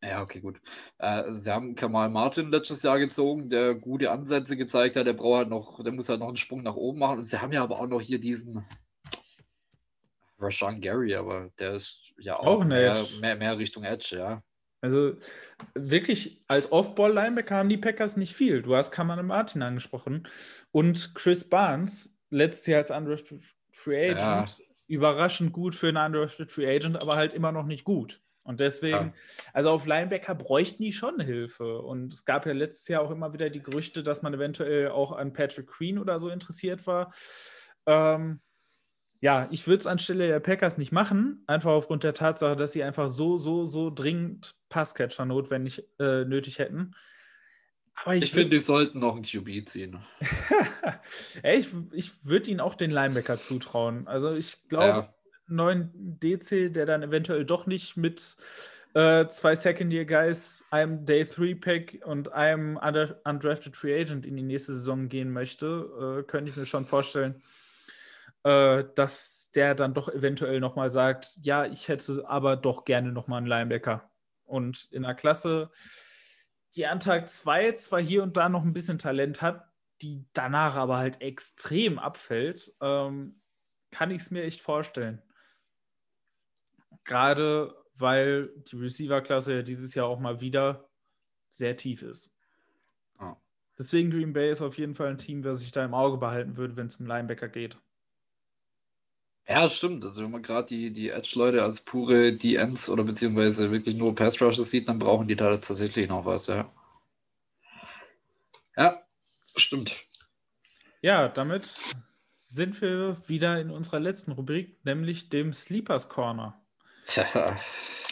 Ja, 0.02 0.22
okay, 0.22 0.40
gut. 0.40 0.60
Äh, 0.98 1.32
sie 1.32 1.50
haben 1.50 1.74
Kamal 1.74 2.10
Martin 2.10 2.50
letztes 2.50 2.82
Jahr 2.82 2.98
gezogen, 2.98 3.48
der 3.48 3.74
gute 3.74 4.10
Ansätze 4.10 4.56
gezeigt 4.56 4.96
hat. 4.96 5.06
Der 5.06 5.14
braucht 5.14 5.38
halt 5.38 5.48
noch, 5.48 5.82
der 5.82 5.92
muss 5.92 6.08
halt 6.08 6.20
noch 6.20 6.28
einen 6.28 6.36
Sprung 6.36 6.62
nach 6.62 6.74
oben 6.76 6.98
machen. 6.98 7.20
Und 7.20 7.28
sie 7.28 7.40
haben 7.40 7.52
ja 7.52 7.62
aber 7.62 7.80
auch 7.80 7.86
noch 7.86 8.02
hier 8.02 8.20
diesen, 8.20 8.64
Rashawn 10.44 10.80
Gary, 10.80 11.14
aber 11.14 11.50
der 11.58 11.74
ist 11.74 12.12
ja 12.18 12.38
auch, 12.38 12.60
auch 12.60 12.64
mehr, 12.64 13.04
mehr, 13.20 13.36
mehr, 13.36 13.58
Richtung 13.58 13.84
Edge, 13.84 14.16
ja. 14.16 14.42
Also 14.80 15.16
wirklich 15.74 16.44
als 16.46 16.70
Off-Ball-Linebacker 16.70 17.56
haben 17.56 17.70
die 17.70 17.78
Packers 17.78 18.18
nicht 18.18 18.34
viel. 18.34 18.60
Du 18.60 18.76
hast 18.76 18.90
Kaman 18.90 19.24
Martin 19.24 19.62
angesprochen 19.62 20.28
und 20.72 21.14
Chris 21.14 21.48
Barnes, 21.48 22.22
letztes 22.28 22.66
Jahr 22.66 22.78
als 22.80 22.90
Undrafted 22.90 23.42
Free 23.72 24.10
Agent, 24.10 24.58
ja. 24.58 24.64
überraschend 24.86 25.52
gut 25.52 25.74
für 25.74 25.88
einen 25.88 25.96
Undrafted 25.96 26.52
Free 26.52 26.68
Agent, 26.68 27.02
aber 27.02 27.16
halt 27.16 27.32
immer 27.32 27.50
noch 27.50 27.64
nicht 27.64 27.84
gut. 27.84 28.20
Und 28.44 28.60
deswegen, 28.60 28.96
ja. 28.96 29.12
also 29.54 29.70
auf 29.70 29.86
Linebacker 29.86 30.34
bräuchten 30.34 30.82
die 30.82 30.92
schon 30.92 31.18
Hilfe. 31.18 31.80
Und 31.80 32.12
es 32.12 32.26
gab 32.26 32.44
ja 32.44 32.52
letztes 32.52 32.86
Jahr 32.88 33.00
auch 33.00 33.10
immer 33.10 33.32
wieder 33.32 33.48
die 33.48 33.62
Gerüchte, 33.62 34.02
dass 34.02 34.20
man 34.20 34.34
eventuell 34.34 34.90
auch 34.90 35.12
an 35.12 35.32
Patrick 35.32 35.66
Queen 35.66 35.98
oder 35.98 36.18
so 36.18 36.28
interessiert 36.28 36.86
war. 36.86 37.12
Ähm, 37.86 38.40
ja, 39.24 39.48
ich 39.50 39.66
würde 39.66 39.78
es 39.78 39.86
anstelle 39.86 40.28
der 40.28 40.38
Packers 40.38 40.76
nicht 40.76 40.92
machen, 40.92 41.42
einfach 41.46 41.70
aufgrund 41.70 42.04
der 42.04 42.12
Tatsache, 42.12 42.56
dass 42.56 42.72
sie 42.72 42.82
einfach 42.82 43.08
so, 43.08 43.38
so, 43.38 43.66
so 43.66 43.88
dringend 43.88 44.54
Passcatcher 44.68 45.24
notwendig 45.24 45.82
äh, 45.98 46.26
nötig 46.26 46.58
hätten. 46.58 46.94
Aber 47.94 48.16
ich, 48.16 48.24
ich 48.24 48.32
finde, 48.32 48.50
die 48.50 48.58
sollten 48.58 48.98
noch 48.98 49.14
einen 49.14 49.24
QB 49.24 49.66
ziehen. 49.66 49.98
ich 51.42 51.68
ich 51.92 52.12
würde 52.22 52.50
ihnen 52.50 52.60
auch 52.60 52.74
den 52.74 52.90
Linebacker 52.90 53.38
zutrauen. 53.40 54.06
Also 54.08 54.34
ich 54.34 54.68
glaube, 54.68 54.84
ja. 54.86 55.14
neuen 55.46 56.18
DC, 56.20 56.74
der 56.74 56.84
dann 56.84 57.02
eventuell 57.02 57.46
doch 57.46 57.64
nicht 57.66 57.96
mit 57.96 58.36
äh, 58.92 59.26
zwei 59.28 59.54
Second-Year-Guys, 59.54 60.66
einem 60.70 61.06
Day-3-Pack 61.06 62.02
und 62.04 62.30
einem 62.30 62.76
Undrafted 62.76 63.74
Free 63.74 63.98
Agent 63.98 64.26
in 64.26 64.36
die 64.36 64.42
nächste 64.42 64.74
Saison 64.74 65.08
gehen 65.08 65.32
möchte, 65.32 66.18
äh, 66.20 66.22
könnte 66.24 66.50
ich 66.50 66.58
mir 66.58 66.66
schon 66.66 66.84
vorstellen, 66.84 67.42
äh, 68.44 68.84
dass 68.94 69.50
der 69.54 69.74
dann 69.74 69.94
doch 69.94 70.08
eventuell 70.08 70.60
nochmal 70.60 70.90
sagt, 70.90 71.38
ja, 71.42 71.66
ich 71.66 71.88
hätte 71.88 72.24
aber 72.28 72.56
doch 72.56 72.84
gerne 72.84 73.12
nochmal 73.12 73.38
einen 73.38 73.46
Linebacker. 73.46 74.10
Und 74.44 74.88
in 74.92 75.02
der 75.02 75.14
Klasse, 75.14 75.70
die 76.76 76.86
an 76.86 77.00
Tag 77.00 77.28
2 77.28 77.72
zwar 77.72 78.00
hier 78.00 78.22
und 78.22 78.36
da 78.36 78.48
noch 78.48 78.62
ein 78.62 78.72
bisschen 78.72 78.98
Talent 78.98 79.42
hat, 79.42 79.68
die 80.02 80.24
danach 80.32 80.76
aber 80.76 80.98
halt 80.98 81.20
extrem 81.20 81.98
abfällt, 81.98 82.74
ähm, 82.80 83.40
kann 83.90 84.10
ich 84.10 84.22
es 84.22 84.30
mir 84.30 84.42
echt 84.42 84.60
vorstellen. 84.60 85.22
Gerade 87.04 87.74
weil 87.96 88.48
die 88.66 88.76
Receiver-Klasse 88.76 89.54
ja 89.54 89.62
dieses 89.62 89.94
Jahr 89.94 90.06
auch 90.06 90.18
mal 90.18 90.40
wieder 90.40 90.88
sehr 91.50 91.76
tief 91.76 92.02
ist. 92.02 92.34
Oh. 93.20 93.36
Deswegen 93.78 94.10
Green 94.10 94.32
Bay 94.32 94.50
ist 94.50 94.62
auf 94.62 94.76
jeden 94.78 94.94
Fall 94.94 95.08
ein 95.08 95.18
Team, 95.18 95.42
das 95.42 95.62
ich 95.62 95.70
da 95.70 95.84
im 95.84 95.94
Auge 95.94 96.18
behalten 96.18 96.56
würde, 96.56 96.76
wenn 96.76 96.88
es 96.88 96.96
um 96.96 97.06
Linebacker 97.06 97.48
geht. 97.48 97.78
Ja, 99.46 99.68
stimmt. 99.68 100.04
Also 100.04 100.22
wenn 100.22 100.30
man 100.30 100.42
gerade 100.42 100.66
die, 100.68 100.92
die 100.92 101.10
Edge-Leute 101.10 101.62
als 101.62 101.80
pure 101.80 102.32
DNs 102.32 102.88
oder 102.88 103.04
beziehungsweise 103.04 103.70
wirklich 103.70 103.96
nur 103.96 104.14
Pass-Rushes 104.14 104.70
sieht, 104.70 104.88
dann 104.88 104.98
brauchen 104.98 105.28
die 105.28 105.36
da 105.36 105.50
tatsächlich 105.56 106.08
noch 106.08 106.24
was, 106.24 106.46
ja. 106.46 106.70
Ja, 108.76 109.02
stimmt. 109.56 109.94
Ja, 111.02 111.28
damit 111.28 111.78
sind 112.38 112.80
wir 112.80 113.18
wieder 113.26 113.60
in 113.60 113.70
unserer 113.70 114.00
letzten 114.00 114.32
Rubrik, 114.32 114.82
nämlich 114.84 115.28
dem 115.28 115.52
Sleepers 115.52 116.08
Corner. 116.08 116.60
Tja. 117.04 117.58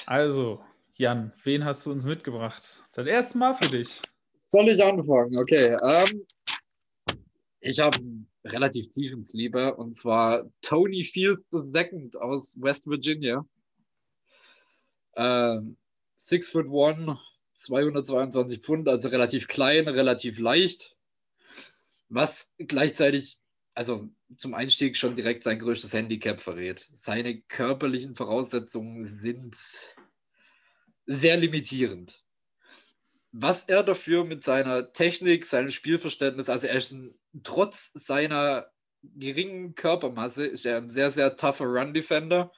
Also, 0.04 0.62
Jan, 0.94 1.32
wen 1.42 1.64
hast 1.64 1.86
du 1.86 1.92
uns 1.92 2.04
mitgebracht? 2.04 2.82
Das 2.92 3.06
erste 3.06 3.38
Mal 3.38 3.54
für 3.54 3.70
dich. 3.70 4.02
Soll 4.48 4.68
ich 4.68 4.84
anfangen? 4.84 5.34
Okay. 5.40 5.76
Ähm, 5.82 6.26
ich 7.60 7.78
habe 7.78 7.98
relativ 8.44 8.90
tief 8.90 9.12
ins 9.12 9.32
Liebe, 9.32 9.74
und 9.74 9.92
zwar 9.92 10.50
Tony 10.60 11.04
Fields 11.04 11.46
II 11.52 12.10
aus 12.18 12.60
West 12.60 12.86
Virginia. 12.88 13.46
Ähm, 15.14 15.76
six 16.16 16.50
foot 16.50 16.66
one, 16.68 17.18
222 17.54 18.60
Pfund, 18.60 18.88
also 18.88 19.08
relativ 19.08 19.48
klein, 19.48 19.88
relativ 19.88 20.38
leicht. 20.38 20.96
Was 22.08 22.52
gleichzeitig, 22.58 23.38
also 23.74 24.08
zum 24.36 24.54
Einstieg 24.54 24.96
schon 24.96 25.14
direkt 25.14 25.44
sein 25.44 25.58
größtes 25.58 25.92
Handicap 25.92 26.40
verrät. 26.40 26.80
Seine 26.92 27.40
körperlichen 27.42 28.14
Voraussetzungen 28.14 29.04
sind 29.04 29.56
sehr 31.06 31.36
limitierend. 31.36 32.22
Was 33.32 33.64
er 33.64 33.82
dafür 33.82 34.24
mit 34.24 34.44
seiner 34.44 34.92
Technik, 34.92 35.46
seinem 35.46 35.70
Spielverständnis, 35.70 36.48
also 36.48 36.66
er 36.66 36.76
ist 36.76 36.92
ein 36.92 37.14
trotz 37.42 37.90
seiner 37.94 38.70
geringen 39.02 39.74
Körpermasse 39.74 40.44
ist 40.44 40.66
er 40.66 40.76
ein 40.76 40.90
sehr, 40.90 41.10
sehr 41.10 41.36
tougher 41.36 41.66
Run-Defender. 41.66 42.52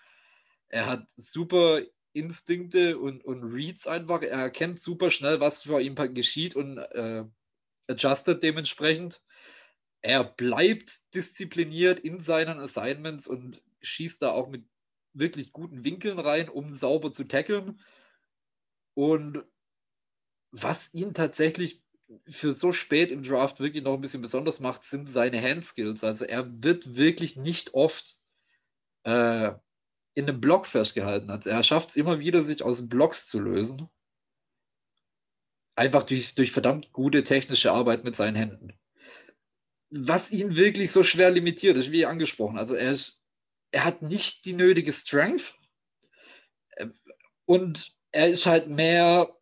Er 0.68 0.86
hat 0.86 1.06
super 1.16 1.80
Instinkte 2.12 2.98
und, 2.98 3.24
und 3.24 3.44
Reads 3.44 3.86
einfach. 3.86 4.22
Er 4.22 4.38
erkennt 4.38 4.80
super 4.80 5.10
schnell, 5.10 5.40
was 5.40 5.62
vor 5.62 5.80
ihm 5.80 5.94
geschieht 6.14 6.54
und 6.54 6.78
äh, 6.78 7.24
adjustet 7.88 8.42
dementsprechend. 8.42 9.22
Er 10.00 10.22
bleibt 10.24 11.14
diszipliniert 11.14 12.00
in 12.00 12.20
seinen 12.20 12.60
Assignments 12.60 13.26
und 13.26 13.62
schießt 13.80 14.22
da 14.22 14.30
auch 14.30 14.48
mit 14.48 14.66
wirklich 15.12 15.52
guten 15.52 15.84
Winkeln 15.84 16.18
rein, 16.18 16.48
um 16.48 16.74
sauber 16.74 17.10
zu 17.10 17.24
tackeln. 17.24 17.80
Und 18.94 19.44
was 20.62 20.88
ihn 20.92 21.14
tatsächlich 21.14 21.82
für 22.28 22.52
so 22.52 22.72
spät 22.72 23.10
im 23.10 23.22
Draft 23.22 23.58
wirklich 23.58 23.82
noch 23.82 23.94
ein 23.94 24.00
bisschen 24.00 24.22
besonders 24.22 24.60
macht, 24.60 24.84
sind 24.84 25.06
seine 25.06 25.42
Handskills. 25.42 26.04
Also 26.04 26.24
er 26.24 26.46
wird 26.62 26.94
wirklich 26.94 27.36
nicht 27.36 27.74
oft 27.74 28.18
äh, 29.02 29.52
in 30.14 30.28
einem 30.28 30.40
Block 30.40 30.66
festgehalten. 30.66 31.30
Also 31.30 31.50
er 31.50 31.62
schafft 31.64 31.90
es 31.90 31.96
immer 31.96 32.20
wieder, 32.20 32.42
sich 32.42 32.62
aus 32.62 32.88
Blocks 32.88 33.26
zu 33.26 33.40
lösen. 33.40 33.88
Einfach 35.74 36.04
durch, 36.04 36.36
durch 36.36 36.52
verdammt 36.52 36.92
gute 36.92 37.24
technische 37.24 37.72
Arbeit 37.72 38.04
mit 38.04 38.14
seinen 38.14 38.36
Händen. 38.36 38.78
Was 39.90 40.30
ihn 40.30 40.54
wirklich 40.54 40.92
so 40.92 41.02
schwer 41.02 41.32
limitiert, 41.32 41.76
ist 41.76 41.90
wie 41.90 42.06
angesprochen. 42.06 42.58
Also 42.58 42.76
er, 42.76 42.92
ist, 42.92 43.24
er 43.72 43.84
hat 43.84 44.02
nicht 44.02 44.44
die 44.44 44.52
nötige 44.52 44.92
Strength 44.92 45.56
und 47.44 47.92
er 48.12 48.28
ist 48.28 48.46
halt 48.46 48.68
mehr 48.68 49.36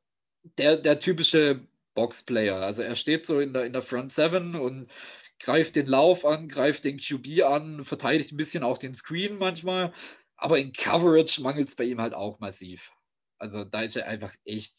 der, 0.58 0.76
der 0.76 0.98
typische 0.98 1.60
Boxplayer. 1.94 2.56
Also 2.56 2.82
er 2.82 2.96
steht 2.96 3.26
so 3.26 3.40
in 3.40 3.52
der, 3.52 3.64
in 3.64 3.72
der 3.72 3.82
Front 3.82 4.12
Seven 4.12 4.54
und 4.54 4.90
greift 5.38 5.76
den 5.76 5.86
Lauf 5.86 6.24
an, 6.24 6.48
greift 6.48 6.84
den 6.84 6.98
QB 6.98 7.44
an, 7.44 7.84
verteidigt 7.84 8.32
ein 8.32 8.36
bisschen 8.36 8.62
auch 8.62 8.78
den 8.78 8.94
Screen 8.94 9.38
manchmal. 9.38 9.92
Aber 10.36 10.58
in 10.58 10.72
Coverage 10.72 11.42
mangelt 11.42 11.68
es 11.68 11.76
bei 11.76 11.84
ihm 11.84 12.00
halt 12.00 12.14
auch 12.14 12.40
massiv. 12.40 12.92
Also 13.38 13.64
da 13.64 13.82
ist 13.82 13.96
er 13.96 14.06
einfach 14.06 14.34
echt, 14.44 14.74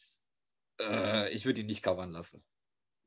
äh, 0.79 1.31
ich 1.33 1.45
würde 1.45 1.61
ihn 1.61 1.67
nicht 1.67 1.83
covern 1.83 2.11
lassen. 2.11 2.43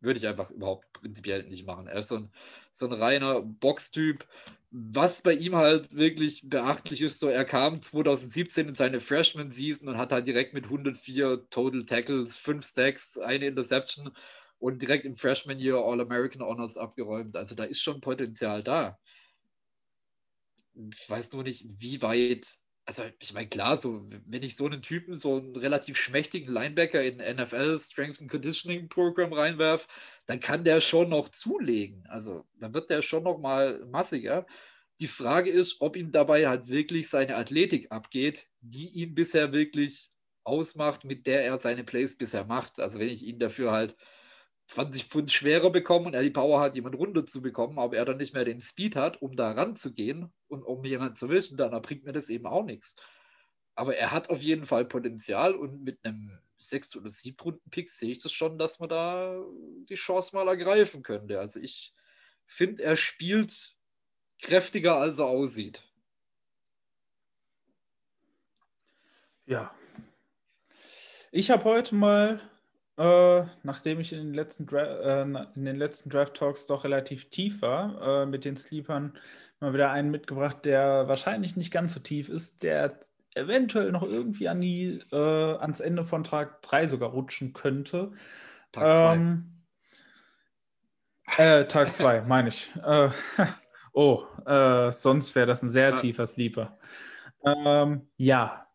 Würde 0.06 0.20
ich 0.20 0.26
einfach 0.28 0.52
überhaupt 0.52 0.92
prinzipiell 0.92 1.42
nicht 1.42 1.66
machen. 1.66 1.88
Er 1.88 1.98
ist 1.98 2.08
so 2.08 2.18
ein, 2.18 2.32
so 2.70 2.86
ein 2.86 2.92
reiner 2.92 3.42
Box-Typ. 3.42 4.24
Was 4.70 5.20
bei 5.20 5.32
ihm 5.32 5.56
halt 5.56 5.92
wirklich 5.92 6.48
beachtlich 6.48 7.02
ist, 7.02 7.18
so 7.18 7.28
er 7.28 7.44
kam 7.44 7.82
2017 7.82 8.68
in 8.68 8.74
seine 8.76 9.00
Freshman-Season 9.00 9.88
und 9.88 9.98
hat 9.98 10.12
halt 10.12 10.28
direkt 10.28 10.54
mit 10.54 10.66
104 10.66 11.48
Total 11.50 11.84
Tackles, 11.84 12.36
5 12.36 12.64
Stacks, 12.64 13.18
eine 13.18 13.46
Interception 13.46 14.12
und 14.60 14.80
direkt 14.80 15.06
im 15.06 15.16
Freshman 15.16 15.58
Year 15.58 15.78
All-American 15.78 16.42
Honors 16.42 16.76
abgeräumt. 16.76 17.36
Also 17.36 17.56
da 17.56 17.64
ist 17.64 17.82
schon 17.82 18.00
Potenzial 18.00 18.62
da. 18.62 19.00
Ich 20.92 21.10
weiß 21.10 21.32
nur 21.32 21.42
nicht, 21.42 21.66
wie 21.80 22.00
weit 22.00 22.58
also 22.86 23.02
ich 23.18 23.34
meine, 23.34 23.48
klar, 23.48 23.76
so, 23.76 24.06
wenn 24.26 24.44
ich 24.44 24.54
so 24.54 24.64
einen 24.66 24.80
Typen, 24.80 25.16
so 25.16 25.36
einen 25.36 25.56
relativ 25.56 25.98
schmächtigen 25.98 26.52
Linebacker 26.52 27.02
in 27.02 27.16
NFL 27.16 27.78
Strength 27.78 28.20
and 28.20 28.30
Conditioning 28.30 28.88
Program 28.88 29.32
reinwerf, 29.32 29.88
dann 30.26 30.38
kann 30.38 30.64
der 30.64 30.80
schon 30.80 31.10
noch 31.10 31.28
zulegen. 31.28 32.06
Also 32.08 32.44
dann 32.60 32.74
wird 32.74 32.88
der 32.88 33.02
schon 33.02 33.24
noch 33.24 33.38
mal 33.38 33.84
massiger. 33.86 34.46
Die 35.00 35.08
Frage 35.08 35.50
ist, 35.50 35.80
ob 35.80 35.96
ihm 35.96 36.12
dabei 36.12 36.46
halt 36.46 36.68
wirklich 36.68 37.08
seine 37.08 37.36
Athletik 37.36 37.90
abgeht, 37.90 38.48
die 38.60 38.88
ihn 38.90 39.16
bisher 39.16 39.52
wirklich 39.52 40.10
ausmacht, 40.44 41.04
mit 41.04 41.26
der 41.26 41.44
er 41.44 41.58
seine 41.58 41.82
Plays 41.82 42.16
bisher 42.16 42.44
macht. 42.44 42.78
Also 42.78 43.00
wenn 43.00 43.08
ich 43.08 43.24
ihn 43.24 43.40
dafür 43.40 43.72
halt 43.72 43.96
20 44.66 45.04
Pfund 45.04 45.32
schwerer 45.32 45.70
bekommen 45.70 46.06
und 46.06 46.14
er 46.14 46.22
die 46.22 46.30
Power 46.30 46.60
hat, 46.60 46.74
jemand 46.74 46.96
runter 46.96 47.24
zu 47.24 47.40
bekommen, 47.40 47.78
aber 47.78 47.96
er 47.96 48.04
dann 48.04 48.16
nicht 48.16 48.34
mehr 48.34 48.44
den 48.44 48.60
Speed 48.60 48.96
hat, 48.96 49.22
um 49.22 49.36
da 49.36 49.52
ranzugehen 49.52 50.32
und 50.48 50.62
um 50.62 50.84
jemanden 50.84 51.16
zu 51.16 51.30
wischen, 51.30 51.56
dann 51.56 51.80
bringt 51.82 52.04
mir 52.04 52.12
das 52.12 52.28
eben 52.28 52.46
auch 52.46 52.64
nichts. 52.64 52.96
Aber 53.76 53.96
er 53.96 54.10
hat 54.10 54.30
auf 54.30 54.40
jeden 54.40 54.66
Fall 54.66 54.84
Potenzial 54.84 55.54
und 55.54 55.82
mit 55.82 56.04
einem 56.04 56.38
6. 56.58 56.96
oder 56.96 57.08
7. 57.08 57.36
Runden-Pick 57.38 57.90
sehe 57.90 58.12
ich 58.12 58.18
das 58.18 58.32
schon, 58.32 58.58
dass 58.58 58.80
man 58.80 58.88
da 58.88 59.44
die 59.88 59.94
Chance 59.94 60.34
mal 60.34 60.48
ergreifen 60.48 61.02
könnte. 61.02 61.38
Also 61.38 61.60
ich 61.60 61.94
finde, 62.46 62.82
er 62.82 62.96
spielt 62.96 63.76
kräftiger, 64.40 64.96
als 64.96 65.18
er 65.18 65.26
aussieht. 65.26 65.82
Ja. 69.44 69.72
Ich 71.30 71.50
habe 71.50 71.64
heute 71.64 71.94
mal 71.94 72.40
äh, 72.98 73.44
nachdem 73.62 74.00
ich 74.00 74.12
in 74.12 74.18
den, 74.18 74.34
letzten 74.34 74.66
äh, 74.74 75.22
in 75.22 75.64
den 75.64 75.76
letzten 75.76 76.10
Draft 76.10 76.34
Talks 76.34 76.66
doch 76.66 76.84
relativ 76.84 77.28
tief 77.30 77.60
war, 77.62 78.22
äh, 78.22 78.26
mit 78.26 78.44
den 78.44 78.56
Sleepern 78.56 79.18
mal 79.60 79.74
wieder 79.74 79.90
einen 79.90 80.10
mitgebracht, 80.10 80.64
der 80.64 81.08
wahrscheinlich 81.08 81.56
nicht 81.56 81.72
ganz 81.72 81.92
so 81.92 82.00
tief 82.00 82.28
ist, 82.28 82.62
der 82.62 82.98
eventuell 83.34 83.92
noch 83.92 84.02
irgendwie 84.02 84.48
an 84.48 84.60
die, 84.60 85.00
äh, 85.12 85.16
ans 85.16 85.80
Ende 85.80 86.04
von 86.04 86.24
Tag 86.24 86.62
3 86.62 86.86
sogar 86.86 87.10
rutschen 87.10 87.52
könnte. 87.52 88.12
Tag 88.72 88.96
2. 88.96 89.14
Ähm, 89.14 89.62
äh, 91.36 91.64
Tag 91.66 91.92
2, 91.92 92.20
meine 92.26 92.48
ich. 92.48 92.70
Äh, 92.82 93.10
oh, 93.92 94.24
äh, 94.46 94.90
sonst 94.90 95.34
wäre 95.34 95.46
das 95.46 95.62
ein 95.62 95.68
sehr 95.68 95.96
tiefer 95.96 96.26
Sleeper. 96.26 96.78
Ähm, 97.44 98.08
ja, 98.16 98.66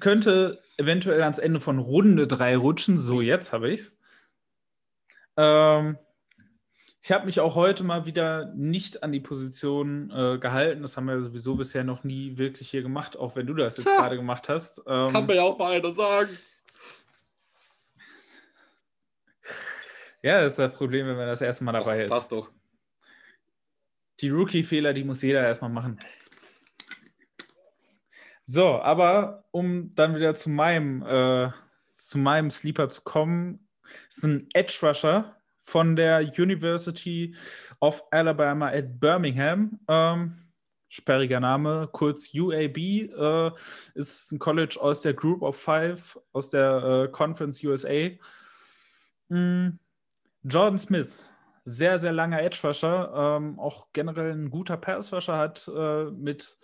könnte 0.00 0.62
eventuell 0.76 1.22
ans 1.22 1.38
Ende 1.38 1.60
von 1.60 1.78
Runde 1.78 2.26
3 2.26 2.56
rutschen. 2.56 2.98
So, 2.98 3.20
jetzt 3.20 3.52
habe 3.52 3.70
ich 3.70 3.80
es. 3.80 4.00
Ähm, 5.36 5.98
ich 7.06 7.12
habe 7.12 7.26
mich 7.26 7.38
auch 7.38 7.54
heute 7.54 7.84
mal 7.84 8.04
wieder 8.04 8.52
nicht 8.56 9.04
an 9.04 9.12
die 9.12 9.20
Position 9.20 10.10
äh, 10.10 10.38
gehalten. 10.38 10.82
Das 10.82 10.96
haben 10.96 11.06
wir 11.06 11.20
sowieso 11.20 11.54
bisher 11.54 11.84
noch 11.84 12.02
nie 12.02 12.36
wirklich 12.36 12.70
hier 12.70 12.82
gemacht, 12.82 13.16
auch 13.16 13.36
wenn 13.36 13.46
du 13.46 13.54
das 13.54 13.76
jetzt 13.76 13.86
gerade 13.86 14.16
gemacht 14.16 14.48
hast. 14.48 14.82
Ähm, 14.86 15.12
Kann 15.12 15.26
mir 15.26 15.36
ja 15.36 15.42
auch 15.42 15.56
mal 15.56 15.72
einer 15.72 15.92
sagen. 15.92 16.36
ja, 20.22 20.42
das 20.42 20.54
ist 20.54 20.58
das 20.58 20.72
Problem, 20.74 21.06
wenn 21.06 21.16
man 21.16 21.28
das 21.28 21.40
erste 21.40 21.62
Mal 21.62 21.72
dabei 21.72 22.00
Ach, 22.00 22.06
ist. 22.06 22.10
Passt 22.10 22.32
doch. 22.32 22.50
Die 24.20 24.30
Rookie-Fehler, 24.30 24.92
die 24.92 25.04
muss 25.04 25.22
jeder 25.22 25.44
erstmal 25.44 25.70
machen. 25.70 26.00
So, 28.46 28.80
aber 28.80 29.44
um 29.50 29.92
dann 29.96 30.14
wieder 30.14 30.36
zu 30.36 30.50
meinem, 30.50 31.02
äh, 31.02 31.50
zu 31.94 32.18
meinem 32.18 32.50
Sleeper 32.50 32.88
zu 32.88 33.02
kommen, 33.02 33.68
ist 34.08 34.24
ein 34.24 34.48
Edge 34.54 34.78
Rusher 34.82 35.36
von 35.64 35.96
der 35.96 36.20
University 36.20 37.34
of 37.80 38.04
Alabama 38.12 38.68
at 38.68 39.00
Birmingham. 39.00 39.80
Ähm, 39.88 40.46
sperriger 40.88 41.40
Name, 41.40 41.88
kurz 41.90 42.32
UAB, 42.32 42.76
äh, 42.78 43.50
ist 43.94 44.30
ein 44.30 44.38
College 44.38 44.78
aus 44.80 45.02
der 45.02 45.14
Group 45.14 45.42
of 45.42 45.60
Five, 45.60 46.16
aus 46.32 46.48
der 46.48 47.06
äh, 47.06 47.08
Conference 47.10 47.62
USA. 47.64 48.10
Mm, 49.28 49.70
Jordan 50.44 50.78
Smith, 50.78 51.28
sehr, 51.64 51.98
sehr 51.98 52.12
langer 52.12 52.40
Edge 52.40 52.60
Rusher, 52.62 53.12
ähm, 53.12 53.58
auch 53.58 53.88
generell 53.92 54.30
ein 54.30 54.50
guter 54.50 54.76
Pass 54.76 55.12
Rusher 55.12 55.36
hat 55.36 55.68
äh, 55.74 56.04
mit 56.12 56.56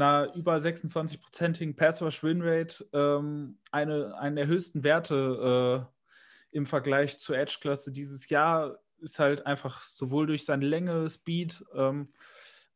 einer 0.00 0.34
über 0.34 0.56
26-prozentigen 0.56 1.76
Pass 1.76 2.00
Rush 2.02 2.22
Winrate 2.22 2.86
ähm, 2.92 3.58
eine, 3.70 4.16
einen 4.18 4.36
der 4.36 4.46
höchsten 4.46 4.84
Werte 4.84 5.88
äh, 6.52 6.56
im 6.56 6.66
Vergleich 6.66 7.18
zur 7.18 7.36
Edge-Klasse 7.36 7.92
dieses 7.92 8.28
Jahr. 8.28 8.78
Ist 9.00 9.18
halt 9.18 9.46
einfach 9.46 9.84
sowohl 9.84 10.26
durch 10.26 10.44
seine 10.44 10.66
Länge, 10.66 11.08
Speed, 11.08 11.64
ähm, 11.74 12.08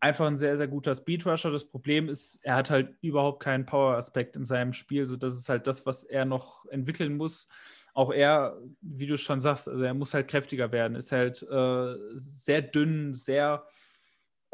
einfach 0.01 0.27
ein 0.27 0.37
sehr, 0.37 0.57
sehr 0.57 0.68
guter 0.68 0.95
Speed 0.95 1.27
Rusher. 1.27 1.51
Das 1.51 1.64
Problem 1.64 2.09
ist, 2.09 2.39
er 2.43 2.57
hat 2.57 2.70
halt 2.70 2.95
überhaupt 3.01 3.43
keinen 3.43 3.66
Power-Aspekt 3.66 4.37
in 4.37 4.45
seinem 4.45 4.72
Spiel. 4.72 5.07
So, 5.07 5.16
das 5.16 5.37
ist 5.37 5.49
halt 5.49 5.66
das, 5.66 5.87
was 5.87 6.05
er 6.05 6.25
noch 6.25 6.66
entwickeln 6.66 7.16
muss 7.16 7.49
auch 7.95 8.12
er, 8.12 8.59
wie 8.81 9.07
du 9.07 9.16
schon 9.16 9.41
sagst, 9.41 9.68
also 9.68 9.83
er 9.83 9.95
muss 9.95 10.14
halt 10.14 10.29
kräftiger 10.29 10.72
werden, 10.72 10.97
ist 10.97 11.12
halt 11.12 11.43
äh, 11.45 11.95
sehr 12.16 12.61
dünn, 12.61 13.14
sehr 13.14 13.64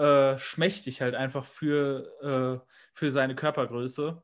äh, 0.01 0.39
schmächtig 0.39 1.03
halt 1.03 1.15
einfach 1.15 1.45
für, 1.45 2.63
äh, 2.65 2.67
für 2.95 3.11
seine 3.11 3.35
Körpergröße. 3.35 4.23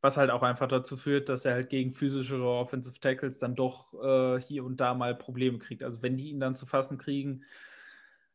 Was 0.00 0.16
halt 0.16 0.30
auch 0.30 0.42
einfach 0.42 0.66
dazu 0.66 0.96
führt, 0.96 1.28
dass 1.28 1.44
er 1.44 1.54
halt 1.54 1.70
gegen 1.70 1.94
physischere 1.94 2.48
Offensive 2.48 2.98
Tackles 2.98 3.38
dann 3.38 3.54
doch 3.54 3.94
äh, 3.94 4.40
hier 4.40 4.64
und 4.64 4.78
da 4.78 4.94
mal 4.94 5.14
Probleme 5.14 5.58
kriegt. 5.58 5.84
Also 5.84 6.02
wenn 6.02 6.16
die 6.16 6.30
ihn 6.30 6.40
dann 6.40 6.56
zu 6.56 6.66
fassen 6.66 6.98
kriegen, 6.98 7.44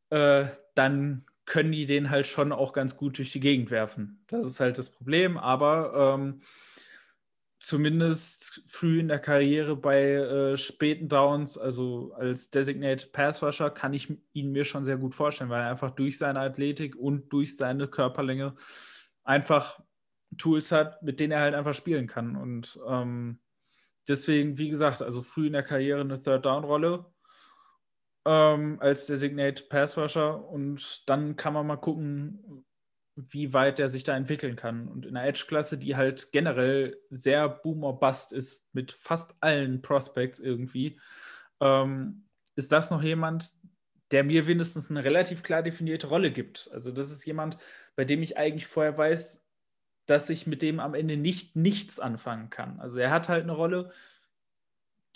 äh, 0.10 0.46
dann 0.74 1.26
können 1.46 1.74
die 1.74 1.86
den 1.86 2.10
halt 2.10 2.28
schon 2.28 2.54
auch 2.54 2.72
ganz 2.72 2.96
gut 2.96 3.18
durch 3.18 3.34
die 3.34 3.42
Gegend 3.42 3.70
werfen. 3.70 4.24
Das 4.28 4.46
ist 4.46 4.62
halt 4.62 4.78
das 4.78 4.90
Problem, 4.90 5.38
aber 5.38 6.16
ähm, 6.16 6.42
zumindest 7.62 8.64
früh 8.68 9.00
in 9.00 9.08
der 9.08 9.20
Karriere 9.20 9.76
bei 9.76 10.14
äh, 10.14 10.58
späten 10.58 11.08
Downs, 11.08 11.60
also 11.60 12.12
als 12.16 12.50
Designated 12.50 13.14
Pass 13.14 13.44
Rusher, 13.44 13.70
kann 13.70 13.94
ich 13.94 14.12
ihn 14.34 14.52
mir 14.52 14.66
schon 14.66 14.84
sehr 14.84 14.98
gut 14.98 15.14
vorstellen, 15.14 15.52
weil 15.52 15.62
er 15.62 15.70
einfach 15.70 15.92
durch 15.92 16.18
seine 16.18 16.40
Athletik 16.40 16.96
und 16.96 17.32
durch 17.32 17.56
seine 17.56 17.88
Körperlänge 17.88 18.56
einfach 19.24 19.80
Tools 20.40 20.72
hat, 20.72 21.04
mit 21.04 21.20
denen 21.20 21.34
er 21.34 21.42
halt 21.42 21.54
einfach 21.54 21.76
spielen 21.76 22.08
kann. 22.08 22.36
Und 22.36 22.80
ähm, 22.88 23.40
deswegen, 24.08 24.58
wie 24.58 24.70
gesagt, 24.70 25.04
also 25.04 25.22
früh 25.22 25.48
in 25.48 25.54
der 25.54 25.64
Karriere 25.64 26.02
eine 26.02 26.22
Third-Down-Rolle 26.22 27.06
ähm, 28.26 28.78
als 28.80 29.06
Designated 29.06 29.70
Pass 29.70 29.98
Rusher 30.00 30.50
und 30.50 31.08
dann 31.08 31.36
kann 31.36 31.54
man 31.54 31.68
mal 31.68 31.78
gucken, 31.78 32.66
wie 33.30 33.54
weit 33.54 33.80
der 33.80 33.90
sich 33.90 34.04
da 34.04 34.16
entwickeln 34.16 34.56
kann. 34.56 34.88
Und 34.88 35.06
in 35.06 35.14
der 35.14 35.26
Edge-Klasse, 35.26 35.78
die 35.78 35.96
halt 35.96 36.32
generell 36.32 36.98
sehr 37.10 37.48
Boomer-Bust 37.50 38.34
ist, 38.34 38.68
mit 38.74 38.92
fast 38.92 39.36
allen 39.40 39.82
Prospects 39.82 40.40
irgendwie, 40.40 41.00
ähm, 41.60 42.26
ist 42.56 42.72
das 42.72 42.92
noch 42.92 43.04
jemand, 43.04 43.54
der 44.12 44.24
mir 44.24 44.46
wenigstens 44.46 44.90
eine 44.90 45.04
relativ 45.04 45.44
klar 45.44 45.64
definierte 45.64 46.08
Rolle 46.08 46.32
gibt. 46.32 46.70
Also 46.74 46.92
das 46.92 47.12
ist 47.12 47.26
jemand, 47.26 47.58
bei 47.96 48.06
dem 48.06 48.22
ich 48.22 48.38
eigentlich 48.38 48.68
vorher 48.68 48.98
weiß, 48.98 49.48
dass 50.06 50.30
ich 50.30 50.48
mit 50.48 50.62
dem 50.62 50.80
am 50.80 50.94
Ende 50.94 51.16
nicht 51.16 51.56
nichts 51.56 52.00
anfangen 52.00 52.50
kann. 52.50 52.80
Also 52.80 53.00
er 53.00 53.12
hat 53.12 53.30
halt 53.30 53.44
eine 53.44 53.54
Rolle, 53.54 53.92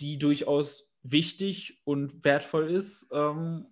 die 0.00 0.18
durchaus 0.18 0.90
wichtig 1.02 1.80
und 1.84 2.24
wertvoll 2.24 2.70
ist, 2.70 3.10
ähm, 3.12 3.66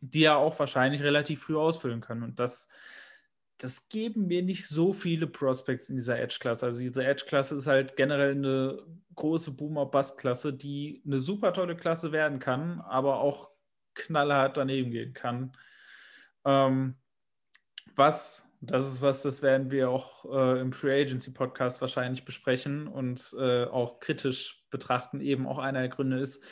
die 0.00 0.24
er 0.24 0.36
auch 0.36 0.58
wahrscheinlich 0.58 1.02
relativ 1.02 1.42
früh 1.42 1.56
ausfüllen 1.56 2.00
kann. 2.00 2.22
Und 2.22 2.38
das 2.38 2.68
das 3.58 3.88
geben 3.88 4.26
mir 4.26 4.42
nicht 4.42 4.68
so 4.68 4.92
viele 4.92 5.26
Prospects 5.26 5.88
in 5.88 5.96
dieser 5.96 6.18
Edge-Klasse. 6.18 6.66
Also 6.66 6.80
diese 6.80 7.04
Edge-Klasse 7.04 7.56
ist 7.56 7.66
halt 7.66 7.96
generell 7.96 8.32
eine 8.32 8.82
große 9.14 9.52
Boomer-Bust-Klasse, 9.52 10.52
die 10.52 11.02
eine 11.06 11.20
super 11.20 11.52
tolle 11.52 11.76
Klasse 11.76 12.12
werden 12.12 12.38
kann, 12.38 12.80
aber 12.80 13.20
auch 13.20 13.50
knallhart 13.94 14.58
daneben 14.58 14.90
gehen 14.90 15.14
kann. 15.14 15.56
Ähm, 16.44 16.96
was, 17.94 18.46
das 18.60 18.86
ist 18.86 19.00
was, 19.00 19.22
das 19.22 19.40
werden 19.40 19.70
wir 19.70 19.90
auch 19.90 20.26
äh, 20.26 20.60
im 20.60 20.72
Free 20.72 21.02
Agency 21.02 21.30
Podcast 21.30 21.80
wahrscheinlich 21.80 22.26
besprechen 22.26 22.86
und 22.86 23.34
äh, 23.38 23.64
auch 23.64 24.00
kritisch 24.00 24.66
betrachten, 24.70 25.20
eben 25.20 25.46
auch 25.46 25.58
einer 25.58 25.80
der 25.80 25.88
Gründe 25.88 26.18
ist, 26.18 26.44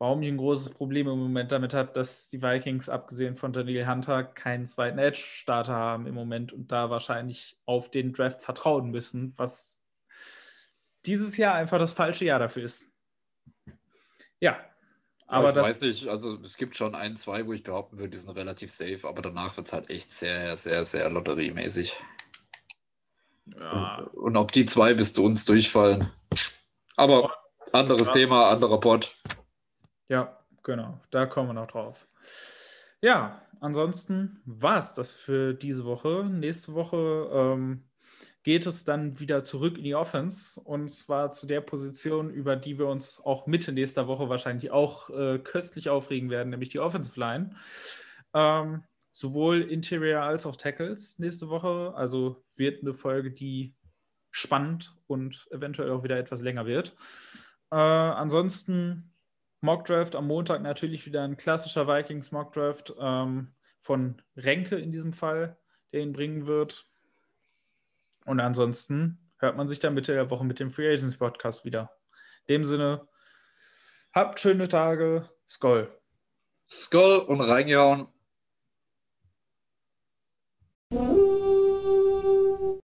warum 0.00 0.22
ich 0.22 0.28
ein 0.28 0.38
großes 0.38 0.70
Problem 0.70 1.06
im 1.08 1.18
Moment 1.18 1.52
damit 1.52 1.74
habe, 1.74 1.92
dass 1.92 2.30
die 2.30 2.42
Vikings, 2.42 2.88
abgesehen 2.88 3.36
von 3.36 3.52
Daniel 3.52 3.86
Hunter, 3.86 4.24
keinen 4.24 4.66
zweiten 4.66 4.98
Edge-Starter 4.98 5.74
haben 5.74 6.06
im 6.06 6.14
Moment 6.14 6.54
und 6.54 6.72
da 6.72 6.88
wahrscheinlich 6.88 7.58
auf 7.66 7.90
den 7.90 8.14
Draft 8.14 8.42
vertrauen 8.42 8.90
müssen, 8.90 9.34
was 9.36 9.82
dieses 11.04 11.36
Jahr 11.36 11.54
einfach 11.54 11.78
das 11.78 11.92
falsche 11.92 12.24
Jahr 12.24 12.38
dafür 12.38 12.64
ist. 12.64 12.90
Ja, 14.40 14.58
aber 15.26 15.50
ich 15.50 15.54
das. 15.54 15.66
weiß 15.68 15.80
nicht, 15.82 16.08
also 16.08 16.42
es 16.42 16.56
gibt 16.56 16.76
schon 16.76 16.94
ein, 16.94 17.16
zwei, 17.16 17.46
wo 17.46 17.52
ich 17.52 17.62
behaupten 17.62 17.98
würde, 17.98 18.10
die 18.10 18.18
sind 18.18 18.34
relativ 18.34 18.72
safe, 18.72 19.06
aber 19.06 19.20
danach 19.20 19.58
wird 19.58 19.66
es 19.66 19.72
halt 19.74 19.90
echt 19.90 20.14
sehr, 20.14 20.56
sehr, 20.56 20.86
sehr 20.86 21.10
lotteriemäßig. 21.10 21.94
Ja, 23.54 24.08
Und 24.14 24.36
ob 24.38 24.50
die 24.52 24.64
zwei 24.64 24.94
bis 24.94 25.12
zu 25.12 25.22
uns 25.24 25.44
durchfallen. 25.44 26.10
Aber 26.96 27.34
anderes 27.72 28.08
Ja. 28.08 28.12
Thema, 28.14 28.50
anderer 28.50 28.80
Pod. 28.80 29.14
Ja, 30.10 30.36
genau. 30.64 31.00
Da 31.10 31.24
kommen 31.26 31.50
wir 31.50 31.54
noch 31.54 31.68
drauf. 31.68 32.08
Ja, 33.00 33.42
ansonsten 33.60 34.42
war 34.44 34.80
es 34.80 34.92
das 34.92 35.12
für 35.12 35.54
diese 35.54 35.84
Woche. 35.84 36.28
Nächste 36.28 36.74
Woche 36.74 37.30
ähm, 37.32 37.84
geht 38.42 38.66
es 38.66 38.84
dann 38.84 39.20
wieder 39.20 39.44
zurück 39.44 39.78
in 39.78 39.84
die 39.84 39.94
Offense 39.94 40.60
und 40.60 40.88
zwar 40.88 41.30
zu 41.30 41.46
der 41.46 41.60
Position, 41.60 42.28
über 42.28 42.56
die 42.56 42.76
wir 42.76 42.88
uns 42.88 43.20
auch 43.20 43.46
Mitte 43.46 43.70
nächster 43.70 44.08
Woche 44.08 44.28
wahrscheinlich 44.28 44.72
auch 44.72 45.10
äh, 45.10 45.38
köstlich 45.38 45.88
aufregen 45.88 46.28
werden, 46.28 46.50
nämlich 46.50 46.70
die 46.70 46.80
Offensive 46.80 47.18
Line. 47.18 47.54
Ähm, 48.34 48.82
sowohl 49.12 49.62
Interior 49.62 50.22
als 50.22 50.44
auch 50.44 50.56
Tackles 50.56 51.20
nächste 51.20 51.48
Woche. 51.48 51.92
Also 51.94 52.42
wird 52.56 52.82
eine 52.82 52.94
Folge, 52.94 53.30
die 53.30 53.76
spannend 54.32 54.96
und 55.06 55.46
eventuell 55.52 55.92
auch 55.92 56.02
wieder 56.02 56.18
etwas 56.18 56.42
länger 56.42 56.66
wird. 56.66 56.96
Äh, 57.70 57.76
ansonsten 57.76 59.09
Mockdraft 59.60 60.14
am 60.14 60.26
Montag 60.26 60.62
natürlich 60.62 61.04
wieder 61.06 61.22
ein 61.22 61.36
klassischer 61.36 61.86
Vikings 61.86 62.32
Mockdraft 62.32 62.94
ähm, 62.98 63.54
von 63.80 64.22
Renke 64.36 64.76
in 64.76 64.90
diesem 64.90 65.12
Fall, 65.12 65.58
der 65.92 66.00
ihn 66.00 66.12
bringen 66.12 66.46
wird. 66.46 66.86
Und 68.24 68.40
ansonsten 68.40 69.30
hört 69.38 69.56
man 69.56 69.68
sich 69.68 69.80
dann 69.80 69.94
Mitte 69.94 70.12
der 70.12 70.30
Woche 70.30 70.44
mit 70.44 70.60
dem 70.60 70.70
Free 70.70 70.92
Agents 70.92 71.16
Podcast 71.16 71.64
wieder. 71.64 71.90
In 72.46 72.54
dem 72.54 72.64
Sinne, 72.64 73.08
habt 74.12 74.40
schöne 74.40 74.68
Tage. 74.68 75.28
Skoll. 75.48 75.90
Skull 76.68 77.18
und 77.18 77.40
reingehauen. 77.40 78.06